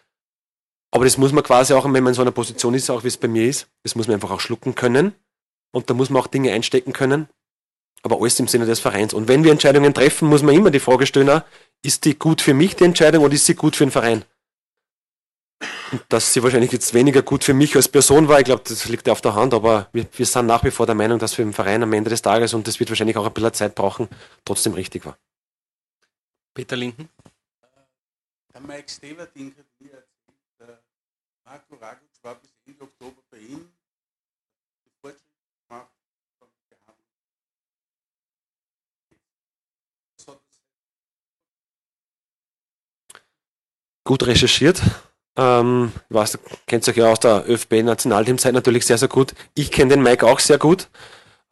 aber 0.91 1.05
das 1.05 1.17
muss 1.17 1.31
man 1.31 1.43
quasi 1.43 1.73
auch, 1.73 1.85
wenn 1.85 1.91
man 1.91 2.07
in 2.07 2.13
so 2.13 2.21
einer 2.21 2.31
Position 2.31 2.73
ist, 2.73 2.89
auch 2.89 3.03
wie 3.03 3.09
es 3.09 3.17
bei 3.17 3.27
mir 3.27 3.47
ist, 3.47 3.67
das 3.83 3.95
muss 3.95 4.07
man 4.07 4.15
einfach 4.15 4.31
auch 4.31 4.39
schlucken 4.39 4.75
können. 4.75 5.13
Und 5.71 5.89
da 5.89 5.93
muss 5.93 6.09
man 6.09 6.21
auch 6.21 6.27
Dinge 6.27 6.53
einstecken 6.53 6.93
können. 6.93 7.27
Aber 8.03 8.21
alles 8.21 8.39
im 8.39 8.47
Sinne 8.47 8.65
des 8.65 8.79
Vereins. 8.79 9.13
Und 9.13 9.27
wenn 9.27 9.43
wir 9.43 9.51
Entscheidungen 9.51 9.93
treffen, 9.93 10.29
muss 10.29 10.43
man 10.43 10.55
immer 10.55 10.71
die 10.71 10.79
Frage 10.79 11.05
stellen, 11.05 11.41
ist 11.83 12.05
die 12.05 12.17
gut 12.17 12.41
für 12.41 12.53
mich, 12.53 12.75
die 12.75 12.85
Entscheidung, 12.85 13.23
oder 13.23 13.33
ist 13.33 13.45
sie 13.45 13.55
gut 13.55 13.75
für 13.75 13.85
den 13.85 13.91
Verein? 13.91 14.23
Und 15.91 16.03
dass 16.09 16.33
sie 16.33 16.43
wahrscheinlich 16.43 16.71
jetzt 16.71 16.93
weniger 16.93 17.21
gut 17.21 17.43
für 17.43 17.53
mich 17.53 17.75
als 17.75 17.87
Person 17.87 18.27
war, 18.27 18.39
ich 18.39 18.45
glaube, 18.45 18.63
das 18.65 18.85
liegt 18.89 19.07
ja 19.07 19.13
auf 19.13 19.21
der 19.21 19.35
Hand, 19.35 19.53
aber 19.53 19.89
wir, 19.93 20.05
wir 20.11 20.25
sind 20.25 20.45
nach 20.45 20.63
wie 20.63 20.71
vor 20.71 20.85
der 20.85 20.95
Meinung, 20.95 21.17
dass 21.17 21.33
für 21.33 21.43
den 21.43 21.53
Verein 21.53 21.81
am 21.81 21.93
Ende 21.93 22.09
des 22.09 22.21
Tages, 22.21 22.53
und 22.53 22.67
das 22.67 22.79
wird 22.79 22.89
wahrscheinlich 22.89 23.17
auch 23.17 23.25
ein 23.25 23.33
bisschen 23.33 23.53
Zeit 23.53 23.75
brauchen, 23.75 24.07
trotzdem 24.45 24.73
richtig 24.73 25.05
war. 25.05 25.17
Peter 26.53 26.75
Linken. 26.75 27.09
Der 28.53 28.61
Mike 28.61 28.89
Steverding 28.89 29.55
hat 29.57 29.65
mir 29.79 29.91
erzählt, 29.91 30.07
der 30.59 30.79
Marco 31.45 31.75
Ragic 31.75 32.09
war 32.21 32.35
bis 32.35 32.53
Ende 32.65 32.83
Oktober 32.83 33.21
bei 33.31 33.37
ihm, 33.37 33.71
gut 44.07 44.25
recherchiert. 44.25 44.81
Ähm, 45.37 45.91
du 46.09 46.23
kennt 46.65 46.87
euch 46.89 46.97
ja 46.97 47.11
aus 47.11 47.19
der 47.19 47.45
ÖFB-Nationalteamzeit 47.47 48.53
natürlich 48.53 48.85
sehr, 48.85 48.97
sehr 48.97 49.07
gut. 49.07 49.33
Ich 49.53 49.71
kenne 49.71 49.91
den 49.91 50.03
Mike 50.03 50.25
auch 50.25 50.39
sehr 50.39 50.57
gut. 50.57 50.89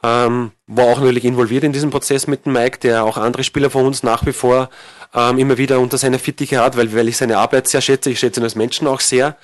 Ähm, 0.02 0.50
war 0.66 0.86
auch 0.86 0.98
natürlich 0.98 1.24
involviert 1.24 1.64
in 1.64 1.72
diesem 1.72 1.90
Prozess 1.90 2.26
mit 2.26 2.44
dem 2.44 2.52
Mike, 2.52 2.78
der 2.80 3.04
auch 3.04 3.16
andere 3.16 3.44
Spieler 3.44 3.70
von 3.70 3.86
uns 3.86 4.02
nach 4.02 4.26
wie 4.26 4.32
vor 4.32 4.68
ähm, 5.14 5.38
immer 5.38 5.56
wieder 5.56 5.80
unter 5.80 5.98
seine 5.98 6.18
Fittiche 6.18 6.60
hat, 6.60 6.76
weil, 6.76 6.94
weil 6.94 7.08
ich 7.08 7.16
seine 7.16 7.38
Arbeit 7.38 7.68
sehr 7.68 7.80
schätze. 7.80 8.10
Ich 8.10 8.18
schätze 8.18 8.40
ihn 8.40 8.44
als 8.44 8.56
Menschen 8.56 8.88
auch 8.88 9.00
sehr. 9.00 9.36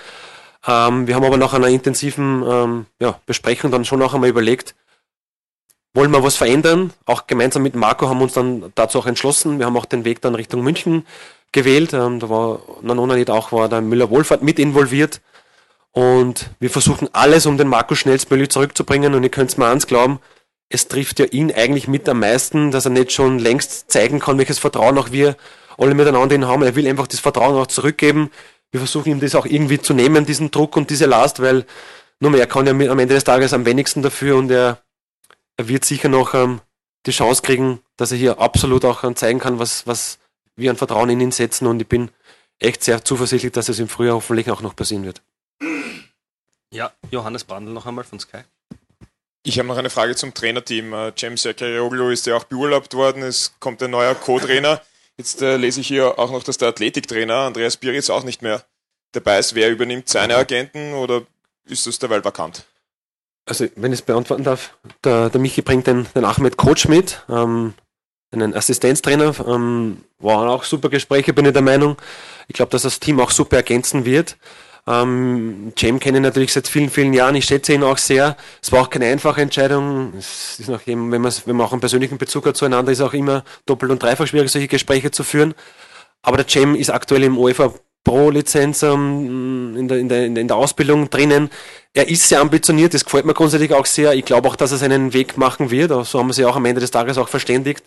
Ähm, 0.66 1.06
wir 1.06 1.14
haben 1.14 1.24
aber 1.24 1.36
nach 1.36 1.54
einer 1.54 1.68
intensiven 1.68 2.44
ähm, 2.46 2.86
ja, 3.00 3.18
Besprechung 3.26 3.70
dann 3.70 3.84
schon 3.84 4.02
auch 4.02 4.12
einmal 4.12 4.28
überlegt, 4.28 4.74
wollen 5.94 6.10
wir 6.10 6.22
was 6.22 6.36
verändern? 6.36 6.92
Auch 7.04 7.26
gemeinsam 7.26 7.62
mit 7.62 7.74
Marco 7.74 8.08
haben 8.08 8.18
wir 8.18 8.24
uns 8.24 8.32
dann 8.32 8.72
dazu 8.74 8.98
auch 8.98 9.06
entschlossen. 9.06 9.58
Wir 9.58 9.66
haben 9.66 9.76
auch 9.76 9.84
den 9.84 10.04
Weg 10.04 10.22
dann 10.22 10.34
Richtung 10.34 10.62
München 10.62 11.06
gewählt. 11.52 11.92
Ähm, 11.92 12.20
da 12.20 12.28
war 12.28 12.60
Nanona 12.82 13.14
nicht 13.14 13.30
auch, 13.30 13.52
war 13.52 13.68
der 13.68 13.80
Müller-Wohlfahrt 13.80 14.42
mit 14.42 14.58
involviert. 14.58 15.20
Und 15.92 16.50
wir 16.58 16.70
versuchen 16.70 17.08
alles, 17.12 17.46
um 17.46 17.58
den 17.58 17.68
Marco 17.68 17.94
schnellstmöglich 17.94 18.48
zurückzubringen. 18.48 19.14
Und 19.14 19.22
ihr 19.22 19.30
könnt 19.30 19.50
es 19.50 19.58
mir 19.58 19.66
eins 19.66 19.86
glauben, 19.86 20.20
es 20.68 20.88
trifft 20.88 21.18
ja 21.18 21.26
ihn 21.26 21.52
eigentlich 21.52 21.86
mit 21.86 22.08
am 22.08 22.20
meisten, 22.20 22.70
dass 22.70 22.86
er 22.86 22.90
nicht 22.90 23.12
schon 23.12 23.38
längst 23.38 23.92
zeigen 23.92 24.20
kann, 24.20 24.38
welches 24.38 24.58
Vertrauen 24.58 24.96
auch 24.96 25.12
wir 25.12 25.36
alle 25.76 25.94
miteinander 25.94 26.34
ihn 26.34 26.46
haben. 26.46 26.62
Er 26.62 26.74
will 26.76 26.88
einfach 26.88 27.06
das 27.06 27.20
Vertrauen 27.20 27.56
auch 27.56 27.66
zurückgeben. 27.66 28.30
Wir 28.70 28.80
versuchen 28.80 29.10
ihm 29.10 29.20
das 29.20 29.34
auch 29.34 29.44
irgendwie 29.44 29.80
zu 29.80 29.92
nehmen, 29.92 30.24
diesen 30.24 30.50
Druck 30.50 30.76
und 30.76 30.88
diese 30.88 31.04
Last, 31.04 31.40
weil 31.42 31.66
nur 32.20 32.30
mehr, 32.30 32.46
kann 32.46 32.66
ja 32.66 32.72
am 32.72 32.98
Ende 32.98 33.14
des 33.14 33.24
Tages 33.24 33.52
am 33.52 33.66
wenigsten 33.66 34.00
dafür 34.00 34.36
und 34.36 34.50
er, 34.50 34.78
er 35.58 35.68
wird 35.68 35.84
sicher 35.84 36.08
noch 36.08 36.32
ähm, 36.34 36.60
die 37.04 37.10
Chance 37.10 37.42
kriegen, 37.42 37.80
dass 37.96 38.12
er 38.12 38.18
hier 38.18 38.38
absolut 38.38 38.84
auch 38.84 39.04
ähm, 39.04 39.16
zeigen 39.16 39.40
kann, 39.40 39.58
was, 39.58 39.86
was, 39.86 40.18
wir 40.62 40.70
ein 40.70 40.76
Vertrauen 40.76 41.10
in 41.10 41.20
ihn 41.20 41.32
setzen 41.32 41.66
und 41.66 41.80
ich 41.80 41.88
bin 41.88 42.10
echt 42.58 42.84
sehr 42.84 43.04
zuversichtlich, 43.04 43.52
dass 43.52 43.68
es 43.68 43.78
im 43.78 43.88
Frühjahr 43.88 44.16
hoffentlich 44.16 44.50
auch 44.50 44.62
noch 44.62 44.76
passieren 44.76 45.04
wird. 45.04 45.22
Ja, 46.72 46.92
Johannes 47.10 47.44
Brandl 47.44 47.72
noch 47.72 47.86
einmal 47.86 48.04
von 48.04 48.18
Sky. 48.18 48.38
Ich 49.44 49.58
habe 49.58 49.68
noch 49.68 49.76
eine 49.76 49.90
Frage 49.90 50.14
zum 50.14 50.32
Trainerteam. 50.34 50.92
Äh, 50.92 51.12
James 51.16 51.42
Zakarioglu 51.42 52.10
ist 52.10 52.26
ja 52.26 52.36
auch 52.36 52.44
beurlaubt 52.44 52.94
worden. 52.94 53.22
Es 53.22 53.54
kommt 53.58 53.82
ein 53.82 53.90
neuer 53.90 54.14
Co-Trainer. 54.14 54.80
Jetzt 55.18 55.42
äh, 55.42 55.56
lese 55.56 55.80
ich 55.80 55.88
hier 55.88 56.18
auch 56.18 56.30
noch, 56.30 56.42
dass 56.42 56.58
der 56.58 56.68
Athletiktrainer 56.68 57.34
Andreas 57.34 57.76
Biritz 57.76 58.08
auch 58.08 58.24
nicht 58.24 58.40
mehr 58.40 58.64
dabei 59.12 59.38
ist. 59.38 59.54
Wer 59.54 59.70
übernimmt 59.70 60.08
seine 60.08 60.36
Agenten 60.36 60.94
oder 60.94 61.22
ist 61.64 61.86
das 61.86 61.98
derweil 61.98 62.24
vakant? 62.24 62.64
Also, 63.44 63.66
wenn 63.74 63.92
ich 63.92 63.98
es 63.98 64.06
beantworten 64.06 64.44
darf, 64.44 64.76
der, 65.04 65.28
der 65.28 65.40
Michi 65.40 65.62
bringt 65.62 65.88
den, 65.88 66.06
den 66.14 66.24
Ahmed 66.24 66.56
Coach 66.56 66.86
mit. 66.86 67.24
Ähm, 67.28 67.74
einen 68.32 68.54
Assistenztrainer. 68.54 69.34
Ähm, 69.46 69.98
waren 70.18 70.48
auch 70.48 70.64
super 70.64 70.88
Gespräche, 70.88 71.32
bin 71.32 71.44
ich 71.44 71.52
der 71.52 71.62
Meinung. 71.62 71.96
Ich 72.48 72.54
glaube, 72.54 72.70
dass 72.70 72.82
das 72.82 73.00
Team 73.00 73.20
auch 73.20 73.30
super 73.30 73.56
ergänzen 73.56 74.04
wird. 74.04 74.36
Ähm, 74.86 75.72
Cem 75.78 76.00
kenne 76.00 76.18
ich 76.18 76.22
natürlich 76.22 76.52
seit 76.52 76.66
vielen, 76.66 76.90
vielen 76.90 77.12
Jahren. 77.12 77.36
Ich 77.36 77.44
schätze 77.44 77.72
ihn 77.72 77.84
auch 77.84 77.98
sehr. 77.98 78.36
Es 78.60 78.72
war 78.72 78.82
auch 78.82 78.90
keine 78.90 79.06
einfache 79.06 79.40
Entscheidung. 79.40 80.12
Es 80.18 80.58
ist 80.58 80.68
noch 80.68 80.86
eben, 80.86 81.12
wenn, 81.12 81.22
wenn 81.22 81.56
man 81.56 81.66
auch 81.66 81.72
einen 81.72 81.80
persönlichen 81.80 82.18
Bezug 82.18 82.46
hat 82.46 82.56
zueinander, 82.56 82.90
ist 82.90 83.00
auch 83.00 83.12
immer 83.14 83.44
doppelt 83.66 83.92
und 83.92 84.02
dreifach 84.02 84.26
schwierig, 84.26 84.50
solche 84.50 84.68
Gespräche 84.68 85.10
zu 85.12 85.22
führen. 85.22 85.54
Aber 86.22 86.36
der 86.36 86.48
Cem 86.48 86.74
ist 86.74 86.90
aktuell 86.90 87.22
im 87.22 87.38
UEFA 87.38 87.74
Pro-Lizenz 88.04 88.82
ähm, 88.82 89.76
in, 89.76 89.88
der, 89.88 89.98
in, 89.98 90.08
der, 90.08 90.26
in 90.26 90.48
der 90.48 90.56
Ausbildung 90.56 91.08
drinnen. 91.10 91.50
Er 91.94 92.08
ist 92.08 92.28
sehr 92.28 92.40
ambitioniert, 92.40 92.94
das 92.94 93.04
gefällt 93.04 93.24
mir 93.24 93.34
grundsätzlich 93.34 93.72
auch 93.74 93.86
sehr. 93.86 94.14
Ich 94.14 94.24
glaube 94.24 94.48
auch, 94.48 94.56
dass 94.56 94.72
er 94.72 94.78
seinen 94.78 95.12
Weg 95.12 95.36
machen 95.36 95.70
wird. 95.70 95.90
So 96.06 96.18
haben 96.18 96.28
wir 96.28 96.34
sich 96.34 96.44
auch 96.44 96.56
am 96.56 96.64
Ende 96.64 96.80
des 96.80 96.90
Tages 96.90 97.18
auch 97.18 97.28
verständigt. 97.28 97.84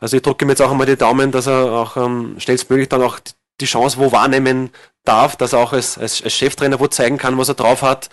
Also 0.00 0.16
ich 0.16 0.22
drücke 0.22 0.44
ihm 0.44 0.48
jetzt 0.48 0.62
auch 0.62 0.70
einmal 0.70 0.86
die 0.86 0.96
Daumen, 0.96 1.30
dass 1.30 1.46
er 1.46 1.72
auch 1.72 1.96
ähm, 1.96 2.36
schnellstmöglich 2.38 2.88
dann 2.88 3.02
auch 3.02 3.18
die 3.60 3.66
Chance 3.66 3.98
wo 3.98 4.12
wahrnehmen 4.12 4.70
darf, 5.04 5.36
dass 5.36 5.52
er 5.52 5.60
auch 5.60 5.72
als, 5.72 5.98
als, 5.98 6.22
als 6.22 6.32
Cheftrainer 6.32 6.80
wo 6.80 6.88
zeigen 6.88 7.18
kann, 7.18 7.38
was 7.38 7.48
er 7.48 7.54
drauf 7.54 7.82
hat 7.82 8.10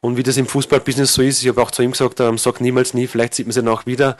und 0.00 0.16
wie 0.16 0.22
das 0.22 0.36
im 0.36 0.46
Fußballbusiness 0.46 1.14
so 1.14 1.22
ist. 1.22 1.42
Ich 1.42 1.48
habe 1.48 1.60
auch 1.60 1.70
zu 1.70 1.82
ihm 1.82 1.92
gesagt, 1.92 2.20
ähm, 2.20 2.38
sag 2.38 2.60
niemals 2.60 2.94
nie, 2.94 3.06
vielleicht 3.06 3.34
sieht 3.34 3.46
man 3.46 3.52
sie 3.52 3.62
noch 3.62 3.86
wieder. 3.86 4.16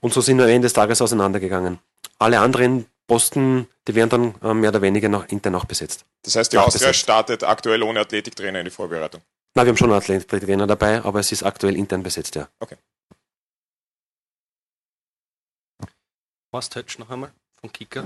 Und 0.00 0.12
so 0.12 0.20
sind 0.20 0.36
wir 0.36 0.44
am 0.44 0.50
Ende 0.50 0.66
des 0.66 0.72
Tages 0.72 1.00
auseinandergegangen. 1.00 1.78
Alle 2.18 2.40
anderen 2.40 2.86
Posten, 3.06 3.68
die 3.88 3.94
werden 3.94 4.10
dann 4.10 4.34
äh, 4.50 4.54
mehr 4.54 4.70
oder 4.70 4.82
weniger 4.82 5.08
noch 5.08 5.28
intern 5.28 5.54
auch 5.54 5.64
besetzt. 5.64 6.04
Das 6.22 6.36
heißt, 6.36 6.52
die 6.52 6.58
Austria 6.58 6.92
startet 6.92 7.42
aktuell 7.42 7.82
ohne 7.82 8.00
Athletiktrainer 8.00 8.60
in 8.60 8.64
die 8.66 8.70
Vorbereitung? 8.70 9.22
Nein, 9.54 9.66
wir 9.66 9.70
haben 9.70 9.76
schon 9.76 9.90
einen 9.90 9.98
Athletiktrainer 9.98 10.66
dabei, 10.66 11.02
aber 11.02 11.20
es 11.20 11.30
ist 11.32 11.42
aktuell 11.42 11.76
intern 11.76 12.02
besetzt, 12.02 12.34
ja. 12.36 12.48
Okay. 12.60 12.76
Horst 16.52 16.74
Hötsch 16.76 16.98
noch 16.98 17.10
einmal 17.10 17.32
von 17.60 17.72
Kicker. 17.72 18.04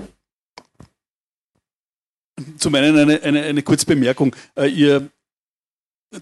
Zum 2.57 2.75
einen 2.75 2.97
eine, 2.97 3.21
eine, 3.21 3.43
eine 3.43 3.63
kurze 3.63 3.85
Bemerkung. 3.85 4.35
Äh, 4.55 4.67
ihr 4.67 5.09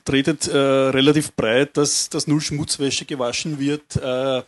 tretet 0.05 0.47
äh, 0.47 0.57
relativ 0.57 1.33
breit, 1.33 1.77
dass, 1.77 2.09
dass 2.09 2.27
null 2.27 2.41
Schmutzwäsche 2.41 3.05
gewaschen 3.05 3.59
wird, 3.59 3.95
äh, 3.97 4.43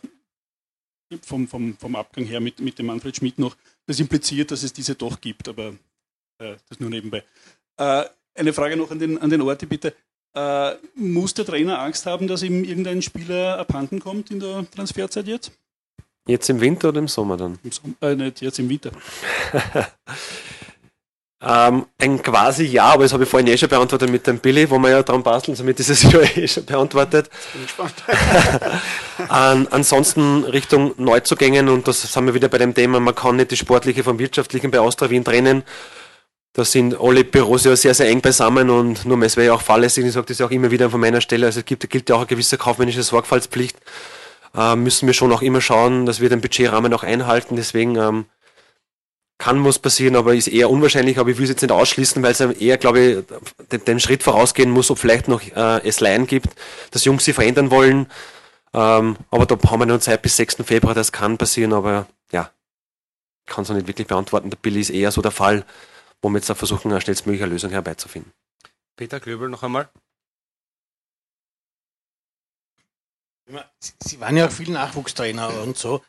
vom, 1.22 1.48
vom, 1.48 1.76
vom 1.76 1.96
Abgang 1.96 2.24
her 2.24 2.40
mit, 2.40 2.60
mit 2.60 2.78
dem 2.78 2.86
Manfred 2.86 3.16
Schmidt 3.16 3.38
noch. 3.38 3.56
Das 3.86 4.00
impliziert, 4.00 4.50
dass 4.50 4.62
es 4.62 4.72
diese 4.72 4.94
doch 4.94 5.20
gibt, 5.20 5.48
aber 5.48 5.74
äh, 6.38 6.56
das 6.68 6.80
nur 6.80 6.90
nebenbei. 6.90 7.24
Äh, 7.76 8.04
eine 8.34 8.52
Frage 8.52 8.76
noch 8.76 8.90
an 8.90 8.98
den, 8.98 9.18
an 9.18 9.30
den 9.30 9.40
Orte 9.42 9.66
bitte. 9.66 9.94
Äh, 10.34 10.74
muss 10.94 11.34
der 11.34 11.46
Trainer 11.46 11.80
Angst 11.80 12.06
haben, 12.06 12.28
dass 12.28 12.42
ihm 12.42 12.64
irgendein 12.64 13.02
Spieler 13.02 13.58
abhanden 13.58 13.98
kommt 13.98 14.30
in 14.30 14.40
der 14.40 14.70
Transferzeit 14.70 15.26
jetzt? 15.26 15.52
Jetzt 16.26 16.50
im 16.50 16.60
Winter 16.60 16.90
oder 16.90 16.98
im 16.98 17.08
Sommer 17.08 17.36
dann? 17.36 17.58
Im 17.64 17.72
Sommer, 17.72 17.94
äh, 18.02 18.14
nicht 18.14 18.42
jetzt 18.42 18.58
im 18.58 18.68
Winter. 18.68 18.92
ähm, 21.40 21.86
ein 21.98 22.20
quasi 22.20 22.64
ja, 22.64 22.86
aber 22.86 23.04
das 23.04 23.12
habe 23.12 23.22
ich 23.22 23.30
vorhin 23.30 23.46
eh 23.46 23.56
schon 23.56 23.68
beantwortet 23.68 24.10
mit 24.10 24.26
dem 24.26 24.38
Billy, 24.40 24.68
wo 24.68 24.78
wir 24.78 24.90
ja 24.90 25.02
dran 25.04 25.22
basteln, 25.22 25.54
somit 25.54 25.78
ist 25.78 25.90
es 25.90 26.02
ja 26.02 26.20
eh 26.20 26.48
schon 26.48 26.64
beantwortet. 26.64 27.30
An, 29.28 29.68
ansonsten 29.70 30.42
Richtung 30.44 30.94
Neuzugängen, 30.96 31.68
und 31.68 31.86
das 31.86 32.02
sind 32.02 32.26
wir 32.26 32.34
wieder 32.34 32.48
bei 32.48 32.58
dem 32.58 32.74
Thema, 32.74 32.98
man 32.98 33.14
kann 33.14 33.36
nicht 33.36 33.52
die 33.52 33.56
sportliche 33.56 34.02
vom 34.02 34.18
wirtschaftlichen 34.18 34.72
bei 34.72 34.80
Austria 34.80 35.10
Wien 35.10 35.24
trennen. 35.24 35.62
Da 36.54 36.64
sind 36.64 36.98
alle 36.98 37.22
Büros 37.22 37.64
ja 37.64 37.76
sehr, 37.76 37.94
sehr 37.94 38.08
eng 38.08 38.20
beisammen 38.20 38.68
und 38.68 39.04
nur 39.04 39.22
es 39.22 39.36
wäre 39.36 39.48
ja 39.48 39.52
auch 39.52 39.62
fahrlässig, 39.62 40.04
ich 40.04 40.12
sage 40.12 40.26
das 40.26 40.38
ja 40.38 40.46
auch 40.46 40.50
immer 40.50 40.72
wieder 40.72 40.90
von 40.90 41.00
meiner 41.00 41.20
Stelle, 41.20 41.46
also 41.46 41.60
es 41.60 41.66
gibt, 41.66 41.88
gilt 41.88 42.08
ja 42.08 42.16
auch 42.16 42.20
eine 42.20 42.26
gewisse 42.26 42.58
kaufmännische 42.58 43.04
Sorgfaltspflicht 43.04 43.76
äh, 44.56 44.76
müssen 44.76 45.06
wir 45.06 45.14
schon 45.14 45.32
auch 45.32 45.42
immer 45.42 45.60
schauen, 45.60 46.06
dass 46.06 46.20
wir 46.20 46.28
den 46.28 46.40
Budgetrahmen 46.40 46.92
auch 46.92 47.02
einhalten. 47.02 47.56
Deswegen 47.56 47.96
ähm, 47.96 48.24
kann 49.38 49.64
was 49.64 49.78
passieren, 49.78 50.16
aber 50.16 50.34
ist 50.34 50.48
eher 50.48 50.68
unwahrscheinlich, 50.68 51.18
aber 51.18 51.30
ich 51.30 51.38
will 51.38 51.44
es 51.44 51.50
jetzt 51.50 51.62
nicht 51.62 51.70
ausschließen, 51.70 52.22
weil 52.22 52.32
es 52.32 52.40
eher, 52.40 52.76
glaube 52.76 53.00
ich, 53.00 53.24
den, 53.70 53.84
den, 53.84 54.00
Schritt 54.00 54.24
vorausgehen 54.24 54.70
muss, 54.70 54.90
ob 54.90 54.98
vielleicht 54.98 55.28
noch 55.28 55.40
äh, 55.42 55.86
es 55.86 56.00
Laien 56.00 56.26
gibt, 56.26 56.48
dass 56.90 57.04
Jungs 57.04 57.24
sie 57.24 57.32
verändern 57.32 57.70
wollen. 57.70 58.10
Ähm, 58.74 59.16
aber 59.30 59.46
da 59.46 59.56
haben 59.70 59.80
wir 59.80 59.86
noch 59.86 60.00
Zeit 60.00 60.22
bis 60.22 60.36
6. 60.36 60.56
Februar, 60.64 60.94
das 60.94 61.12
kann 61.12 61.38
passieren, 61.38 61.72
aber 61.72 62.08
ja, 62.32 62.50
kann 63.46 63.62
es 63.62 63.68
noch 63.68 63.76
nicht 63.76 63.86
wirklich 63.86 64.08
beantworten. 64.08 64.50
Der 64.50 64.58
Billy 64.58 64.80
ist 64.80 64.90
eher 64.90 65.12
so 65.12 65.22
der 65.22 65.30
Fall, 65.30 65.64
wo 66.20 66.28
wir 66.28 66.38
jetzt 66.38 66.50
da 66.50 66.56
versuchen, 66.56 66.90
eine 66.90 67.00
schnellstmögliche 67.00 67.46
Lösung 67.46 67.70
herbeizufinden. 67.70 68.32
Peter 68.96 69.20
Klöbel 69.20 69.48
noch 69.48 69.62
einmal. 69.62 69.88
Sie 74.00 74.20
waren 74.20 74.36
ja 74.36 74.46
auch 74.46 74.50
viel 74.50 74.70
Nachwuchstrainer 74.70 75.62
und 75.62 75.78
so. 75.78 76.02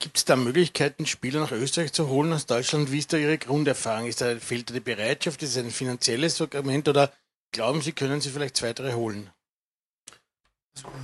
Gibt 0.00 0.16
es 0.16 0.24
da 0.24 0.36
Möglichkeiten, 0.36 1.06
Spieler 1.06 1.40
nach 1.40 1.50
Österreich 1.50 1.92
zu 1.92 2.08
holen 2.08 2.32
aus 2.32 2.46
Deutschland? 2.46 2.92
Wie 2.92 3.00
ist 3.00 3.12
da 3.12 3.16
Ihre 3.16 3.36
Grunderfahrung? 3.36 4.06
Ist 4.06 4.20
da, 4.20 4.36
fehlt 4.36 4.70
da 4.70 4.74
die 4.74 4.80
Bereitschaft? 4.80 5.42
Ist 5.42 5.50
es 5.50 5.58
ein 5.58 5.72
finanzielles 5.72 6.40
Argument 6.40 6.88
oder 6.88 7.12
glauben 7.50 7.82
Sie, 7.82 7.92
können 7.92 8.20
Sie 8.20 8.30
vielleicht 8.30 8.56
zwei, 8.56 8.72
drei 8.72 8.92
holen? 8.92 9.30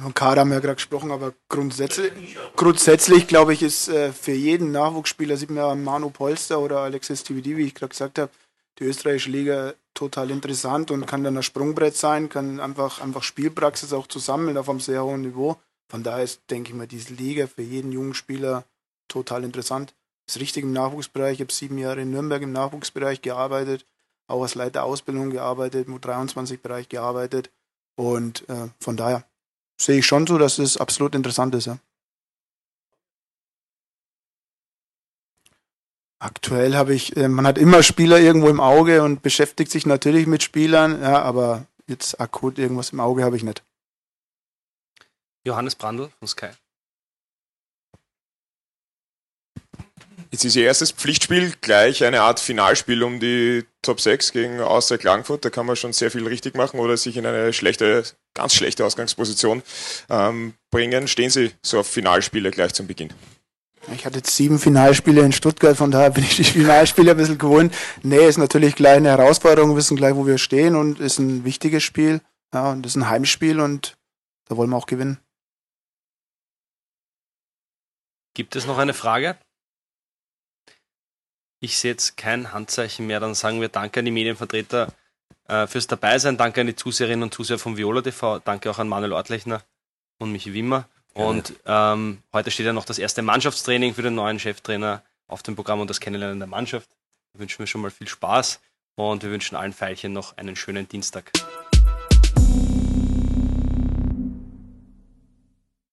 Von 0.01 0.15
Kader 0.15 0.43
haben 0.43 0.51
wir 0.51 0.57
ja 0.57 0.61
gerade 0.61 0.77
gesprochen, 0.77 1.11
aber 1.11 1.35
grundsätzlich, 1.49 2.13
grundsätzlich 2.55 3.27
glaube 3.27 3.53
ich, 3.53 3.63
ist 3.63 3.89
äh, 3.89 4.13
für 4.13 4.33
jeden 4.33 4.71
Nachwuchsspieler, 4.71 5.37
sieht 5.37 5.51
man 5.51 5.59
ja 5.59 5.75
Manu 5.75 6.11
Polster 6.11 6.61
oder 6.61 6.79
Alexis 6.81 7.25
TVD, 7.25 7.57
wie 7.57 7.67
ich 7.67 7.75
gerade 7.75 7.91
gesagt 7.91 8.21
habe, 8.21 8.31
die 8.79 8.85
österreichische 8.85 9.31
Liga 9.31 9.75
total 9.95 10.31
interessant 10.31 10.93
und 10.93 11.07
kann 11.07 11.25
dann 11.25 11.37
ein 11.37 11.43
Sprungbrett 11.43 11.97
sein, 11.97 12.29
kann 12.29 12.61
einfach, 12.61 13.01
einfach 13.01 13.25
Spielpraxis 13.25 13.93
auch 13.93 14.07
zusammen 14.07 14.57
auf 14.57 14.69
einem 14.69 14.79
sehr 14.79 15.03
hohen 15.03 15.23
Niveau. 15.23 15.57
Von 15.89 16.05
daher 16.05 16.23
ist, 16.25 16.43
denke 16.51 16.71
ich 16.71 16.77
mal, 16.77 16.87
diese 16.87 17.15
Liga 17.15 17.49
für 17.49 17.63
jeden 17.63 17.91
jungen 17.91 18.15
Spieler 18.15 18.65
total 19.09 19.45
interessant. 19.45 19.95
Das 20.27 20.41
richtig 20.41 20.65
im 20.65 20.73
Nachwuchsbereich. 20.73 21.35
Ich 21.35 21.41
habe 21.41 21.53
sieben 21.53 21.79
Jahre 21.79 22.01
in 22.03 22.11
Nürnberg 22.11 22.43
im 22.43 22.53
Nachwuchsbereich 22.53 23.21
gearbeitet, 23.21 23.87
auch 24.27 24.43
als 24.43 24.55
Leiter 24.55 24.85
Ausbildung 24.85 25.31
gearbeitet, 25.31 25.87
im 25.87 25.99
23-Bereich 25.99 26.89
gearbeitet. 26.89 27.51
Und 27.97 28.49
äh, 28.49 28.69
von 28.81 28.97
daher 28.97 29.25
sehe 29.81 29.99
ich 29.99 30.07
schon 30.07 30.27
so, 30.27 30.39
dass 30.39 30.59
es 30.59 30.77
absolut 30.77 31.15
interessant 31.15 31.55
ist. 31.55 31.67
Ja. 31.67 31.79
Aktuell 36.19 36.75
habe 36.75 36.95
ich, 36.95 37.17
äh, 37.17 37.29
man 37.29 37.47
hat 37.47 37.59
immer 37.59 37.83
Spieler 37.83 38.19
irgendwo 38.19 38.49
im 38.49 38.61
Auge 38.61 39.03
und 39.03 39.23
beschäftigt 39.23 39.71
sich 39.71 39.85
natürlich 39.85 40.27
mit 40.27 40.43
Spielern, 40.43 41.03
ja, 41.03 41.21
aber 41.21 41.67
jetzt 41.87 42.19
akut 42.19 42.59
irgendwas 42.59 42.91
im 42.91 43.01
Auge 43.01 43.25
habe 43.25 43.37
ich 43.37 43.43
nicht. 43.43 43.63
Johannes 45.47 45.75
Brandl 45.75 46.09
von 46.19 46.29
Sky. 46.29 46.51
Jetzt 50.35 50.45
ist 50.45 50.57
Ihr 50.57 50.65
erstes 50.65 50.91
Pflichtspiel 50.91 51.53
gleich 51.61 52.03
eine 52.03 52.23
Art 52.23 52.41
Finalspiel 52.41 53.05
um 53.05 53.21
die 53.21 53.65
Top 53.83 54.01
6 54.01 54.33
gegen 54.33 54.61
Austria 54.61 54.99
Klagenfurt. 54.99 55.45
Da 55.45 55.51
kann 55.51 55.65
man 55.65 55.77
schon 55.77 55.93
sehr 55.93 56.11
viel 56.11 56.27
richtig 56.27 56.57
machen 56.57 56.81
oder 56.81 56.97
sich 56.97 57.17
in 57.17 57.25
eine 57.25 57.53
schlechte, 57.53 58.03
ganz 58.35 58.53
schlechte 58.57 58.85
Ausgangsposition 58.85 59.63
ähm, 60.11 60.55
bringen. 60.73 61.07
Stehen 61.07 61.31
Sie 61.31 61.53
so 61.63 61.79
auf 61.79 61.87
Finalspiele 61.87 62.51
gleich 62.51 62.75
zum 62.75 62.89
Beginn? 62.89 63.13
Ich 63.95 64.05
hatte 64.05 64.17
jetzt 64.17 64.35
sieben 64.35 64.59
Finalspiele 64.59 65.21
in 65.21 65.31
Stuttgart, 65.31 65.77
von 65.77 65.93
daher 65.93 66.11
bin 66.11 66.25
ich 66.25 66.35
die 66.35 66.43
Finalspiele 66.43 67.13
ein 67.13 67.17
bisschen 67.17 67.39
gewohnt. 67.39 67.73
Nee, 68.03 68.27
ist 68.27 68.37
natürlich 68.37 68.75
gleich 68.75 68.97
eine 68.97 69.11
Herausforderung, 69.11 69.71
wir 69.71 69.77
wissen 69.77 69.97
gleich, 69.97 70.17
wo 70.17 70.27
wir 70.27 70.39
stehen 70.39 70.75
und 70.75 70.99
ist 70.99 71.21
ein 71.21 71.45
wichtiges 71.45 71.85
Spiel. 71.85 72.23
Ja, 72.53 72.73
und 72.73 72.85
ist 72.85 72.97
ein 72.97 73.09
Heimspiel 73.09 73.61
und 73.61 73.97
da 74.49 74.57
wollen 74.57 74.71
wir 74.71 74.77
auch 74.79 74.87
gewinnen. 74.87 75.21
Gibt 78.35 78.57
es 78.57 78.67
noch 78.67 78.79
eine 78.79 78.95
Frage? 78.95 79.37
Ich 81.65 81.79
sehe 81.79 81.93
jetzt 81.93 82.19
kein 82.19 82.53
Handzeichen 82.53 83.07
mehr, 83.07 83.21
dann 83.21 83.35
sagen 83.35 83.63
wir 83.63 83.71
Danke 83.71 84.01
an 84.01 84.05
die 84.05 84.11
Medienvertreter 84.11 84.93
äh, 85.49 85.67
fürs 85.67 85.87
Dabeisein, 85.87 86.37
danke 86.37 86.61
an 86.61 86.67
die 86.67 86.77
Zuseherinnen 86.77 87.23
und 87.23 87.33
Zuseher 87.33 87.59
vom 87.59 87.79
Viola 87.79 88.03
TV, 88.03 88.39
danke 88.41 88.71
auch 88.71 88.79
an 88.79 88.87
Manuel 88.87 89.15
Ortlechner 89.15 89.63
und 90.19 90.31
Michi 90.31 90.53
Wimmer. 90.53 90.91
Und 91.15 91.55
ähm, 91.65 92.23
heute 92.35 92.51
steht 92.51 92.67
ja 92.67 92.75
noch 92.75 92.85
das 92.85 92.99
erste 92.99 93.23
Mannschaftstraining 93.23 93.95
für 93.95 94.03
den 94.03 94.15
neuen 94.15 94.39
Cheftrainer 94.39 95.03
auf 95.27 95.43
dem 95.43 95.57
Programm 95.57 95.81
und 95.81 95.89
das 95.89 96.01
Kennenlernen 96.01 96.39
der 96.39 96.49
Mannschaft. 96.49 96.91
Da 97.33 97.41
wünschen 97.41 97.61
wir 97.61 97.67
schon 97.67 97.81
mal 97.81 97.91
viel 97.91 98.09
Spaß 98.09 98.61
und 98.97 99.23
wir 99.23 99.31
wünschen 99.31 99.57
allen 99.57 99.73
Pfeilchen 99.73 100.13
noch 100.13 100.37
einen 100.37 100.57
schönen 100.57 100.87
Dienstag. 100.87 101.33